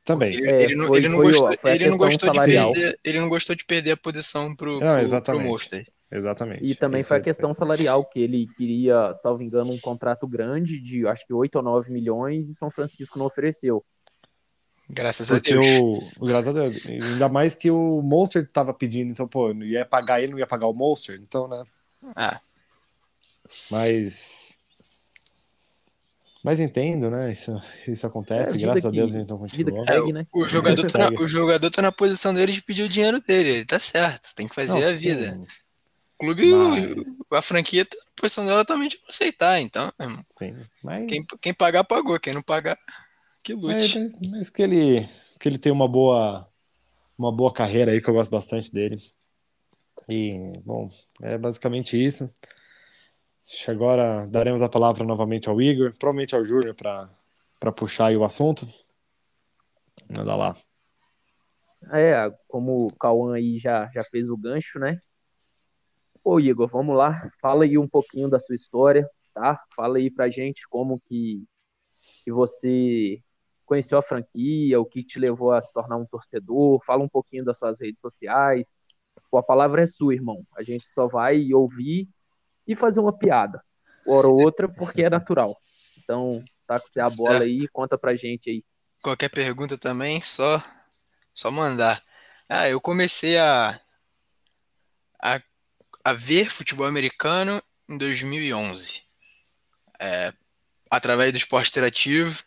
Também. 0.03 0.33
Ele, 0.35 0.49
É, 0.49 0.63
ele 0.63 0.75
não, 0.75 0.87
foi- 0.87 0.97
ele 0.97 1.07
não 1.09 1.17
foi 1.17 1.25
o- 1.25 1.29
gostou, 1.29 1.47
foi 1.61 1.71
ele 1.71 1.89
não 1.89 1.97
de 1.97 2.17
perder, 2.17 2.99
ele 3.03 3.19
não 3.19 3.29
gostou 3.29 3.55
de 3.55 3.65
perder 3.65 3.91
a 3.91 3.97
posição 3.97 4.53
pro, 4.55 4.73
Não, 4.73 4.79
pro, 4.79 4.87
pro 4.89 5.01
exatamente. 5.01 5.47
Mostard. 5.47 5.91
Exatamente. 6.11 6.65
E 6.65 6.75
também 6.75 6.99
Isso 7.01 7.09
foi 7.09 7.17
a 7.17 7.19
aí 7.19 7.23
questão 7.23 7.53
salarial, 7.53 8.03
que 8.03 8.19
ele 8.19 8.47
queria, 8.57 9.13
salvo 9.21 9.43
engano, 9.43 9.71
um 9.71 9.79
contrato 9.79 10.27
grande 10.27 10.81
de 10.81 11.05
acho 11.07 11.25
que 11.25 11.33
8 11.33 11.55
ou 11.57 11.61
9 11.61 11.91
milhões 11.91 12.49
e 12.49 12.55
São 12.55 12.71
Francisco 12.71 13.17
não 13.19 13.27
ofereceu. 13.27 13.85
Graças 14.89 15.31
a 15.31 15.35
Porque 15.35 15.53
Deus. 15.53 15.65
o, 16.17 16.25
graças 16.25 16.47
a 16.47 16.51
Deus, 16.51 16.85
ainda 16.85 17.29
mais 17.29 17.53
que 17.53 17.69
o 17.69 18.01
Monster 18.01 18.47
tava 18.51 18.73
pedindo, 18.73 19.11
então, 19.11 19.27
pô, 19.27 19.53
não 19.53 19.63
ia 19.65 19.85
pagar 19.85 20.19
ele, 20.21 20.31
não 20.31 20.39
ia 20.39 20.47
pagar 20.47 20.67
o 20.67 20.73
Monster, 20.73 21.19
então, 21.21 21.47
né? 21.47 21.63
Ah, 22.15 22.39
Mas. 23.69 24.49
Mas 26.43 26.59
entendo, 26.59 27.09
né? 27.11 27.31
Isso, 27.33 27.61
isso 27.87 28.07
acontece, 28.07 28.55
É, 28.55 28.61
graças 28.61 28.85
a 28.85 28.89
que- 28.89 28.95
Deus 28.95 29.13
a 29.13 29.19
gente 29.19 29.29
não 29.29 29.37
continuou. 29.37 29.85
segue, 29.85 30.13
né? 30.13 30.25
o, 30.31 30.47
jogador 30.47 30.89
tá 30.89 30.97
na, 31.09 31.21
o 31.21 31.27
jogador 31.27 31.69
tá 31.69 31.81
na 31.81 31.91
posição 31.91 32.33
dele 32.33 32.53
de 32.53 32.61
pedir 32.61 32.83
o 32.83 32.89
dinheiro 32.89 33.19
dele. 33.21 33.49
Ele 33.49 33.65
tá 33.65 33.77
certo, 33.77 34.33
tem 34.33 34.47
que 34.47 34.55
fazer 34.55 34.79
Não, 34.79 34.87
a 34.87 34.93
vida. 34.93 35.33
sim, 35.33 35.43
O 36.15 36.17
clube, 36.19 36.49
Mas- 36.49 37.37
a 37.39 37.41
franquia 37.41 37.85
tá 37.85 37.97
na 37.97 38.11
posição 38.15 38.45
dela 38.45 38.63
também 38.65 38.87
de 38.87 38.97
aceitar. 39.07 39.59
Então, 39.59 39.91
sim, 40.39 40.55
mas, 40.81 41.07
quem, 41.07 41.25
quem 41.41 41.53
pagar, 41.53 41.83
pagou. 41.83 42.17
Quem 42.19 42.33
não 42.33 42.41
pagar, 42.41 42.77
que 43.43 43.55
mas, 43.55 43.95
lute. 43.95 44.29
mas 44.29 44.49
que 44.49 44.61
ele 44.61 45.09
que 45.39 45.47
ele 45.47 45.57
tem 45.57 45.71
uma 45.71 45.87
boa 45.87 46.47
uma 47.17 47.31
boa 47.31 47.51
carreira 47.51 47.91
aí 47.91 48.01
que 48.01 48.09
eu 48.09 48.13
gosto 48.13 48.31
bastante 48.31 48.71
dele. 48.71 49.01
E 50.07 50.59
bom, 50.65 50.89
é 51.21 51.37
basicamente 51.37 52.03
isso. 52.03 52.31
Agora 53.67 54.27
daremos 54.27 54.61
a 54.61 54.69
palavra 54.69 55.03
novamente 55.03 55.49
ao 55.49 55.61
Igor, 55.61 55.93
provavelmente 55.97 56.35
ao 56.35 56.43
Júnior 56.43 56.75
para 56.75 57.09
para 57.59 57.71
puxar 57.71 58.07
aí 58.07 58.17
o 58.17 58.23
assunto. 58.23 58.65
Manda 60.09 60.35
lá. 60.35 60.55
É, 61.91 62.31
como 62.47 62.87
o 62.87 62.95
Cauã 62.95 63.35
aí 63.35 63.57
já, 63.57 63.89
já 63.93 64.03
fez 64.05 64.29
o 64.29 64.37
gancho, 64.37 64.79
né? 64.79 65.01
Ô, 66.23 66.39
Igor, 66.39 66.69
vamos 66.69 66.95
lá. 66.95 67.29
Fala 67.41 67.63
aí 67.63 67.77
um 67.77 67.87
pouquinho 67.87 68.29
da 68.29 68.39
sua 68.39 68.55
história, 68.55 69.09
tá? 69.33 69.61
Fala 69.75 69.97
aí 69.97 70.09
pra 70.09 70.29
gente 70.29 70.67
como 70.69 70.99
que, 71.01 71.43
que 72.23 72.31
você 72.31 73.21
conheceu 73.69 73.99
a 73.99 74.01
franquia, 74.01 74.81
o 74.81 74.85
que 74.85 75.03
te 75.03 75.19
levou 75.19 75.51
a 75.51 75.61
se 75.61 75.71
tornar 75.71 75.95
um 75.95 76.05
torcedor. 76.05 76.83
Fala 76.83 77.03
um 77.03 77.07
pouquinho 77.07 77.45
das 77.45 77.55
suas 77.59 77.79
redes 77.79 78.01
sociais. 78.01 78.67
Pô, 79.29 79.37
a 79.37 79.43
palavra 79.43 79.83
é 79.83 79.85
sua, 79.85 80.15
irmão. 80.15 80.43
A 80.57 80.63
gente 80.63 80.85
só 80.91 81.07
vai 81.07 81.53
ouvir 81.53 82.09
e 82.65 82.75
fazer 82.75 82.99
uma 82.99 83.15
piada, 83.15 83.63
hora 84.07 84.27
ou 84.27 84.39
outra, 84.39 84.67
porque 84.67 85.03
é 85.03 85.09
natural. 85.09 85.55
Então, 85.99 86.43
tá 86.65 86.79
com 86.79 86.87
você 86.87 86.99
a 86.99 87.09
bola 87.09 87.43
aí, 87.43 87.59
conta 87.71 87.95
pra 87.95 88.15
gente 88.15 88.49
aí. 88.49 88.63
Qualquer 89.03 89.29
pergunta 89.29 89.77
também, 89.77 90.19
só 90.19 90.59
só 91.31 91.51
mandar. 91.51 92.03
Ah, 92.49 92.67
eu 92.67 92.81
comecei 92.81 93.37
a, 93.37 93.79
a, 95.21 95.39
a 96.03 96.13
ver 96.13 96.49
futebol 96.49 96.87
americano 96.87 97.61
em 97.87 97.99
2011. 97.99 99.03
É, 99.99 100.33
através 100.89 101.31
do 101.31 101.37
esporte 101.37 101.69
interativo. 101.69 102.43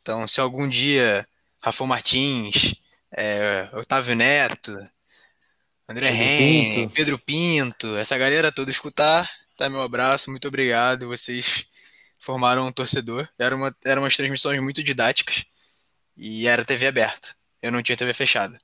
Então, 0.00 0.26
se 0.26 0.40
algum 0.40 0.68
dia 0.68 1.26
Rafa 1.60 1.86
Martins, 1.86 2.74
é, 3.12 3.68
Otávio 3.72 4.14
Neto, 4.14 4.78
André 5.88 6.10
Pinto. 6.12 6.94
Pedro 6.94 7.18
Pinto, 7.18 7.96
essa 7.96 8.16
galera 8.16 8.52
toda 8.52 8.70
escutar, 8.70 9.28
tá 9.56 9.68
meu 9.68 9.82
abraço, 9.82 10.30
muito 10.30 10.48
obrigado. 10.48 11.08
Vocês 11.08 11.66
formaram 12.18 12.66
um 12.66 12.72
torcedor. 12.72 13.28
Era 13.38 13.56
uma, 13.56 13.74
eram 13.84 14.02
umas 14.02 14.16
transmissões 14.16 14.60
muito 14.60 14.82
didáticas 14.82 15.44
e 16.16 16.46
era 16.46 16.64
TV 16.64 16.86
aberta. 16.86 17.34
Eu 17.60 17.72
não 17.72 17.82
tinha 17.82 17.96
TV 17.96 18.14
fechada. 18.14 18.58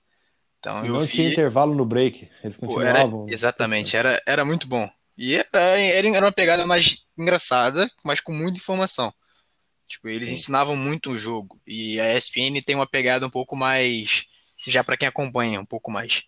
Então 0.58 0.84
eu 0.84 0.92
não 0.94 1.00
vi. 1.00 1.12
tinha 1.12 1.28
intervalo 1.30 1.74
no 1.74 1.84
break, 1.84 2.28
eles 2.42 2.56
Pô, 2.56 2.80
era, 2.80 3.00
continuavam. 3.00 3.26
exatamente, 3.28 3.96
era, 3.96 4.20
era 4.26 4.44
muito 4.44 4.66
bom. 4.66 4.88
E 5.16 5.34
era, 5.34 5.48
era 5.52 6.08
era 6.08 6.26
uma 6.26 6.32
pegada 6.32 6.66
mais 6.66 7.04
engraçada, 7.16 7.90
mas 8.04 8.20
com 8.20 8.32
muita 8.32 8.58
informação. 8.58 9.12
Tipo, 9.86 10.08
eles 10.08 10.28
Sim. 10.28 10.34
ensinavam 10.34 10.76
muito 10.76 11.12
o 11.12 11.18
jogo. 11.18 11.60
E 11.66 12.00
a 12.00 12.14
ESPN 12.14 12.60
tem 12.64 12.74
uma 12.74 12.86
pegada 12.86 13.26
um 13.26 13.30
pouco 13.30 13.56
mais. 13.56 14.24
Já 14.66 14.82
pra 14.82 14.96
quem 14.96 15.06
acompanha, 15.08 15.60
um 15.60 15.66
pouco 15.66 15.90
mais. 15.90 16.24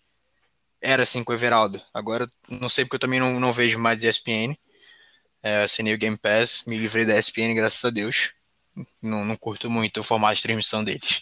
Era 0.81 1.03
assim 1.03 1.23
com 1.23 1.31
o 1.31 1.35
Everaldo. 1.35 1.81
Agora, 1.93 2.29
não 2.49 2.69
sei 2.69 2.85
porque 2.85 2.95
eu 2.95 2.99
também 2.99 3.19
não, 3.19 3.39
não 3.39 3.51
vejo 3.51 3.77
mais 3.79 4.03
ESPN. 4.03 4.55
É, 5.41 5.63
assinei 5.63 5.93
o 5.93 5.97
Game 5.97 6.17
Pass, 6.17 6.63
me 6.67 6.77
livrei 6.77 7.05
da 7.05 7.17
ESPN, 7.17 7.53
graças 7.53 7.83
a 7.83 7.89
Deus. 7.89 8.33
Não, 9.01 9.25
não 9.25 9.35
curto 9.35 9.69
muito 9.69 9.99
o 9.99 10.03
formato 10.03 10.35
de 10.35 10.43
transmissão 10.43 10.83
deles. 10.83 11.21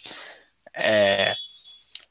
É, 0.74 1.34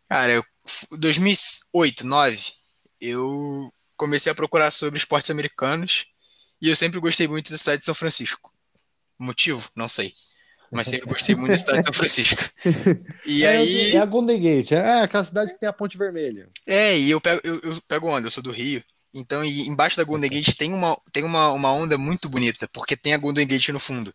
cara, 0.10 0.34
eu, 0.34 0.46
2008, 0.92 2.04
2009, 2.04 2.54
eu 3.00 3.74
comecei 3.96 4.32
a 4.32 4.36
procurar 4.36 4.72
sobre 4.72 4.98
esportes 4.98 5.30
americanos 5.30 6.06
e 6.62 6.70
eu 6.70 6.76
sempre 6.76 7.00
gostei 7.00 7.28
muito 7.28 7.52
da 7.52 7.58
cidade 7.58 7.80
de 7.80 7.86
São 7.86 7.96
Francisco. 7.96 8.52
Motivo? 9.20 9.70
Não 9.76 9.88
sei. 9.88 10.14
mas 10.72 10.88
sempre 10.88 11.10
gostei 11.10 11.36
muito 11.36 11.52
da 11.52 11.58
cidade 11.58 11.80
de 11.80 11.86
São 11.86 11.94
Francisco. 11.94 12.44
E 13.26 13.44
é, 13.44 13.50
aí. 13.50 13.96
É 13.96 14.00
a 14.00 14.06
Golden 14.06 14.42
Gate, 14.42 14.72
é 14.72 15.02
aquela 15.02 15.24
cidade 15.24 15.54
que 15.54 15.60
tem 15.60 15.70
a 15.70 15.74
Ponte 15.74 15.98
Vermelha. 15.98 16.50
É, 16.66 16.98
e 16.98 17.10
eu 17.10 17.20
pego, 17.22 17.42
eu, 17.44 17.60
eu 17.62 17.82
pego 17.88 18.08
onda, 18.08 18.28
eu 18.28 18.32
sou 18.32 18.44
do 18.44 18.52
Rio. 18.52 18.84
Então, 19.14 19.44
embaixo 19.44 19.98
da 19.98 20.04
Golden 20.04 20.30
Gate 20.30 20.56
tem 20.56 20.74
uma, 20.74 20.96
tem 21.12 21.24
uma, 21.24 21.52
uma 21.52 21.72
onda 21.72 21.98
muito 21.98 22.30
bonita, 22.30 22.68
porque 22.72 22.96
tem 22.96 23.14
a 23.14 23.18
Golden 23.18 23.48
Gate 23.48 23.70
no 23.70 23.80
fundo. 23.80 24.14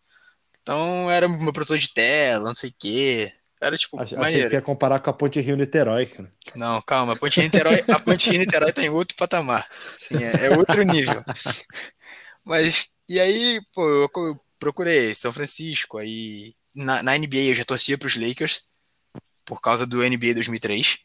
Então 0.61 1.11
era 1.11 1.27
meu 1.27 1.51
protetor 1.51 1.77
de 1.77 1.93
tela, 1.93 2.45
não 2.45 2.55
sei 2.55 2.69
o 2.69 2.75
quê. 2.79 3.33
Era 3.61 3.77
tipo, 3.77 3.99
Achei 3.99 4.17
maneiro. 4.17 4.49
que 4.49 4.55
ia 4.55 4.61
comparar 4.61 4.99
com 4.99 5.09
a 5.09 5.13
Ponte 5.13 5.39
Rio-Niterói, 5.39 6.05
cara. 6.05 6.29
Não, 6.55 6.81
calma, 6.81 7.13
a 7.13 7.15
Ponte 7.15 7.41
Niterói, 7.41 7.83
a 7.87 7.99
Ponte 7.99 8.37
Niterói 8.37 8.73
tá 8.73 8.81
em 8.81 8.89
outro 8.89 9.15
patamar. 9.15 9.67
Sim, 9.93 10.21
é, 10.21 10.47
é 10.47 10.57
outro 10.57 10.83
nível. 10.83 11.23
Mas, 12.43 12.87
e 13.07 13.19
aí, 13.19 13.61
pô, 13.73 13.87
eu 13.89 14.09
procurei 14.63 15.13
São 15.13 15.33
Francisco, 15.33 15.97
aí 15.97 16.55
na, 16.73 17.03
na 17.03 17.17
NBA 17.17 17.49
eu 17.49 17.55
já 17.55 17.65
torcia 17.65 17.97
pros 17.97 18.15
Lakers, 18.15 18.65
por 19.43 19.59
causa 19.59 19.85
do 19.85 19.97
NBA 19.97 20.35
2003. 20.35 20.99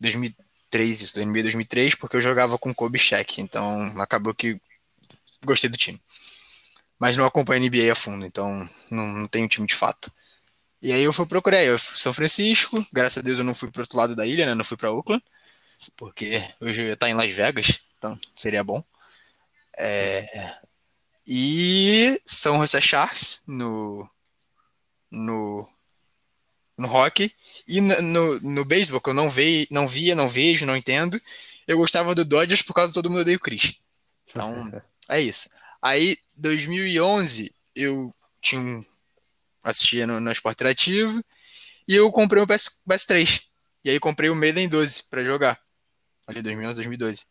2003, 0.00 1.00
isso, 1.00 1.14
do 1.14 1.24
NBA 1.24 1.42
2003, 1.42 1.94
porque 1.94 2.16
eu 2.16 2.20
jogava 2.20 2.58
com 2.58 2.74
Kobe 2.74 2.98
Shaq, 2.98 3.40
então 3.40 3.94
acabou 4.00 4.34
que 4.34 4.60
gostei 5.44 5.70
do 5.70 5.76
time. 5.76 6.00
Mas 6.98 7.16
não 7.16 7.24
acompanho 7.24 7.62
a 7.62 7.66
NBA 7.66 7.92
a 7.92 7.94
fundo, 7.94 8.26
então 8.26 8.68
não, 8.90 9.06
não 9.06 9.28
tenho 9.28 9.48
time 9.48 9.66
de 9.66 9.74
fato. 9.76 10.10
E 10.82 10.92
aí 10.92 11.02
eu 11.02 11.12
fui 11.12 11.26
procurar, 11.26 11.62
eu 11.62 11.78
fui 11.78 11.96
São 11.96 12.12
Francisco, 12.12 12.84
graças 12.92 13.18
a 13.18 13.22
Deus 13.22 13.38
eu 13.38 13.44
não 13.44 13.54
fui 13.54 13.70
pro 13.70 13.82
outro 13.82 13.96
lado 13.96 14.16
da 14.16 14.26
ilha, 14.26 14.46
né? 14.46 14.54
Não 14.54 14.64
fui 14.64 14.76
para 14.76 14.92
Oakland, 14.92 15.22
porque 15.96 16.42
hoje 16.60 16.82
eu 16.82 16.86
ia 16.88 16.94
estar 16.94 17.08
em 17.08 17.14
Las 17.14 17.32
Vegas, 17.32 17.80
então 17.96 18.18
seria 18.34 18.64
bom. 18.64 18.82
É, 19.76 20.58
E 21.30 22.18
São 22.24 22.58
José 22.58 22.80
Sharks 22.80 23.42
no 23.46 24.08
no 25.10 25.68
no 26.78 26.88
hockey 26.88 27.34
e 27.66 27.82
no, 27.82 28.00
no, 28.00 28.40
no 28.40 28.64
beisebol 28.64 29.00
que 29.00 29.10
eu 29.10 29.14
não, 29.14 29.28
ve, 29.28 29.68
não 29.70 29.86
via, 29.86 30.14
não 30.14 30.26
vejo, 30.26 30.64
não 30.64 30.76
entendo. 30.76 31.20
Eu 31.66 31.76
gostava 31.76 32.14
do 32.14 32.24
Dodgers 32.24 32.62
por 32.62 32.72
causa 32.72 32.88
de 32.88 32.94
todo 32.94 33.10
mundo 33.10 33.20
odeia 33.20 33.36
o 33.36 33.40
Chris. 33.40 33.74
Então, 34.30 34.72
é 35.10 35.20
isso. 35.20 35.50
Aí, 35.82 36.16
2011, 36.36 37.54
eu 37.74 38.14
tinha 38.40 38.60
um, 38.60 38.84
assistia 39.62 40.06
no, 40.06 40.20
no 40.20 40.32
Esporte 40.32 40.56
Interativo 40.56 41.22
e 41.86 41.94
eu 41.94 42.10
comprei 42.10 42.42
o 42.42 42.46
PS, 42.46 42.80
PS3. 42.88 43.42
E 43.84 43.90
aí 43.90 44.00
comprei 44.00 44.30
o 44.30 44.34
Maiden 44.34 44.68
12 44.68 45.02
pra 45.10 45.24
jogar. 45.24 45.60
Ali, 46.26 46.40
2011, 46.40 46.76
2012. 46.76 47.26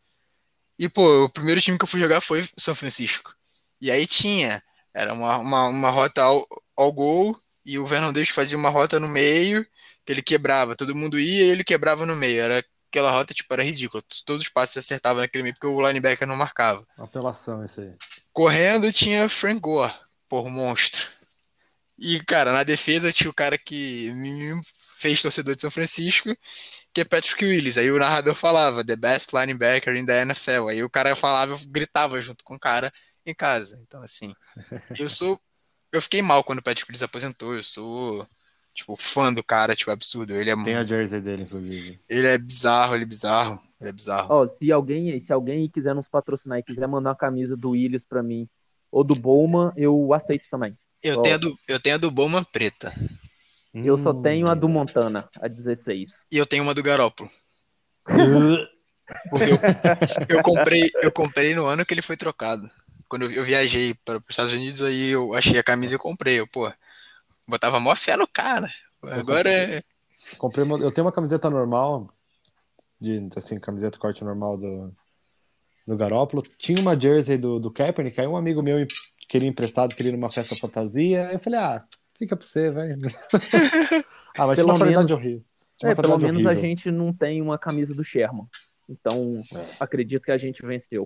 E, 0.77 0.87
pô, 0.87 1.23
o 1.23 1.29
primeiro 1.29 1.61
time 1.61 1.77
que 1.77 1.83
eu 1.83 1.87
fui 1.87 1.99
jogar 1.99 2.21
foi 2.21 2.47
São 2.57 2.75
Francisco. 2.75 3.36
E 3.79 3.91
aí 3.91 4.07
tinha, 4.07 4.61
era 4.93 5.13
uma, 5.13 5.37
uma, 5.37 5.67
uma 5.67 5.89
rota 5.89 6.23
ao, 6.23 6.47
ao 6.75 6.91
gol 6.91 7.39
e 7.65 7.77
o 7.77 7.85
Vernon 7.85 8.13
Davis 8.13 8.29
fazia 8.29 8.57
uma 8.57 8.69
rota 8.69 8.99
no 8.99 9.07
meio 9.07 9.65
que 10.05 10.11
ele 10.11 10.21
quebrava. 10.21 10.75
Todo 10.75 10.95
mundo 10.95 11.19
ia 11.19 11.45
e 11.45 11.49
ele 11.49 11.63
quebrava 11.63 12.05
no 12.05 12.15
meio. 12.15 12.41
Era 12.41 12.65
aquela 12.89 13.11
rota, 13.11 13.33
tipo, 13.33 13.53
era 13.53 13.63
ridícula. 13.63 14.01
Todos 14.25 14.43
os 14.43 14.49
passes 14.49 14.73
se 14.73 14.79
acertavam 14.79 15.21
naquele 15.21 15.43
meio 15.43 15.53
porque 15.53 15.67
o 15.67 15.85
linebacker 15.85 16.27
não 16.27 16.35
marcava. 16.35 16.87
Apelação, 16.97 17.63
isso 17.65 17.81
aí. 17.81 17.93
Correndo 18.31 18.91
tinha 18.91 19.27
Frank 19.27 19.59
Gore, 19.59 19.93
porra, 20.29 20.47
um 20.47 20.51
monstro. 20.51 21.09
E, 21.99 22.19
cara, 22.21 22.51
na 22.51 22.63
defesa 22.63 23.11
tinha 23.11 23.29
o 23.29 23.33
cara 23.33 23.57
que 23.57 24.11
me 24.13 24.61
fez 24.97 25.21
torcedor 25.21 25.55
de 25.55 25.61
São 25.61 25.71
Francisco, 25.71 26.35
que 26.93 27.01
é 27.01 27.05
Patrick 27.05 27.43
Willis. 27.43 27.77
Aí 27.77 27.91
o 27.91 27.99
narrador 27.99 28.35
falava, 28.35 28.83
the 28.83 28.95
best 28.95 29.31
linebacker 29.33 29.95
in 29.95 30.05
the 30.05 30.21
NFL. 30.21 30.69
Aí 30.69 30.83
o 30.83 30.89
cara 30.89 31.15
falava, 31.15 31.53
eu 31.53 31.59
gritava 31.67 32.19
junto 32.21 32.43
com 32.43 32.55
o 32.55 32.59
cara 32.59 32.91
em 33.29 33.35
casa. 33.35 33.79
Então, 33.85 34.01
assim, 34.01 34.33
eu 34.99 35.09
sou. 35.09 35.39
Eu 35.91 36.01
fiquei 36.01 36.21
mal 36.21 36.43
quando 36.43 36.59
o 36.59 36.63
Patrick 36.63 36.89
Willis 36.89 37.03
aposentou. 37.03 37.55
Eu 37.55 37.63
sou, 37.63 38.27
tipo, 38.73 38.95
fã 38.95 39.33
do 39.33 39.43
cara, 39.43 39.75
tipo, 39.75 39.89
absurdo. 39.91 40.33
Ele 40.35 40.49
é 40.49 40.63
Tem 40.63 40.75
a 40.75 40.83
jersey 40.83 41.21
dele, 41.21 41.43
inclusive. 41.43 41.99
Ele 42.09 42.27
é 42.27 42.37
bizarro, 42.37 42.93
ele 42.95 43.03
é 43.03 43.07
bizarro. 43.07 43.59
Ele 43.79 43.89
é 43.89 43.93
bizarro. 43.93 44.27
Ó, 44.33 44.47
se 44.47 44.71
alguém, 44.71 45.19
se 45.19 45.31
alguém 45.31 45.69
quiser 45.69 45.93
nos 45.95 46.07
patrocinar 46.07 46.59
e 46.59 46.63
quiser 46.63 46.87
mandar 46.87 47.11
uma 47.11 47.15
camisa 47.15 47.55
do 47.55 47.69
Willis 47.71 48.03
pra 48.03 48.21
mim, 48.23 48.49
ou 48.91 49.03
do 49.03 49.15
Bowman, 49.15 49.71
eu 49.77 50.13
aceito 50.13 50.45
também. 50.49 50.77
Eu 51.03 51.19
Ó. 51.19 51.21
tenho, 51.21 51.35
a 51.35 51.37
do, 51.37 51.59
eu 51.67 51.79
tenho 51.79 51.95
a 51.95 51.99
do 51.99 52.09
Bowman 52.11 52.43
preta. 52.43 52.93
Eu 53.73 54.01
só 54.01 54.11
Hum. 54.11 54.21
tenho 54.21 54.49
a 54.49 54.55
do 54.55 54.67
Montana, 54.67 55.27
a 55.39 55.47
16. 55.47 56.25
E 56.31 56.37
eu 56.37 56.45
tenho 56.45 56.63
uma 56.63 56.73
do 56.73 56.81
Garópolo. 56.81 57.29
Porque 59.29 59.51
eu, 60.29 60.37
eu 60.37 60.43
comprei, 60.43 60.91
eu 61.01 61.11
comprei 61.11 61.53
no 61.55 61.65
ano 61.65 61.85
que 61.85 61.93
ele 61.93 62.01
foi 62.01 62.17
trocado. 62.17 62.69
Quando 63.09 63.23
eu, 63.23 63.31
eu 63.31 63.43
viajei 63.43 63.93
para 64.05 64.17
os 64.17 64.23
Estados 64.29 64.53
Unidos, 64.53 64.81
aí 64.81 65.09
eu 65.09 65.33
achei 65.33 65.57
a 65.59 65.63
camisa 65.63 65.95
e 65.95 65.99
comprei. 65.99 66.39
Eu, 66.39 66.47
pô, 66.47 66.71
botava 67.47 67.79
mó 67.79 67.95
fé 67.95 68.15
no 68.17 68.27
cara. 68.27 68.69
Agora 69.03 69.51
é. 69.51 69.81
Comprei 70.37 70.63
uma- 70.65 70.79
eu 70.79 70.91
tenho 70.91 71.05
uma 71.05 71.11
camiseta 71.13 71.49
normal, 71.49 72.13
de 72.99 73.29
assim, 73.35 73.59
camiseta 73.59 73.97
corte 73.97 74.23
normal 74.23 74.57
do, 74.57 74.93
do 75.87 75.95
Garópolo. 75.95 76.41
Tinha 76.57 76.81
uma 76.81 76.99
jersey 76.99 77.37
do, 77.37 77.59
do 77.59 77.71
Kaepernick, 77.71 78.19
aí 78.19 78.27
um 78.27 78.35
amigo 78.35 78.61
meu 78.61 78.85
queria 79.29 79.47
emprestado, 79.47 79.95
queria 79.95 80.11
ir 80.11 80.15
numa 80.15 80.31
festa 80.31 80.55
fantasia. 80.55 81.27
Aí 81.27 81.35
eu 81.35 81.39
falei, 81.39 81.59
ah, 81.59 81.85
fica 82.17 82.35
pra 82.35 82.45
você, 82.45 82.71
vai. 82.71 82.89
ah, 84.37 84.47
mas 84.47 84.55
tinha 84.55 84.65
Pelo 84.65 84.75
uma 84.75 84.85
menos- 84.85 85.11
horrível. 85.11 85.43
Tinha 85.77 85.91
É, 85.91 85.93
uma 85.93 86.01
pelo 86.01 86.17
menos 86.17 86.45
a 86.45 86.49
horrível. 86.49 86.61
gente 86.69 86.91
não 86.91 87.13
tem 87.13 87.41
uma 87.41 87.57
camisa 87.57 87.93
do 87.93 88.03
Sherman. 88.03 88.47
Então, 88.89 89.33
acredito 89.79 90.23
que 90.23 90.31
a 90.31 90.37
gente 90.37 90.65
venceu. 90.65 91.03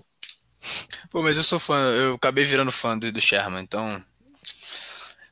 Pô, 1.10 1.22
mas 1.22 1.36
eu 1.36 1.42
sou 1.42 1.58
fã, 1.58 1.76
eu 1.94 2.14
acabei 2.14 2.44
virando 2.44 2.72
fã 2.72 2.98
do, 2.98 3.10
do 3.10 3.20
Sherman, 3.20 3.62
então. 3.62 4.02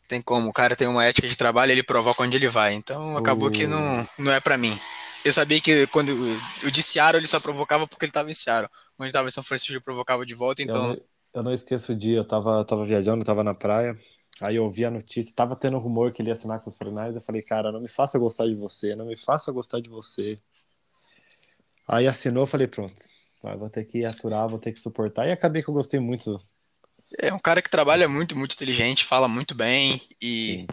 Tem 0.08 0.20
como, 0.20 0.48
o 0.48 0.52
cara 0.52 0.74
tem 0.74 0.88
uma 0.88 1.04
ética 1.04 1.28
de 1.28 1.36
trabalho, 1.36 1.70
ele 1.70 1.82
provoca 1.84 2.22
onde 2.22 2.36
ele 2.36 2.48
vai. 2.48 2.74
Então 2.74 3.16
acabou 3.16 3.50
que 3.50 3.66
não, 3.66 4.06
não 4.18 4.32
é 4.32 4.40
pra 4.40 4.58
mim. 4.58 4.78
Eu 5.24 5.32
sabia 5.32 5.60
que 5.60 5.86
quando 5.88 6.10
eu 6.62 6.70
de 6.70 6.82
Seattle 6.82 7.20
ele 7.20 7.26
só 7.28 7.38
provocava 7.38 7.86
porque 7.86 8.06
ele 8.06 8.12
tava 8.12 8.30
em 8.30 8.34
Seattle. 8.34 8.70
Quando 8.96 9.06
ele 9.06 9.12
tava 9.12 9.28
em 9.28 9.30
São 9.30 9.44
Francisco 9.44 9.72
ele 9.72 9.80
provocava 9.80 10.26
de 10.26 10.34
volta, 10.34 10.62
Eu 10.62 10.64
então. 10.66 10.88
não, 10.88 11.00
eu 11.34 11.42
não 11.42 11.52
esqueço 11.52 11.92
o 11.92 11.96
dia, 11.96 12.18
eu 12.18 12.24
tava, 12.24 12.64
tava 12.64 12.84
viajando, 12.84 13.24
tava 13.24 13.44
na 13.44 13.54
praia, 13.54 13.92
aí 14.40 14.56
eu 14.56 14.64
ouvi 14.64 14.84
a 14.84 14.90
notícia, 14.90 15.34
tava 15.34 15.54
tendo 15.56 15.78
rumor 15.78 16.12
que 16.12 16.22
ele 16.22 16.30
ia 16.30 16.34
assinar 16.34 16.60
com 16.60 16.70
os 16.70 16.76
49 16.76 17.18
eu 17.18 17.22
falei, 17.22 17.42
cara, 17.42 17.70
não 17.70 17.80
me 17.80 17.88
faça 17.88 18.18
gostar 18.18 18.46
de 18.46 18.54
você, 18.54 18.96
não 18.96 19.06
me 19.06 19.16
faça 19.16 19.52
gostar 19.52 19.80
de 19.80 19.88
você. 19.88 20.40
Aí 21.86 22.06
assinou, 22.06 22.44
eu 22.44 22.46
falei, 22.46 22.66
pronto, 22.66 22.94
vai, 23.43 23.57
vou 23.57 23.68
ter 23.70 23.84
que 23.84 24.05
aturar, 24.05 24.49
vou 24.49 24.59
ter 24.59 24.72
que 24.72 24.80
suportar, 24.80 25.26
e 25.26 25.32
acabei 25.32 25.62
que 25.62 25.68
eu 25.70 25.74
gostei 25.74 25.99
muito. 26.01 26.41
É 27.18 27.32
um 27.32 27.38
cara 27.38 27.61
que 27.61 27.70
trabalha 27.70 28.09
muito, 28.09 28.36
muito 28.36 28.55
inteligente, 28.55 29.05
fala 29.05 29.26
muito 29.26 29.55
bem 29.55 30.01
e, 30.22 30.55
Sim. 30.55 30.66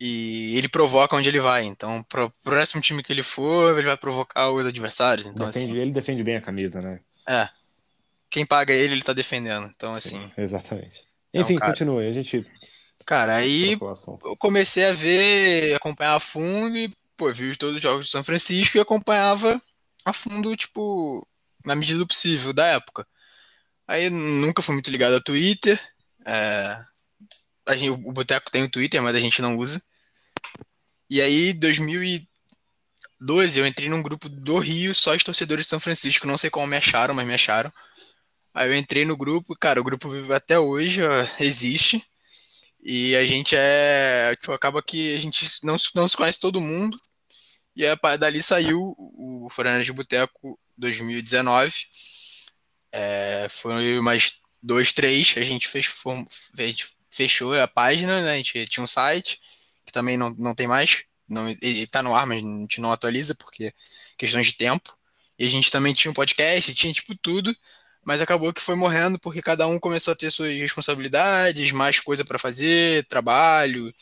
e 0.00 0.56
ele 0.56 0.68
provoca 0.68 1.16
onde 1.16 1.28
ele 1.28 1.40
vai. 1.40 1.64
Então, 1.64 2.02
pro 2.04 2.30
próximo 2.44 2.80
time 2.80 3.02
que 3.02 3.12
ele 3.12 3.22
for, 3.24 3.76
ele 3.76 3.86
vai 3.88 3.96
provocar 3.96 4.50
os 4.50 4.64
adversários. 4.66 5.26
Então, 5.26 5.46
Defende- 5.46 5.72
assim, 5.72 5.80
Ele 5.80 5.90
defende 5.90 6.22
bem 6.22 6.36
a 6.36 6.40
camisa, 6.40 6.80
né? 6.80 7.00
é. 7.28 7.48
Quem 8.30 8.44
paga 8.44 8.72
ele, 8.74 8.92
ele 8.94 9.02
tá 9.02 9.12
defendendo. 9.12 9.70
Então, 9.74 9.94
assim, 9.94 10.30
Exatamente. 10.36 11.02
É 11.32 11.38
um 11.38 11.42
Enfim, 11.42 11.56
cara- 11.56 11.72
continue, 11.72 12.06
a 12.06 12.12
gente 12.12 12.44
cara, 13.04 13.36
aí 13.36 13.72
eu 14.24 14.36
comecei 14.36 14.84
a 14.84 14.92
ver, 14.92 15.74
acompanhar 15.74 16.14
a 16.14 16.20
fundo 16.20 16.76
e, 16.76 16.92
pô, 17.16 17.32
vi 17.32 17.56
todos 17.56 17.76
os 17.76 17.82
jogos 17.82 18.06
de 18.06 18.10
São 18.10 18.22
Francisco 18.24 18.76
e 18.76 18.80
acompanhava 18.80 19.60
a 20.04 20.12
fundo, 20.12 20.56
tipo, 20.56 21.26
na 21.66 21.74
medida 21.74 21.98
do 21.98 22.06
possível, 22.06 22.52
da 22.52 22.66
época. 22.66 23.06
Aí 23.88 24.10
nunca 24.10 24.62
fui 24.62 24.74
muito 24.74 24.90
ligado 24.90 25.16
a 25.16 25.20
Twitter. 25.20 25.80
é, 26.26 26.84
a 27.66 27.76
gente, 27.76 27.90
o 27.90 28.12
Boteco 28.12 28.50
tem 28.50 28.62
o 28.64 28.70
Twitter, 28.70 29.02
mas 29.02 29.14
a 29.16 29.20
gente 29.20 29.42
não 29.42 29.56
usa. 29.56 29.82
E 31.10 31.20
aí, 31.20 31.52
2012, 31.52 32.28
eu 33.60 33.66
entrei 33.66 33.88
num 33.88 34.02
grupo 34.02 34.28
do 34.28 34.58
Rio, 34.58 34.94
só 34.94 35.14
os 35.14 35.24
torcedores 35.24 35.64
de 35.66 35.70
São 35.70 35.80
Francisco. 35.80 36.26
Não 36.26 36.38
sei 36.38 36.50
como 36.50 36.66
me 36.66 36.76
acharam, 36.76 37.14
mas 37.14 37.26
me 37.26 37.34
acharam. 37.34 37.72
Aí 38.54 38.68
eu 38.70 38.74
entrei 38.76 39.04
no 39.04 39.16
grupo, 39.16 39.54
cara, 39.58 39.80
o 39.80 39.84
grupo 39.84 40.08
vive 40.10 40.32
até 40.32 40.58
hoje, 40.58 41.02
existe. 41.40 42.02
E 42.82 43.16
a 43.16 43.26
gente 43.26 43.54
é. 43.56 44.36
Tipo, 44.40 44.52
acaba 44.52 44.82
que 44.82 45.16
a 45.16 45.20
gente 45.20 45.44
não, 45.64 45.76
não 45.94 46.08
se 46.08 46.16
conhece 46.16 46.40
todo 46.40 46.60
mundo. 46.60 46.96
E 47.76 47.86
a 47.86 47.96
pa- 47.96 48.16
dali 48.16 48.42
saiu 48.42 48.94
o 48.98 49.48
Foreigners 49.50 49.86
de 49.86 49.92
Boteco 49.92 50.58
2019. 50.76 51.74
É, 52.92 53.46
foi 53.50 54.00
mais 54.00 54.40
dois, 54.62 54.92
três. 54.92 55.34
A 55.36 55.42
gente 55.42 55.68
fez, 55.68 55.88
fechou 57.10 57.54
a 57.60 57.68
página, 57.68 58.22
né? 58.22 58.32
A 58.32 58.36
gente 58.36 58.66
tinha 58.66 58.84
um 58.84 58.86
site, 58.86 59.40
que 59.84 59.92
também 59.92 60.16
não, 60.16 60.30
não 60.30 60.54
tem 60.54 60.66
mais. 60.66 61.04
Não, 61.28 61.48
ele 61.48 61.86
tá 61.86 62.02
no 62.02 62.14
ar, 62.14 62.26
mas 62.26 62.38
a 62.38 62.46
gente 62.46 62.80
não 62.80 62.92
atualiza, 62.92 63.34
porque 63.34 63.72
questões 64.16 64.46
de 64.48 64.54
tempo. 64.56 64.96
E 65.38 65.44
a 65.46 65.48
gente 65.48 65.70
também 65.70 65.94
tinha 65.94 66.10
um 66.10 66.14
podcast, 66.14 66.74
tinha 66.74 66.92
tipo 66.92 67.14
tudo. 67.16 67.54
Mas 68.04 68.20
acabou 68.20 68.52
que 68.52 68.62
foi 68.62 68.76
morrendo 68.76 69.18
porque 69.18 69.42
cada 69.42 69.66
um 69.66 69.80
começou 69.80 70.12
a 70.12 70.16
ter 70.16 70.30
suas 70.30 70.52
responsabilidades, 70.56 71.72
mais 71.72 71.98
coisa 71.98 72.24
para 72.24 72.38
fazer, 72.38 73.04
trabalho, 73.08 73.92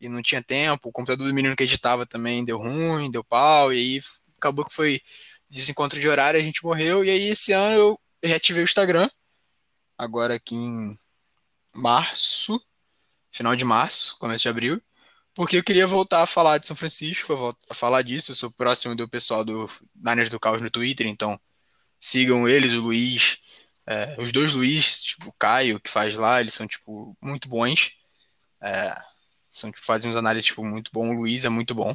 e 0.00 0.08
não 0.08 0.22
tinha 0.22 0.42
tempo. 0.42 0.88
O 0.88 0.92
computador 0.92 1.26
do 1.28 1.34
menino 1.34 1.54
que 1.56 1.62
editava 1.62 2.04
também 2.06 2.44
deu 2.44 2.58
ruim, 2.58 3.10
deu 3.10 3.22
pau, 3.24 3.72
e 3.72 3.78
aí 3.78 4.02
acabou 4.36 4.64
que 4.64 4.74
foi 4.74 5.00
desencontro 5.54 6.00
de 6.00 6.08
horário, 6.08 6.38
a 6.40 6.42
gente 6.42 6.64
morreu. 6.64 7.04
E 7.04 7.10
aí 7.10 7.28
esse 7.28 7.52
ano 7.52 7.76
eu 7.76 8.00
reativei 8.22 8.62
o 8.62 8.64
Instagram, 8.64 9.08
agora 9.96 10.34
aqui 10.34 10.54
em 10.54 10.98
março, 11.74 12.60
final 13.32 13.56
de 13.56 13.64
março, 13.64 14.16
começo 14.18 14.42
de 14.42 14.48
abril, 14.48 14.82
porque 15.34 15.56
eu 15.56 15.64
queria 15.64 15.86
voltar 15.86 16.22
a 16.22 16.26
falar 16.26 16.58
de 16.58 16.66
São 16.66 16.76
Francisco, 16.76 17.56
a 17.70 17.74
falar 17.74 18.02
disso. 18.02 18.30
Eu 18.30 18.36
sou 18.36 18.50
próximo 18.50 18.94
do 18.94 19.08
pessoal 19.08 19.44
do 19.44 19.68
Niners 19.94 20.30
do 20.30 20.40
Caos 20.40 20.62
no 20.62 20.70
Twitter, 20.70 21.06
então 21.06 21.40
sigam 21.98 22.48
eles, 22.48 22.72
o 22.74 22.80
Luiz, 22.80 23.38
é, 23.86 24.16
os 24.20 24.32
dois 24.32 24.52
Luiz, 24.52 25.02
tipo, 25.02 25.28
o 25.28 25.32
Caio, 25.32 25.80
que 25.80 25.90
faz 25.90 26.14
lá, 26.14 26.40
eles 26.40 26.54
são, 26.54 26.66
tipo, 26.66 27.16
muito 27.22 27.48
bons. 27.48 27.92
É, 28.62 28.94
são, 29.50 29.70
tipo, 29.70 29.84
fazem 29.84 30.10
uns 30.10 30.16
análises, 30.16 30.46
tipo, 30.46 30.64
muito 30.64 30.90
bom. 30.92 31.10
O 31.10 31.12
Luiz 31.20 31.44
é 31.44 31.48
muito 31.48 31.74
bom. 31.74 31.94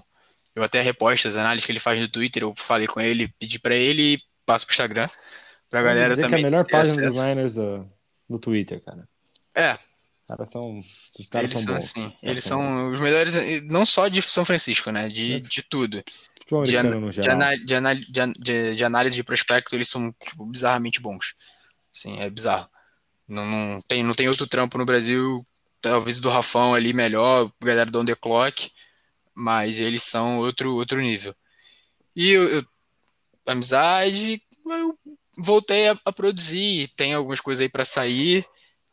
Eu 0.55 0.63
até 0.63 0.81
reposto 0.81 1.27
as 1.27 1.35
análises 1.37 1.65
que 1.65 1.71
ele 1.71 1.79
faz 1.79 1.99
no 1.99 2.07
Twitter, 2.07 2.43
eu 2.43 2.53
falei 2.57 2.87
com 2.87 2.99
ele, 2.99 3.27
pedi 3.39 3.59
para 3.59 3.75
ele 3.75 4.15
e 4.15 4.21
passo 4.45 4.65
pro 4.65 4.73
Instagram. 4.73 5.07
Pra 5.69 5.81
galera 5.83 6.15
dizer 6.15 6.23
também. 6.23 6.39
Que 6.39 6.45
é 6.45 6.47
a 6.47 6.51
melhor 6.51 6.65
página 6.67 6.93
acesso. 7.07 7.17
dos 7.17 7.23
Niners 7.23 7.57
uh, 7.57 7.87
no 8.27 8.39
Twitter, 8.39 8.81
cara. 8.83 9.07
É, 9.53 9.73
Os 9.73 9.79
caras 10.27 10.49
são, 10.49 10.79
os 10.79 11.29
caras 11.29 11.51
eles 11.51 11.53
são 11.53 11.61
são, 11.63 11.73
bons. 11.75 11.85
assim, 11.85 12.17
eles 12.23 12.43
são 12.43 12.93
os 12.93 12.99
melhores, 13.01 13.33
não 13.63 13.85
só 13.85 14.07
de 14.07 14.21
São 14.21 14.43
Francisco, 14.43 14.91
né? 14.91 15.07
De, 15.07 15.39
de 15.41 15.61
tudo. 15.63 16.03
Futebol 16.39 16.65
De, 16.65 16.81
no 16.81 17.09
de, 17.11 17.15
geral. 17.17 17.35
ana- 17.35 17.55
de, 17.55 17.75
ana- 17.75 17.95
de 17.95 18.19
an- 18.21 18.33
de- 18.37 18.75
de 18.75 18.83
análise 18.83 19.15
de 19.15 19.23
prospecto, 19.23 19.75
eles 19.75 19.87
são 19.87 20.11
tipo, 20.23 20.45
bizarramente 20.47 20.99
bons. 20.99 21.35
Sim, 21.93 22.19
é 22.19 22.29
bizarro. 22.29 22.67
Não, 23.27 23.45
não, 23.45 23.79
tem, 23.87 24.03
não 24.03 24.15
tem 24.15 24.27
outro 24.27 24.47
trampo 24.47 24.75
no 24.79 24.85
Brasil, 24.85 25.45
talvez 25.79 26.19
do 26.19 26.29
Rafão 26.29 26.73
ali 26.73 26.93
melhor, 26.93 27.51
galera 27.63 27.85
do 27.91 27.99
On 27.99 28.05
The 28.05 28.15
Clock, 28.15 28.71
mas 29.39 29.79
eles 29.79 30.03
são 30.03 30.39
outro, 30.39 30.75
outro 30.75 31.01
nível. 31.01 31.35
E 32.15 32.29
eu, 32.31 32.43
eu- 32.49 32.65
amizade, 33.47 34.41
eu 34.65 34.97
voltei 35.37 35.89
a, 35.89 35.99
a 36.05 36.11
produzir, 36.13 36.89
tem 36.97 37.13
algumas 37.13 37.39
coisas 37.41 37.61
aí 37.63 37.69
para 37.69 37.85
sair, 37.85 38.45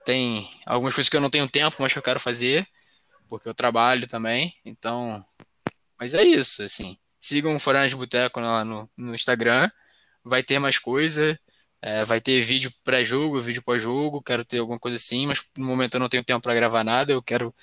tem 0.04 0.48
algumas 0.66 0.94
coisas 0.94 1.08
que 1.10 1.16
eu 1.16 1.20
não 1.20 1.30
tenho 1.30 1.48
tempo, 1.48 1.76
mas 1.80 1.92
que 1.92 1.98
eu 1.98 2.02
quero 2.02 2.20
fazer, 2.20 2.66
porque 3.28 3.48
eu 3.48 3.54
trabalho 3.54 4.06
também, 4.08 4.54
então... 4.64 5.24
Mas 5.98 6.14
é 6.14 6.22
isso, 6.24 6.62
assim. 6.62 6.96
Sigam 7.20 7.56
o 7.56 7.58
Forana 7.60 7.88
de 7.88 7.96
Boteco 7.96 8.40
lá 8.40 8.64
no, 8.64 8.90
no 8.96 9.14
Instagram. 9.14 9.70
Vai 10.24 10.42
ter 10.42 10.58
mais 10.58 10.78
coisa. 10.78 11.38
é, 11.82 12.04
vai 12.04 12.20
ter 12.20 12.40
vídeo 12.42 12.72
pré-jogo, 12.84 13.40
vídeo 13.40 13.62
pós-jogo. 13.62 14.22
Quero 14.22 14.44
ter 14.44 14.58
alguma 14.58 14.78
coisa 14.78 14.96
assim, 14.96 15.26
mas 15.26 15.42
no 15.56 15.66
momento 15.66 15.94
eu 15.94 16.00
não 16.00 16.08
tenho 16.08 16.24
tempo 16.24 16.42
para 16.42 16.54
gravar 16.54 16.84
nada. 16.84 17.12
Eu 17.12 17.22
quero 17.22 17.54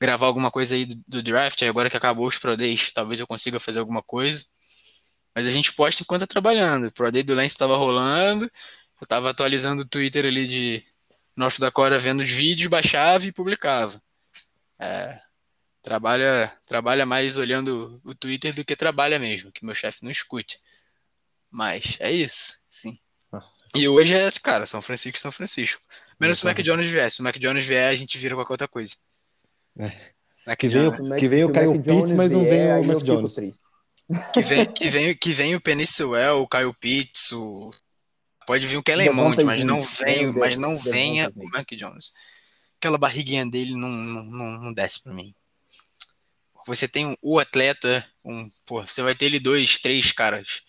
gravar 0.00 0.26
alguma 0.26 0.50
coisa 0.50 0.74
aí 0.74 0.86
do, 0.86 0.94
do 1.06 1.22
draft. 1.22 1.62
Agora 1.62 1.90
que 1.90 1.96
acabou 1.96 2.26
os 2.26 2.38
Pro 2.38 2.56
Days, 2.56 2.92
talvez 2.92 3.20
eu 3.20 3.26
consiga 3.26 3.58
fazer 3.60 3.80
alguma 3.80 4.02
coisa. 4.02 4.44
Mas 5.34 5.46
a 5.46 5.50
gente 5.50 5.72
posta 5.72 6.02
enquanto 6.02 6.20
tá 6.20 6.26
trabalhando. 6.26 6.86
O 6.86 6.92
Pro 6.92 7.12
Day 7.12 7.22
do 7.22 7.34
Lance 7.34 7.54
estava 7.54 7.76
rolando. 7.76 8.50
Eu 9.00 9.06
tava 9.06 9.30
atualizando 9.30 9.82
o 9.82 9.88
Twitter 9.88 10.24
ali 10.26 10.46
de 10.46 10.84
North 11.36 11.58
Dakota, 11.60 11.98
vendo 11.98 12.20
os 12.20 12.28
vídeos, 12.28 12.68
baixava 12.68 13.24
e 13.24 13.32
publicava. 13.32 14.02
É, 14.78 15.20
trabalha, 15.82 16.52
trabalha 16.66 17.06
mais 17.06 17.36
olhando 17.36 18.00
o 18.04 18.14
Twitter 18.14 18.54
do 18.54 18.64
que 18.64 18.74
trabalha 18.74 19.18
mesmo, 19.18 19.52
que 19.52 19.64
meu 19.64 19.74
chefe 19.74 20.02
não 20.02 20.10
escute. 20.10 20.58
Mas 21.50 21.96
é 22.00 22.10
isso, 22.10 22.58
sim. 22.68 22.98
E 23.74 23.86
hoje 23.86 24.14
é, 24.14 24.30
cara, 24.42 24.66
São 24.66 24.82
Francisco, 24.82 25.18
São 25.18 25.30
Francisco. 25.30 25.80
Menos 26.18 26.38
se 26.38 26.44
o. 26.44 26.46
Mac 26.46 26.58
Jones 26.58 26.86
vier. 26.86 27.10
Se 27.10 27.20
o 27.20 27.24
Mac 27.24 27.38
Jones 27.38 27.64
vier, 27.64 27.90
a 27.90 27.94
gente 27.94 28.18
vira 28.18 28.34
qualquer 28.34 28.54
outra 28.54 28.68
coisa. 28.68 28.96
É. 29.78 29.92
Mac 30.46 30.58
Que 30.58 30.68
veio- 30.68 30.90
Jones- 30.90 31.08
Se 31.08 31.18
Que 31.20 31.28
se 31.28 31.44
o 31.44 31.52
Kyle 31.52 31.66
Mac 31.78 31.84
Pitts, 31.86 32.12
mas 32.14 32.30
não 32.32 32.42
veio 32.44 32.80
o 32.80 32.86
Mac 32.86 33.02
Jones. 33.04 33.34
que 34.32 34.40
vem, 34.42 34.64
que 34.66 34.88
vem, 34.90 35.16
que 35.16 35.32
vem 35.32 35.54
o 35.54 35.60
Penny 35.60 35.86
Sewell, 35.86 36.42
o 36.42 36.48
Kyle 36.48 36.72
Pitts, 36.80 37.32
o... 37.32 37.70
pode 38.46 38.66
vir 38.66 38.76
o 38.78 38.82
Kellen 38.82 39.08
Devontae 39.08 39.44
Mond, 39.44 39.44
mas 39.44 39.64
não 39.64 39.82
vem, 39.82 40.24
né, 40.26 40.30
o 40.32 40.38
mas 40.38 40.56
não 40.56 40.78
venha 40.78 41.30
o. 41.36 41.44
Mac 41.50 41.68
Jones. 41.72 42.12
Aquela 42.78 42.96
barriguinha 42.96 43.44
dele 43.44 43.74
não, 43.74 43.88
não, 43.88 44.22
não, 44.62 44.72
desce 44.72 45.02
pra 45.02 45.12
mim. 45.12 45.34
Você 46.66 46.86
tem 46.88 47.06
um- 47.06 47.16
o 47.22 47.38
atleta, 47.38 48.06
um, 48.24 48.48
pô, 48.66 48.80
você 48.86 49.02
vai 49.02 49.14
ter 49.14 49.26
ele 49.26 49.40
dois, 49.40 49.78
três 49.78 50.12
caras 50.12 50.62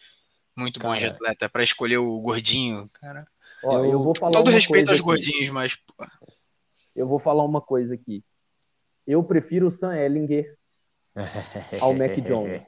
muito 0.58 0.80
bons 0.80 0.96
de 0.98 1.06
Cara. 1.06 1.14
atleta 1.16 1.50
pra 1.50 1.64
escolher 1.64 1.98
o 1.98 2.20
gordinho, 2.20 2.86
cara. 3.00 3.26
Ó, 3.64 3.80
eu, 3.80 3.92
Eu- 3.92 4.04
vou 4.04 4.14
falar 4.18 4.32
Todo 4.34 4.52
respeito 4.52 4.90
aos 4.90 5.00
aqui. 5.00 5.06
gordinhos, 5.06 5.50
mas 5.50 5.76
pô, 5.76 6.06
Eu 6.96 7.08
vou 7.08 7.20
falar 7.20 7.46
uma 7.46 7.62
coisa 7.62 7.94
aqui. 7.94 8.24
Eu 9.10 9.24
prefiro 9.24 9.68
o 9.70 9.72
Sam 9.72 9.96
Ellinger 9.98 10.56
ao 11.82 11.94
Mac 11.96 12.16
Jones. 12.22 12.62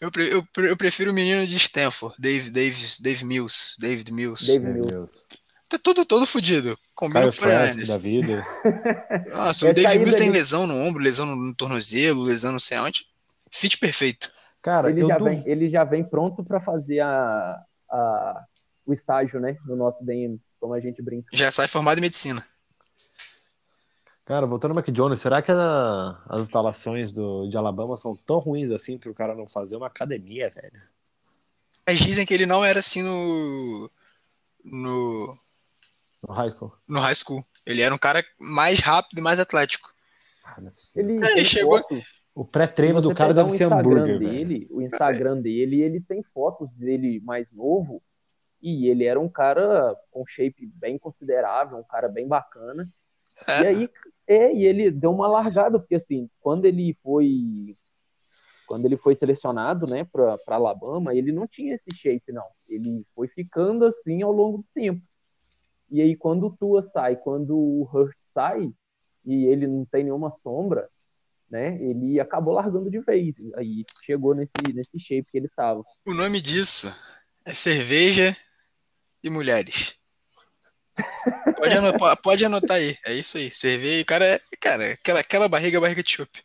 eu, 0.00 0.10
pre- 0.12 0.32
eu, 0.32 0.44
pre- 0.52 0.70
eu 0.70 0.76
prefiro 0.76 1.10
o 1.10 1.14
menino 1.14 1.46
de 1.46 1.56
Stanford, 1.56 2.14
Dave, 2.18 2.50
Dave, 2.50 2.76
Dave 3.00 3.24
Mills, 3.24 3.74
David 3.78 4.12
Mills. 4.12 4.46
Dave 4.46 4.66
Mills. 4.66 5.24
Tá 5.68 5.78
todo, 5.78 6.04
todo 6.04 6.26
fudido. 6.26 6.78
Combina 6.94 7.22
com 7.32 7.42
o 7.42 7.86
da 7.86 7.96
vida. 7.96 8.46
Nossa, 9.32 9.64
o 9.64 9.72
Dave 9.72 9.82
saída 9.88 9.98
Mills 10.04 10.18
tem 10.18 10.30
de- 10.30 10.36
lesão 10.36 10.66
no 10.66 10.74
ombro, 10.76 11.02
lesão 11.02 11.24
no 11.26 11.54
tornozelo, 11.54 12.22
lesão 12.22 12.52
não 12.52 12.60
sei 12.60 12.78
onde. 12.78 13.06
Fit 13.50 13.78
perfeito. 13.78 14.30
Cara, 14.60 14.90
Ele 14.90 15.02
eu 15.02 15.08
já, 15.08 15.16
duv- 15.18 15.30
vem, 15.30 15.42
ele 15.50 15.70
já 15.70 15.84
vem 15.84 16.04
pronto 16.04 16.44
para 16.44 16.60
fazer 16.60 17.00
a, 17.00 17.58
a- 17.90 18.44
o 18.86 18.92
estágio, 18.92 19.40
né? 19.40 19.56
No 19.66 19.74
nosso 19.74 20.04
DM, 20.04 20.38
como 20.60 20.74
a 20.74 20.80
gente 20.80 21.00
brinca. 21.02 21.28
Já 21.32 21.50
sai 21.50 21.66
formado 21.66 21.98
em 21.98 22.02
medicina. 22.02 22.46
Cara, 24.24 24.46
voltando 24.46 24.78
ao 24.78 24.82
Jones, 24.92 25.20
será 25.20 25.42
que 25.42 25.52
a- 25.52 26.18
as 26.28 26.40
instalações 26.40 27.12
do, 27.12 27.46
de 27.46 27.56
Alabama 27.56 27.96
são 27.96 28.16
tão 28.16 28.38
ruins 28.38 28.70
assim 28.70 28.96
pro 28.98 29.12
cara 29.14 29.34
não 29.34 29.46
fazer 29.46 29.76
uma 29.76 29.86
academia, 29.86 30.48
velho? 30.50 30.80
Mas 31.86 31.98
dizem 31.98 32.24
que 32.24 32.32
ele 32.32 32.46
não 32.46 32.64
era 32.64 32.78
assim 32.78 33.02
no. 33.02 33.90
no, 34.64 35.38
No 36.26 36.32
high 36.34 36.50
school? 36.50 36.72
no 36.88 37.00
high 37.00 37.14
school. 37.14 37.44
Ele 37.66 37.82
era 37.82 37.94
um 37.94 37.98
cara 37.98 38.24
mais 38.40 38.80
rápido 38.80 39.18
e 39.18 39.22
mais 39.22 39.38
atlético. 39.38 39.92
Ah. 40.44 40.56
Ele, 40.96 41.24
É, 41.26 41.32
ele 41.32 41.44
chegou- 41.44 41.78
foto, 41.78 42.02
O 42.34 42.44
pré-treino 42.44 43.00
do 43.02 43.14
cara 43.14 43.32
deve 43.34 43.48
o 43.48 43.50
ser 43.50 43.64
Instagram 43.64 43.78
hambúrguer, 44.00 44.18
velho. 44.18 44.30
dele, 44.30 44.68
O 44.70 44.80
Instagram 44.82 45.40
dele, 45.40 45.82
ele 45.82 46.00
tem 46.00 46.22
fotos 46.22 46.68
dele 46.72 47.20
mais 47.20 47.46
novo. 47.52 48.02
E 48.62 48.88
ele 48.88 49.04
era 49.04 49.20
um 49.20 49.28
cara 49.28 49.94
com 50.10 50.26
shape 50.26 50.66
bem 50.74 50.98
considerável, 50.98 51.76
um 51.76 51.84
cara 51.84 52.08
bem 52.08 52.26
bacana. 52.26 52.90
E 53.48 53.66
aí, 53.66 53.90
é, 54.26 54.54
e 54.54 54.64
ele 54.64 54.90
deu 54.90 55.10
uma 55.10 55.26
largada, 55.26 55.78
porque 55.78 55.96
assim, 55.96 56.28
quando 56.40 56.64
ele 56.64 56.96
foi 57.02 57.76
quando 58.66 58.86
ele 58.86 58.96
foi 58.96 59.14
selecionado, 59.14 59.86
né, 59.86 60.04
para 60.04 60.38
Alabama, 60.48 61.14
ele 61.14 61.30
não 61.30 61.46
tinha 61.46 61.74
esse 61.74 61.94
shape 61.94 62.32
não. 62.32 62.46
Ele 62.66 63.04
foi 63.14 63.28
ficando 63.28 63.84
assim 63.84 64.22
ao 64.22 64.32
longo 64.32 64.58
do 64.58 64.66
tempo. 64.74 65.02
E 65.90 66.00
aí 66.00 66.16
quando 66.16 66.46
o 66.46 66.56
Tua 66.56 66.82
sai, 66.82 67.14
quando 67.16 67.54
o 67.54 67.82
Hurt 67.92 68.16
sai 68.32 68.72
e 69.24 69.44
ele 69.44 69.66
não 69.66 69.84
tem 69.84 70.04
nenhuma 70.04 70.34
sombra, 70.42 70.88
né, 71.50 71.76
ele 71.82 72.18
acabou 72.18 72.54
largando 72.54 72.90
de 72.90 73.00
vez. 73.00 73.34
Aí 73.54 73.84
chegou 74.02 74.34
nesse 74.34 74.52
nesse 74.72 74.98
shape 74.98 75.30
que 75.30 75.36
ele 75.36 75.48
tava. 75.54 75.84
O 76.06 76.14
nome 76.14 76.40
disso 76.40 76.92
é 77.44 77.52
cerveja 77.52 78.34
e 79.22 79.28
mulheres. 79.28 79.98
Pode 81.56 81.76
anotar, 81.76 82.16
pode 82.22 82.44
anotar 82.44 82.76
aí. 82.76 82.96
É 83.06 83.12
isso 83.14 83.36
aí. 83.38 83.50
Cerveja. 83.50 84.02
O 84.02 84.06
cara, 84.06 84.24
é- 84.24 84.40
cara, 84.60 84.92
aquela, 84.92 85.20
aquela 85.20 85.48
barriga 85.48 85.78
é 85.78 85.80
barriga 85.80 86.02
de 86.02 86.10
chope. 86.10 86.40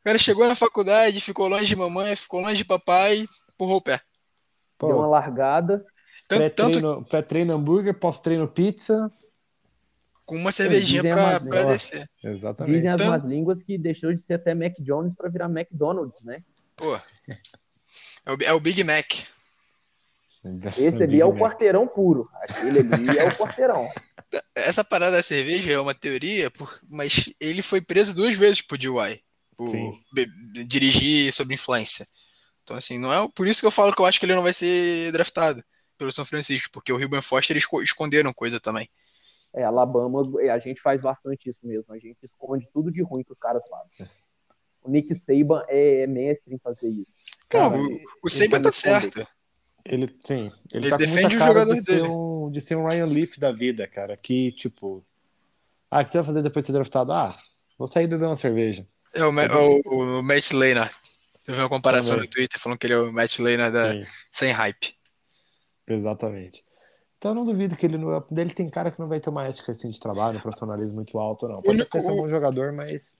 O 0.00 0.04
cara 0.04 0.18
chegou 0.18 0.46
na 0.48 0.54
faculdade, 0.54 1.20
ficou 1.20 1.48
longe 1.48 1.66
de 1.66 1.76
mamãe, 1.76 2.16
ficou 2.16 2.40
longe 2.40 2.56
de 2.56 2.64
papai, 2.64 3.26
empurrou 3.52 3.76
o 3.76 3.82
pé. 3.82 4.00
Deu 4.80 4.96
uma 4.96 5.06
largada, 5.06 5.84
tanto 6.28 6.38
pré-treino 6.40 7.04
pré-treino 7.04 7.54
hambúrguer, 7.54 7.94
pós-treino 7.94 8.46
pizza. 8.48 9.10
com 10.24 10.36
uma 10.36 10.52
cervejinha 10.52 11.02
pra, 11.02 11.40
pra 11.40 11.64
descer. 11.64 12.08
Exatamente. 12.22 12.74
dizem 12.76 12.90
as 12.90 13.00
Então- 13.00 13.10
más 13.12 13.24
línguas 13.24 13.62
que 13.62 13.76
deixou 13.78 14.12
de 14.14 14.22
ser 14.22 14.34
até 14.34 14.54
Mac 14.54 14.74
Jones 14.78 15.14
para 15.14 15.28
virar 15.30 15.46
McDonald's, 15.46 16.20
né? 16.22 16.42
Pô. 16.76 16.94
É 16.96 18.32
o, 18.32 18.36
é 18.44 18.52
o 18.52 18.60
Big 18.60 18.84
Mac. 18.84 19.06
Esse 20.78 21.02
ali 21.02 21.20
é 21.20 21.24
o 21.24 21.34
quarteirão 21.34 21.86
puro. 21.86 22.28
Aquele 22.34 22.78
ali 22.80 23.18
é 23.18 23.24
o 23.28 23.36
quarteirão. 23.36 23.88
Essa 24.54 24.84
parada 24.84 25.16
da 25.16 25.22
cerveja 25.22 25.72
é 25.72 25.80
uma 25.80 25.94
teoria, 25.94 26.50
por- 26.50 26.78
mas 26.88 27.32
ele 27.40 27.62
foi 27.62 27.80
preso 27.80 28.14
duas 28.14 28.34
vezes 28.34 28.62
por 28.62 28.78
DUI. 28.78 29.20
Por 29.56 29.68
Sim. 29.68 29.92
dirigir 30.66 31.32
sob 31.32 31.52
influência. 31.52 32.06
Então, 32.62 32.76
assim, 32.76 32.98
não 32.98 33.12
é 33.12 33.28
por 33.34 33.48
isso 33.48 33.60
que 33.60 33.66
eu 33.66 33.70
falo 33.72 33.92
que 33.94 34.00
eu 34.00 34.06
acho 34.06 34.20
que 34.20 34.26
ele 34.26 34.34
não 34.34 34.42
vai 34.42 34.52
ser 34.52 35.10
draftado 35.10 35.62
pelo 35.96 36.12
São 36.12 36.24
Francisco, 36.24 36.68
porque 36.72 36.92
o 36.92 36.98
Ruben 37.00 37.20
Foster 37.22 37.54
eles 37.54 37.64
esco- 37.64 37.82
esconderam 37.82 38.32
coisa 38.32 38.60
também. 38.60 38.88
É, 39.54 39.64
Alabama, 39.64 40.22
a 40.52 40.58
gente 40.60 40.80
faz 40.80 41.00
bastante 41.00 41.48
isso 41.48 41.58
mesmo. 41.64 41.92
A 41.92 41.98
gente 41.98 42.18
esconde 42.22 42.68
tudo 42.72 42.92
de 42.92 43.02
ruim 43.02 43.24
que 43.24 43.32
os 43.32 43.38
caras 43.38 43.62
fazem. 43.68 44.08
O 44.82 44.90
Nick 44.90 45.12
Saban 45.26 45.64
é 45.68 46.06
mestre 46.06 46.54
em 46.54 46.58
fazer 46.58 46.88
isso. 46.88 47.10
Cara, 47.48 47.70
Cara, 47.70 47.82
o, 47.82 48.00
o 48.22 48.28
Saban 48.30 48.62
tá 48.62 48.70
certo. 48.70 49.26
Ele 49.88 50.14
sim, 50.24 50.52
ele, 50.72 50.84
Ele 50.86 50.90
tá 50.90 50.96
defende 50.98 51.36
o 51.36 51.40
jogador 51.40 51.74
de 51.74 51.82
ser, 51.82 51.94
dele. 52.02 52.08
um, 52.08 52.50
de 52.50 52.60
ser 52.60 52.76
um 52.76 52.86
Ryan 52.86 53.06
Leaf 53.06 53.38
da 53.38 53.50
vida, 53.50 53.86
cara. 53.88 54.16
Que, 54.16 54.52
tipo, 54.52 55.02
ah, 55.90 56.02
o 56.02 56.04
que 56.04 56.10
você 56.10 56.18
vai 56.18 56.26
fazer 56.26 56.42
depois 56.42 56.62
de 56.62 56.66
ser 56.66 56.72
draftado? 56.74 57.12
Ah, 57.12 57.34
vou 57.78 57.86
sair 57.88 58.06
beber 58.06 58.26
uma 58.26 58.36
cerveja. 58.36 58.86
É 59.14 59.24
o, 59.24 59.30
o, 59.30 60.18
o 60.18 60.22
Matt 60.22 60.52
Lehner. 60.52 60.90
Eu 61.46 61.54
vi 61.54 61.60
uma 61.60 61.68
comparação 61.70 62.16
Também. 62.16 62.24
no 62.24 62.30
Twitter 62.30 62.60
falando 62.60 62.78
que 62.78 62.86
ele 62.86 62.92
é 62.94 62.98
o 62.98 63.10
Matt 63.12 63.38
Lehner 63.38 63.72
da, 63.72 63.94
Sim, 63.94 64.04
sem 64.30 64.52
hype. 64.52 64.94
exatamente. 65.86 66.62
Então 67.16 67.32
eu 67.32 67.34
não 67.34 67.44
duvido 67.44 67.74
que 67.76 67.86
ele 67.86 67.96
não. 67.98 68.24
Dele 68.30 68.52
tem 68.54 68.68
cara 68.70 68.90
que 68.90 69.00
não 69.00 69.08
vai 69.08 69.18
ter 69.20 69.30
uma 69.30 69.44
ética 69.46 69.72
assim, 69.72 69.90
de 69.90 69.98
trabalho, 69.98 70.38
um 70.38 70.42
profissionalismo 70.42 70.96
muito 70.96 71.18
alto, 71.18 71.48
não. 71.48 71.62
Pode 71.62 71.78
ser 71.90 72.10
um 72.10 72.16
bom 72.16 72.28
jogador, 72.28 72.72
mas. 72.72 73.16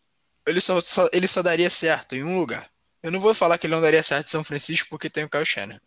Ele 0.46 0.60
só, 0.60 0.80
só- 0.80 1.08
ele 1.12 1.26
só 1.26 1.42
daria 1.42 1.68
certo 1.68 2.14
em 2.14 2.22
um 2.22 2.38
lugar. 2.38 2.70
Eu 3.02 3.10
não 3.10 3.20
vou 3.20 3.34
falar 3.34 3.58
que 3.58 3.66
ele 3.66 3.74
não 3.74 3.80
daria 3.80 4.02
certo 4.02 4.26
em 4.28 4.30
São 4.30 4.44
Francisco 4.44 4.88
porque 4.88 5.10
tem 5.10 5.24
o 5.24 5.28
Kyle 5.30 5.44
Shannon. 5.44 5.78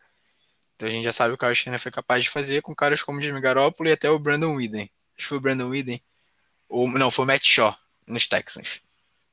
Então 0.81 0.89
a 0.89 0.91
gente 0.91 1.03
já 1.03 1.11
sabe 1.11 1.35
o 1.35 1.37
que 1.37 1.45
o 1.45 1.47
Kyle 1.47 1.55
Shannon 1.55 1.77
foi 1.77 1.91
capaz 1.91 2.23
de 2.23 2.29
fazer 2.31 2.63
com 2.63 2.73
caras 2.73 3.03
como 3.03 3.19
o 3.19 3.21
Jimmy 3.21 3.39
Garoppolo 3.39 3.87
e 3.87 3.91
até 3.91 4.09
o 4.09 4.17
Brandon 4.17 4.55
Whedon. 4.55 4.79
Acho 4.79 4.89
que 5.15 5.25
foi 5.25 5.37
o 5.37 5.41
Brandon 5.41 5.69
Whedon. 5.69 5.99
Ou, 6.67 6.89
não, 6.89 7.11
foi 7.11 7.23
o 7.23 7.27
Matt 7.27 7.45
Shaw 7.45 7.75
nos 8.07 8.27
Texans. 8.27 8.81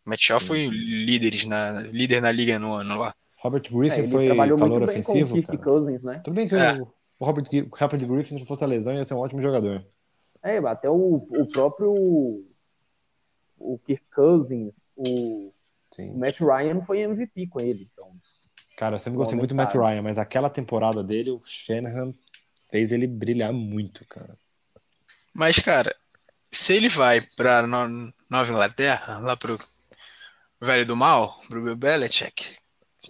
O 0.04 0.10
Matt 0.10 0.20
Shaw 0.20 0.40
foi 0.40 0.66
líderes 0.66 1.46
na, 1.46 1.70
líder 1.80 2.20
na 2.20 2.30
liga 2.30 2.58
no 2.58 2.74
ano 2.74 2.98
lá. 2.98 3.14
Robert 3.38 3.62
É, 3.64 3.70
Griffin 3.74 4.00
ele 4.00 4.08
foi 4.08 4.26
trabalhou 4.26 4.58
calor 4.58 4.78
muito 4.80 4.92
bem 4.92 5.02
com 5.02 5.10
o 5.10 5.22
ofensivo. 5.22 5.58
Cousins, 5.64 6.02
né? 6.02 6.20
Tudo 6.22 6.34
bem 6.34 6.46
que 6.46 6.54
É. 6.54 6.74
o, 6.74 6.92
o 7.18 7.24
Robert, 7.24 7.46
Robert 7.72 8.06
Griffin, 8.06 8.34
se 8.34 8.40
não 8.40 8.46
fosse 8.46 8.64
a 8.64 8.66
lesão, 8.66 8.92
ia 8.92 9.04
ser 9.06 9.14
um 9.14 9.18
ótimo 9.18 9.40
jogador. 9.40 9.82
É, 10.42 10.58
até 10.58 10.90
o, 10.90 11.26
o 11.30 11.46
próprio 11.46 11.94
o 13.56 13.78
Kirk 13.86 14.04
Cousins, 14.14 14.74
o, 14.94 15.46
o 15.48 15.54
Sim. 15.92 16.12
Matt 16.12 16.40
Ryan 16.40 16.82
foi 16.82 16.98
MVP 17.00 17.46
com 17.46 17.58
ele. 17.58 17.88
Então, 17.90 18.12
Cara, 18.78 18.94
eu 18.94 18.98
sempre 19.00 19.16
Bom, 19.16 19.22
gostei 19.24 19.36
muito 19.36 19.50
do 19.50 19.56
Matt. 19.56 19.74
Ryan, 19.74 20.02
mas 20.02 20.18
aquela 20.18 20.48
temporada 20.48 21.02
dele, 21.02 21.30
o 21.30 21.42
Shanahan 21.44 22.14
fez 22.70 22.92
ele 22.92 23.08
brilhar 23.08 23.52
muito, 23.52 24.04
cara. 24.06 24.38
Mas, 25.34 25.58
cara, 25.58 25.94
se 26.52 26.74
ele 26.74 26.88
vai 26.88 27.20
pra 27.36 27.66
No- 27.66 28.12
Nova 28.30 28.52
Inglaterra, 28.52 29.18
lá 29.18 29.36
pro 29.36 29.58
Velho 30.62 30.86
do 30.86 30.94
Mal, 30.96 31.36
pro 31.48 31.62
Bill 31.62 31.74
Belichick, 31.74 32.56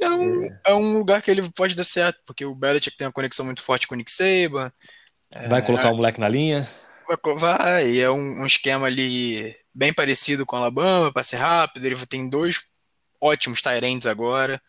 é 0.00 0.08
um, 0.08 0.58
é 0.68 0.74
um 0.74 0.98
lugar 0.98 1.20
que 1.20 1.30
ele 1.30 1.42
pode 1.50 1.74
dar 1.74 1.84
certo, 1.84 2.18
porque 2.24 2.46
o 2.46 2.54
Belichick 2.54 2.96
tem 2.96 3.06
uma 3.06 3.12
conexão 3.12 3.44
muito 3.44 3.60
forte 3.60 3.86
com 3.86 3.94
o 3.94 3.98
Nick 3.98 4.10
Saban, 4.10 4.72
Vai 5.50 5.62
colocar 5.62 5.90
o 5.90 5.96
moleque 5.96 6.18
na 6.18 6.28
linha? 6.28 6.66
vai, 7.06 7.36
vai 7.36 8.00
é 8.00 8.10
um, 8.10 8.42
um 8.42 8.46
esquema 8.46 8.86
ali 8.86 9.54
bem 9.74 9.92
parecido 9.92 10.46
com 10.46 10.56
o 10.56 10.58
Alabama, 10.58 11.12
passe 11.12 11.36
rápido, 11.36 11.84
ele 11.84 12.06
tem 12.06 12.28
dois 12.28 12.62
ótimos 13.20 13.60
tight 13.60 13.84
ends 13.84 14.06
agora, 14.06 14.60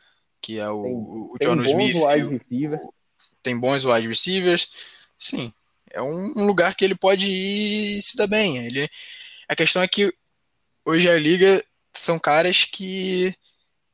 que 0.42 0.60
é 0.60 0.70
o, 0.70 0.82
Tem- 0.84 0.94
o 0.96 1.38
tem 1.40 1.48
John 1.48 1.58
bons 1.58 1.70
Smith, 1.70 1.96
wide 1.96 2.24
o- 2.24 2.30
receivers. 2.30 2.82
tem 3.44 3.58
bons 3.60 3.86
wide 3.86 4.08
receivers. 4.08 4.70
Sim, 5.18 5.54
é 5.92 6.02
um, 6.02 6.34
um 6.38 6.46
lugar 6.46 6.76
que 6.76 6.84
ele 6.86 6.96
pode 6.96 7.30
ir 7.30 7.98
e 7.98 8.02
se 8.02 8.16
dar 8.16 8.28
bem. 8.28 8.58
Ele, 8.66 8.90
a 9.48 9.56
questão 9.56 9.82
é 9.82 9.88
que 9.88 10.14
hoje 10.86 11.10
a 11.10 11.18
liga 11.18 11.64
são 11.96 12.18
caras 12.20 12.66
que 12.66 13.36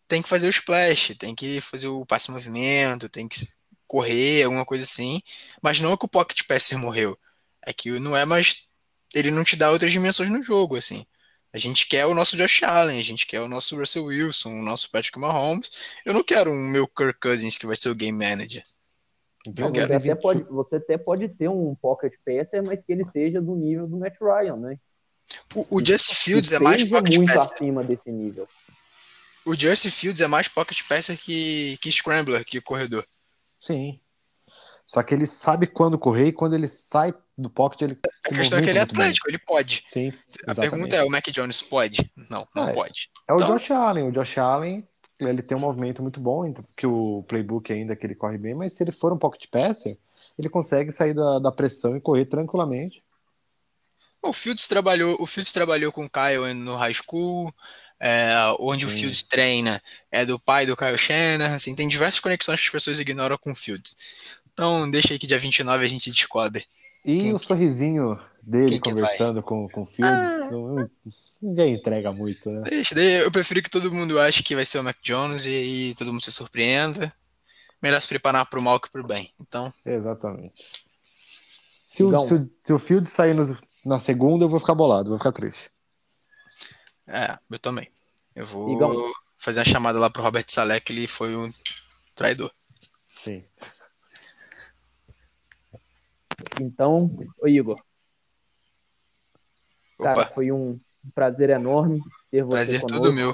tem 0.08 0.22
que 0.22 0.30
fazer 0.30 0.48
o 0.48 0.52
splash, 0.52 1.16
tem 1.18 1.34
que 1.34 1.60
fazer 1.62 1.88
o 1.88 2.06
passe 2.06 2.30
em 2.30 2.34
movimento, 2.34 3.10
tem 3.10 3.28
que 3.28 3.48
correr, 3.88 4.44
alguma 4.44 4.66
coisa 4.66 4.84
assim. 4.84 5.22
Mas 5.62 5.80
não 5.80 5.94
é 5.94 5.98
que 5.98 6.06
o 6.06 6.10
pocket 6.10 6.44
passer 6.48 6.78
morreu. 6.78 7.18
É 7.66 7.74
que 7.74 8.00
não 8.00 8.16
é 8.16 8.26
mais. 8.26 8.64
Ele 9.14 9.32
não 9.32 9.44
te 9.44 9.56
dá 9.56 9.72
outras 9.72 9.92
dimensões 9.92 10.30
no 10.30 10.44
jogo, 10.44 10.76
assim. 10.76 11.06
A 11.56 11.58
gente 11.58 11.88
quer 11.88 12.06
o 12.06 12.14
nosso 12.14 12.36
Josh 12.36 12.64
Allen, 12.64 13.00
a 13.00 13.02
gente 13.02 13.26
quer 13.26 13.40
o 13.40 13.48
nosso 13.48 13.78
Russell 13.78 14.04
Wilson, 14.04 14.50
o 14.50 14.62
nosso 14.62 14.92
Patrick 14.92 15.18
Mahomes. 15.18 15.72
Eu 16.06 16.14
não 16.14 16.22
quero 16.22 16.52
um 16.52 16.68
meu 16.68 16.86
Kirk 16.86 17.18
Cousins 17.18 17.58
que 17.58 17.66
vai 17.66 17.78
ser 17.78 17.88
o 17.88 17.96
game 17.96 18.12
manager. 18.18 18.62
Não, 19.58 19.72
quero 19.72 19.88
você, 19.88 19.94
até 19.94 20.16
pode, 20.16 20.44
você 20.44 20.76
até 20.76 20.98
pode 20.98 21.30
ter 21.30 21.48
um 21.48 21.74
pocket 21.74 22.12
passer, 22.26 22.62
mas 22.62 22.82
que 22.82 22.92
ele 22.92 23.06
seja 23.06 23.42
do 23.42 23.56
nível 23.56 23.88
do 23.88 23.96
Matt 23.96 24.16
Ryan, 24.20 24.58
né? 24.58 24.78
O, 25.56 25.78
o 25.78 25.86
Justin 25.86 26.14
Fields 26.14 26.50
Que 26.50 26.56
é 26.56 26.60
mais 26.60 26.84
pocket 26.84 27.16
muito 27.16 27.34
passer. 27.34 27.54
acima 27.54 27.86
desse 27.86 28.12
nível. 28.12 28.50
O 29.46 29.56
Justin 29.56 29.92
Fields 29.92 30.20
é 30.20 30.28
mais 30.28 30.50
pocket 30.50 30.86
passer 30.86 31.18
que, 31.18 31.78
que 31.78 31.90
scrambler, 31.90 32.44
que 32.44 32.60
corredor. 32.60 33.08
Sim. 33.62 33.98
Só 34.86 35.02
que 35.02 35.14
ele 35.14 35.26
sabe 35.26 35.68
quando 35.68 35.98
correr 35.98 36.28
e 36.28 36.34
quando 36.34 36.54
ele 36.54 36.68
sai 36.68 37.14
do 37.38 37.50
pocket, 37.50 37.82
ele 37.82 38.00
A 38.26 38.30
questão 38.30 38.60
é 38.60 38.62
que 38.62 38.70
ele 38.70 38.80
é 38.80 38.82
atlético, 38.84 39.30
ele 39.30 39.38
pode. 39.38 39.84
Sim, 39.88 40.10
A 40.10 40.52
exatamente. 40.52 40.72
pergunta 40.72 40.96
é: 40.96 41.04
o 41.04 41.10
Mac 41.10 41.26
Jones 41.30 41.62
pode? 41.62 42.10
Não, 42.16 42.48
não 42.56 42.64
Ah, 42.66 42.70
é. 42.70 42.74
pode. 42.74 43.10
É 43.28 43.34
o 43.34 43.36
Então- 43.36 43.48
Josh 43.58 43.72
Allen. 43.72 44.08
O 44.08 44.12
Josh 44.12 44.38
Allen, 44.38 44.88
ele 45.20 45.42
tem 45.42 45.58
um 45.58 45.62
movimento 45.62 46.02
muito 46.02 46.20
bom, 46.20 46.46
então, 46.46 46.64
porque 46.64 46.88
o 46.88 47.24
playbook 47.28 47.72
ainda 47.72 47.96
que 47.96 48.06
ele 48.06 48.16
corre 48.16 48.38
bem, 48.38 48.54
mas 48.56 48.74
se 48.74 48.84
ele 48.84 48.92
for 48.92 49.12
um 49.14 49.18
pocket 49.18 49.50
passer, 49.50 49.98
ele 50.40 50.50
consegue 50.50 50.92
sair 50.92 51.14
da, 51.14 51.40
da 51.40 51.52
pressão 51.52 51.96
e 51.96 52.02
correr 52.02 52.26
tranquilamente. 52.26 53.04
O 54.22 54.34
Fields 54.34 54.68
trabalhou, 54.68 55.16
o 55.20 55.26
Fields 55.28 55.54
trabalhou 55.54 55.92
com 55.92 56.06
o 56.06 56.10
Kyle 56.10 56.54
no 56.54 56.76
high 56.76 56.94
school, 56.94 57.54
é, 58.00 58.34
onde 58.60 58.86
o 58.86 58.90
Sim. 58.90 58.98
Fields 59.02 59.22
treina 59.24 59.82
é 60.12 60.26
do 60.26 60.40
pai 60.40 60.66
do 60.66 60.76
Kyle 60.76 60.98
Shanahan, 60.98 61.56
assim, 61.56 61.76
tem 61.76 61.88
diversas 61.88 62.20
conexões 62.20 62.60
que 62.60 62.66
as 62.66 62.72
pessoas 62.72 63.00
ignoram 63.00 63.38
com 63.38 63.52
o 63.52 63.56
Fields. 63.56 63.96
Então, 64.52 64.90
deixa 64.90 65.14
aí 65.14 65.20
que 65.20 65.28
dia 65.28 65.38
29 65.38 65.84
a 65.84 65.88
gente 65.88 66.10
descobre. 66.10 66.66
E 67.06 67.20
Quem 67.20 67.34
o 67.34 67.40
que- 67.40 67.46
sorrisinho 67.46 68.20
dele 68.42 68.80
quem 68.80 68.94
conversando 68.94 69.42
com, 69.44 69.70
com 69.70 69.84
o 69.84 69.86
Fields, 69.86 70.20
Ah. 70.20 70.50
não- 70.52 70.90
ninguém 71.42 71.76
entrega 71.76 72.12
muito, 72.12 72.50
né? 72.50 72.62
Deixa, 72.68 73.00
eu 73.00 73.32
prefiro 73.32 73.62
que 73.62 73.70
todo 73.70 73.94
mundo 73.94 74.20
ache 74.20 74.42
que 74.44 74.56
vai 74.56 74.66
ser 74.66 74.80
o 74.80 74.84
Mac 74.84 74.98
Jones 75.04 75.46
e, 75.46 75.90
e 75.92 75.96
todo 75.96 76.12
mundo 76.12 76.24
se 76.24 76.32
surpreenda. 76.32 77.14
Melhor 77.82 78.02
se 78.02 78.08
preparar 78.08 78.46
pro 78.50 78.62
mal 78.62 78.80
que 78.80 78.90
pro 78.90 79.06
bem. 79.06 79.32
Então, 79.40 79.72
Exatamente. 79.86 80.56
Se 81.86 82.04
o, 82.04 82.08
Então- 82.08 82.20
se 82.22 82.34
o, 82.34 82.52
se 82.62 82.74
o 82.74 82.80
Fields 82.80 83.12
sair 83.12 83.34
nos- 83.36 83.54
na 83.86 84.00
segunda, 84.00 84.44
eu 84.46 84.50
vou 84.50 84.60
ficar 84.60 84.74
bolado, 84.74 85.10
vou 85.10 85.18
ficar 85.20 85.32
triste. 85.32 85.70
é, 87.08 87.38
eu 87.52 87.60
também. 87.60 87.88
Eu 88.36 88.46
vou 88.48 88.74
Igão. 88.76 89.14
fazer 89.38 89.60
uma 89.60 89.66
chamada 89.66 90.00
lá 90.00 90.10
pro 90.10 90.24
Robert 90.24 90.46
Saleh, 90.48 90.80
que 90.82 90.92
ele 90.92 91.06
foi 91.08 91.36
um 91.36 91.50
traidor. 92.16 92.52
Sim. 93.08 93.44
Então, 96.62 97.10
ô 97.42 97.48
Igor, 97.48 97.80
cara, 100.00 100.22
Opa, 100.22 100.26
foi 100.28 100.52
um 100.52 100.80
prazer 101.14 101.50
enorme 101.50 102.00
ter 102.30 102.44
você 102.44 102.52
prazer 102.56 102.82
conosco. 102.82 103.04
todo 103.04 103.14
meu. 103.14 103.34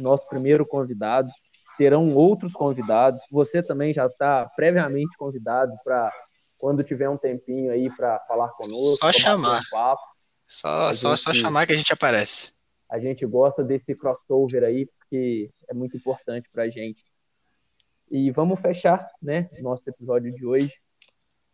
nosso 0.00 0.26
primeiro 0.28 0.66
convidado. 0.66 1.30
Terão 1.78 2.12
outros 2.14 2.52
convidados. 2.52 3.22
Você 3.30 3.62
também 3.62 3.92
já 3.94 4.06
está 4.06 4.46
previamente 4.56 5.16
convidado 5.16 5.72
para 5.82 6.12
quando 6.58 6.84
tiver 6.84 7.08
um 7.08 7.16
tempinho 7.16 7.72
aí 7.72 7.90
para 7.90 8.20
falar 8.20 8.48
conosco. 8.50 8.96
Só 8.98 9.10
chamar. 9.12 9.60
um 9.60 9.70
papo. 9.70 10.02
Só, 10.46 10.86
A 10.88 10.94
só, 10.94 11.16
só 11.16 11.32
gente- 11.32 11.42
chamar 11.42 11.66
que 11.66 11.72
a 11.72 11.76
gente 11.76 11.92
aparece. 11.92 12.54
A 12.90 12.98
gente 12.98 13.24
gosta 13.24 13.64
desse 13.64 13.94
crossover 13.94 14.62
aí 14.64 14.86
porque 14.86 15.50
é 15.68 15.72
muito 15.72 15.96
importante 15.96 16.46
para 16.52 16.64
a 16.64 16.68
gente. 16.68 17.02
E 18.10 18.30
vamos 18.30 18.60
fechar, 18.60 19.08
né? 19.20 19.48
Nosso 19.60 19.88
episódio 19.88 20.30
de 20.30 20.44
hoje. 20.44 20.70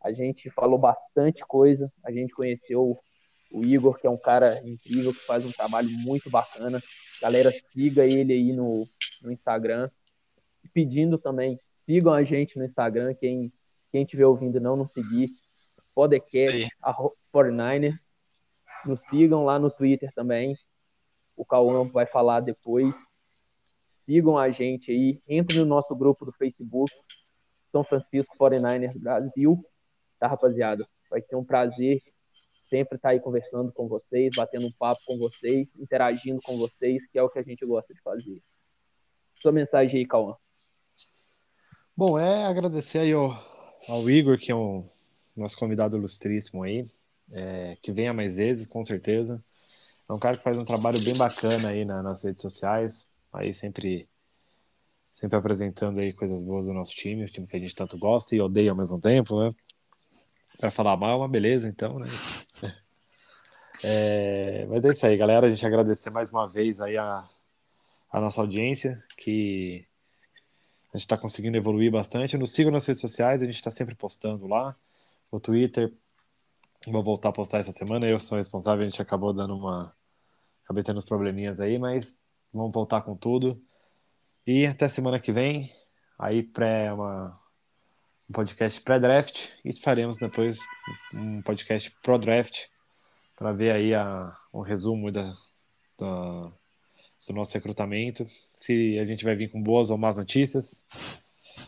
A 0.00 0.12
gente 0.12 0.50
falou 0.50 0.78
bastante 0.78 1.44
coisa. 1.46 1.92
A 2.04 2.10
gente 2.12 2.32
conheceu 2.34 2.98
o 3.50 3.64
Igor, 3.64 3.98
que 3.98 4.06
é 4.06 4.10
um 4.10 4.18
cara 4.18 4.60
incrível, 4.66 5.12
que 5.12 5.24
faz 5.26 5.44
um 5.44 5.52
trabalho 5.52 5.88
muito 5.90 6.30
bacana. 6.30 6.82
Galera, 7.20 7.50
siga 7.50 8.04
ele 8.04 8.32
aí 8.32 8.52
no, 8.52 8.86
no 9.22 9.32
Instagram. 9.32 9.90
Pedindo 10.72 11.18
também, 11.18 11.58
sigam 11.86 12.12
a 12.12 12.22
gente 12.22 12.58
no 12.58 12.64
Instagram. 12.64 13.14
Quem 13.14 13.52
quem 13.90 14.02
estiver 14.02 14.26
ouvindo 14.26 14.58
e 14.58 14.60
não 14.60 14.76
nos 14.76 14.92
seguir, 14.92 15.30
podcast, 15.94 16.68
arro- 16.82 17.16
49ers. 17.32 17.96
Nos 18.84 19.00
sigam 19.08 19.44
lá 19.44 19.58
no 19.58 19.70
Twitter 19.70 20.12
também. 20.14 20.54
O 21.34 21.44
Cauã 21.44 21.88
vai 21.88 22.04
falar 22.04 22.40
depois. 22.40 22.94
Sigam 24.04 24.36
a 24.36 24.50
gente 24.50 24.90
aí. 24.92 25.22
Entre 25.26 25.58
no 25.58 25.64
nosso 25.64 25.96
grupo 25.96 26.24
do 26.26 26.32
Facebook, 26.32 26.92
São 27.72 27.82
Francisco 27.82 28.36
49ers 28.38 28.98
Brasil. 28.98 29.64
Tá, 30.18 30.26
rapaziada? 30.26 30.86
Vai 31.10 31.22
ser 31.22 31.36
um 31.36 31.44
prazer 31.44 32.02
sempre 32.68 32.96
estar 32.96 33.10
aí 33.10 33.20
conversando 33.20 33.72
com 33.72 33.88
vocês, 33.88 34.34
batendo 34.36 34.66
um 34.66 34.72
papo 34.72 35.00
com 35.06 35.16
vocês, 35.16 35.74
interagindo 35.76 36.40
com 36.42 36.56
vocês, 36.58 37.06
que 37.06 37.18
é 37.18 37.22
o 37.22 37.28
que 37.30 37.38
a 37.38 37.42
gente 37.42 37.64
gosta 37.64 37.94
de 37.94 38.00
fazer. 38.02 38.42
Sua 39.40 39.52
mensagem 39.52 40.00
aí, 40.00 40.06
Cauã. 40.06 40.36
Bom, 41.96 42.18
é 42.18 42.44
agradecer 42.46 42.98
aí 42.98 43.12
ao, 43.12 43.30
ao 43.88 44.08
Igor, 44.08 44.38
que 44.38 44.52
é 44.52 44.54
um 44.54 44.88
nosso 45.36 45.56
convidado 45.56 45.96
ilustríssimo 45.96 46.62
aí, 46.62 46.88
é, 47.32 47.76
que 47.80 47.92
venha 47.92 48.12
mais 48.12 48.36
vezes, 48.36 48.66
com 48.66 48.82
certeza. 48.82 49.42
É 50.08 50.12
um 50.12 50.18
cara 50.18 50.36
que 50.36 50.42
faz 50.42 50.58
um 50.58 50.64
trabalho 50.64 51.02
bem 51.02 51.16
bacana 51.16 51.68
aí 51.68 51.84
na- 51.84 52.02
nas 52.02 52.24
redes 52.24 52.42
sociais, 52.42 53.08
aí 53.32 53.52
sempre, 53.52 54.08
sempre 55.12 55.36
apresentando 55.36 56.00
aí 56.00 56.12
coisas 56.12 56.42
boas 56.42 56.66
do 56.66 56.72
nosso 56.72 56.94
time, 56.94 57.28
time 57.30 57.46
que 57.46 57.56
a 57.56 57.60
gente 57.60 57.74
tanto 57.74 57.98
gosta 57.98 58.34
e 58.34 58.40
odeia 58.40 58.70
ao 58.70 58.76
mesmo 58.76 59.00
tempo, 59.00 59.38
né? 59.40 59.54
Pra 60.58 60.70
falar 60.72 60.96
mal 60.96 61.10
é 61.10 61.16
uma 61.16 61.28
beleza, 61.28 61.68
então, 61.68 61.98
né? 61.98 62.06
É, 63.84 64.66
mas 64.66 64.84
é 64.84 64.90
isso 64.90 65.06
aí, 65.06 65.16
galera. 65.16 65.46
A 65.46 65.50
gente 65.50 65.64
agradecer 65.64 66.10
mais 66.10 66.30
uma 66.30 66.48
vez 66.48 66.80
aí 66.80 66.96
a, 66.96 67.24
a 68.10 68.20
nossa 68.20 68.40
audiência, 68.40 69.02
que 69.16 69.86
a 70.92 70.98
gente 70.98 71.04
está 71.04 71.16
conseguindo 71.16 71.56
evoluir 71.56 71.92
bastante. 71.92 72.36
Nos 72.36 72.52
sigam 72.52 72.72
nas 72.72 72.84
redes 72.86 73.00
sociais, 73.00 73.40
a 73.40 73.46
gente 73.46 73.54
está 73.54 73.70
sempre 73.70 73.94
postando 73.94 74.48
lá. 74.48 74.74
No 75.30 75.38
Twitter, 75.38 75.92
vou 76.88 77.04
voltar 77.04 77.28
a 77.28 77.32
postar 77.32 77.58
essa 77.58 77.70
semana. 77.70 78.06
Eu 78.06 78.18
sou 78.18 78.36
responsável, 78.36 78.84
a 78.84 78.88
gente 78.88 79.00
acabou 79.00 79.32
dando 79.32 79.56
uma. 79.56 79.94
Acabei 80.64 80.82
tendo 80.82 80.98
uns 80.98 81.04
probleminhas 81.04 81.60
aí, 81.60 81.78
mas 81.78 82.18
vamos 82.52 82.72
voltar 82.72 83.02
com 83.02 83.16
tudo. 83.16 83.62
E 84.46 84.66
até 84.66 84.88
semana 84.88 85.20
que 85.20 85.30
vem. 85.30 85.72
Aí, 86.18 86.42
pré 86.42 86.92
uma, 86.92 87.32
um 88.28 88.32
podcast 88.32 88.80
pré-draft 88.80 89.48
e 89.64 89.72
faremos 89.72 90.18
depois 90.18 90.58
um 91.14 91.40
podcast 91.42 91.90
pro-draft 92.02 92.66
para 93.36 93.52
ver 93.52 93.72
aí 93.72 93.94
a, 93.94 94.36
um 94.52 94.60
resumo 94.60 95.10
da, 95.10 95.32
da, 95.98 96.52
do 97.26 97.32
nosso 97.34 97.54
recrutamento, 97.54 98.26
se 98.54 98.98
a 98.98 99.06
gente 99.06 99.24
vai 99.24 99.34
vir 99.34 99.50
com 99.50 99.62
boas 99.62 99.90
ou 99.90 99.96
más 99.96 100.18
notícias. 100.18 100.82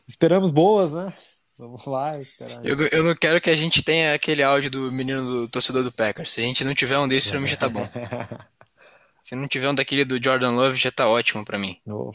Esperamos 0.07 0.51
boas, 0.51 0.93
né? 0.93 1.13
Vamos 1.57 1.85
lá. 1.85 2.19
Eu, 2.65 2.77
eu 2.91 3.05
não 3.05 3.15
quero 3.15 3.41
que 3.41 3.51
a 3.51 3.55
gente 3.55 3.83
tenha 3.83 4.15
aquele 4.15 4.43
áudio 4.43 4.71
do 4.71 4.91
menino 4.91 5.23
do 5.23 5.49
torcedor 5.49 5.83
do 5.83 5.93
Packers. 5.93 6.31
Se 6.31 6.41
a 6.41 6.45
gente 6.45 6.65
não 6.65 6.75
tiver 6.75 6.99
um 6.99 7.07
desses, 7.07 7.31
pra 7.31 7.39
mim 7.39 7.47
já 7.47 7.57
tá 7.57 7.69
bom. 7.69 7.87
Se 9.23 9.35
não 9.35 9.47
tiver 9.47 9.69
um 9.69 9.75
daquele 9.75 10.05
do 10.05 10.23
Jordan 10.23 10.53
Love, 10.53 10.79
já 10.79 10.91
tá 10.91 11.07
ótimo 11.07 11.45
pra 11.45 11.59
mim. 11.59 11.79
Oh. 11.87 12.13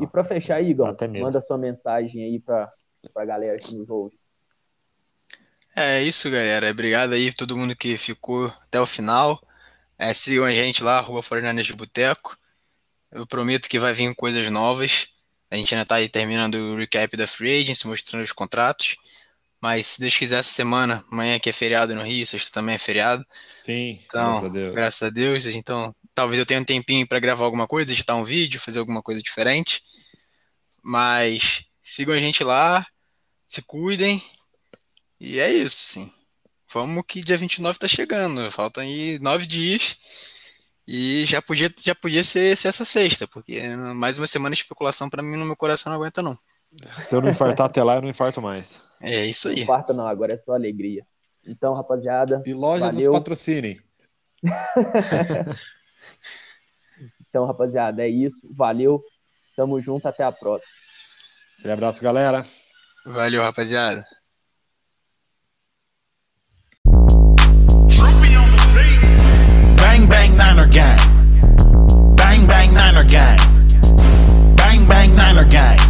E 0.00 0.06
para 0.06 0.24
fechar, 0.24 0.62
Igor, 0.62 0.96
manda 1.20 1.40
sua 1.42 1.58
mensagem 1.58 2.24
aí 2.24 2.40
para 2.40 2.68
a 3.14 3.24
galera 3.24 3.58
que 3.58 3.76
nos 3.76 3.88
ouve. 3.90 4.16
É 5.74 6.02
isso, 6.02 6.30
galera. 6.30 6.70
Obrigado 6.70 7.12
aí 7.12 7.32
todo 7.32 7.56
mundo 7.56 7.74
que 7.74 7.96
ficou 7.96 8.46
até 8.66 8.80
o 8.80 8.86
final. 8.86 9.40
É, 9.98 10.12
sigam 10.12 10.44
a 10.44 10.52
gente 10.52 10.82
lá, 10.82 11.00
Rua 11.00 11.22
Foreigners 11.22 11.66
de 11.66 11.74
Boteco. 11.74 12.36
Eu 13.10 13.26
prometo 13.26 13.68
que 13.68 13.78
vai 13.78 13.92
vir 13.92 14.14
coisas 14.14 14.50
novas. 14.50 15.08
A 15.50 15.56
gente 15.56 15.74
ainda 15.74 15.82
está 15.82 15.96
aí 15.96 16.08
terminando 16.08 16.54
o 16.54 16.76
recap 16.76 17.14
da 17.16 17.26
Free 17.26 17.60
Agency, 17.62 17.86
mostrando 17.86 18.24
os 18.24 18.32
contratos. 18.32 18.96
Mas 19.60 19.86
se 19.86 20.00
Deus 20.00 20.16
quiser, 20.16 20.40
essa 20.40 20.52
semana, 20.52 21.04
amanhã 21.12 21.38
que 21.38 21.48
é 21.48 21.52
feriado 21.52 21.94
no 21.94 22.02
Rio, 22.02 22.26
sexta 22.26 22.52
também 22.52 22.74
é 22.74 22.78
feriado. 22.78 23.24
Sim, 23.60 24.00
então, 24.04 24.40
graças 24.40 24.50
a 24.50 24.52
Deus. 24.52 24.74
Graças 24.74 25.02
a 25.02 25.10
Deus. 25.10 25.46
Então, 25.46 25.94
talvez 26.22 26.38
eu 26.38 26.46
tenha 26.46 26.60
um 26.60 26.64
tempinho 26.64 27.06
para 27.06 27.18
gravar 27.18 27.44
alguma 27.44 27.66
coisa, 27.66 27.90
editar 27.90 28.14
um 28.14 28.22
vídeo, 28.22 28.60
fazer 28.60 28.78
alguma 28.78 29.02
coisa 29.02 29.20
diferente. 29.20 29.82
Mas 30.80 31.64
sigam 31.82 32.14
a 32.14 32.20
gente 32.20 32.44
lá, 32.44 32.86
se 33.44 33.60
cuidem. 33.62 34.22
E 35.18 35.40
é 35.40 35.50
isso, 35.50 35.84
sim. 35.84 36.12
Vamos 36.72 37.02
que 37.08 37.22
dia 37.22 37.36
29 37.36 37.76
tá 37.76 37.88
chegando. 37.88 38.48
Faltam 38.52 38.84
aí 38.84 39.18
nove 39.18 39.46
dias. 39.46 39.96
E 40.86 41.24
já 41.24 41.42
podia, 41.42 41.72
já 41.80 41.94
podia 41.94 42.22
ser, 42.22 42.56
ser 42.56 42.68
essa 42.68 42.84
sexta, 42.84 43.26
porque 43.26 43.60
mais 43.94 44.18
uma 44.18 44.26
semana 44.26 44.54
de 44.54 44.62
especulação 44.62 45.10
para 45.10 45.22
mim 45.22 45.36
no 45.36 45.44
meu 45.44 45.56
coração 45.56 45.90
não 45.90 45.98
aguenta, 45.98 46.22
não. 46.22 46.38
Se 47.00 47.14
eu 47.14 47.20
não 47.20 47.30
infartar 47.30 47.66
até 47.66 47.82
lá, 47.82 47.96
eu 47.96 48.02
não 48.02 48.08
infarto 48.08 48.40
mais. 48.40 48.80
É 49.00 49.26
isso 49.26 49.48
aí. 49.48 49.56
Não 49.56 49.62
infarta 49.62 49.92
não, 49.92 50.06
agora 50.06 50.34
é 50.34 50.38
só 50.38 50.52
alegria. 50.52 51.04
Então, 51.46 51.74
rapaziada. 51.74 52.42
E 52.46 52.54
loja 52.54 52.86
valeu. 52.86 53.10
nos 53.10 53.18
patrocinem. 53.18 53.80
Então, 57.28 57.46
rapaziada, 57.46 58.02
é 58.02 58.08
isso. 58.08 58.46
Valeu. 58.54 59.02
Tamo 59.56 59.80
junto. 59.80 60.06
Até 60.06 60.22
a 60.24 60.32
próxima. 60.32 60.70
Um 61.64 61.72
abraço, 61.72 62.02
galera. 62.02 62.44
Valeu, 63.06 63.42
rapaziada. 63.42 64.04
Bang 69.76 70.06
bang 70.06 70.30
Niner 70.30 70.68
gang. 70.68 70.98
Bang 72.16 72.46
bang 72.46 72.70
Niner 72.72 73.04
gang. 73.04 73.38
Bang 74.56 74.86
bang 74.86 75.10
Niner 75.16 75.48
gang. 75.48 75.82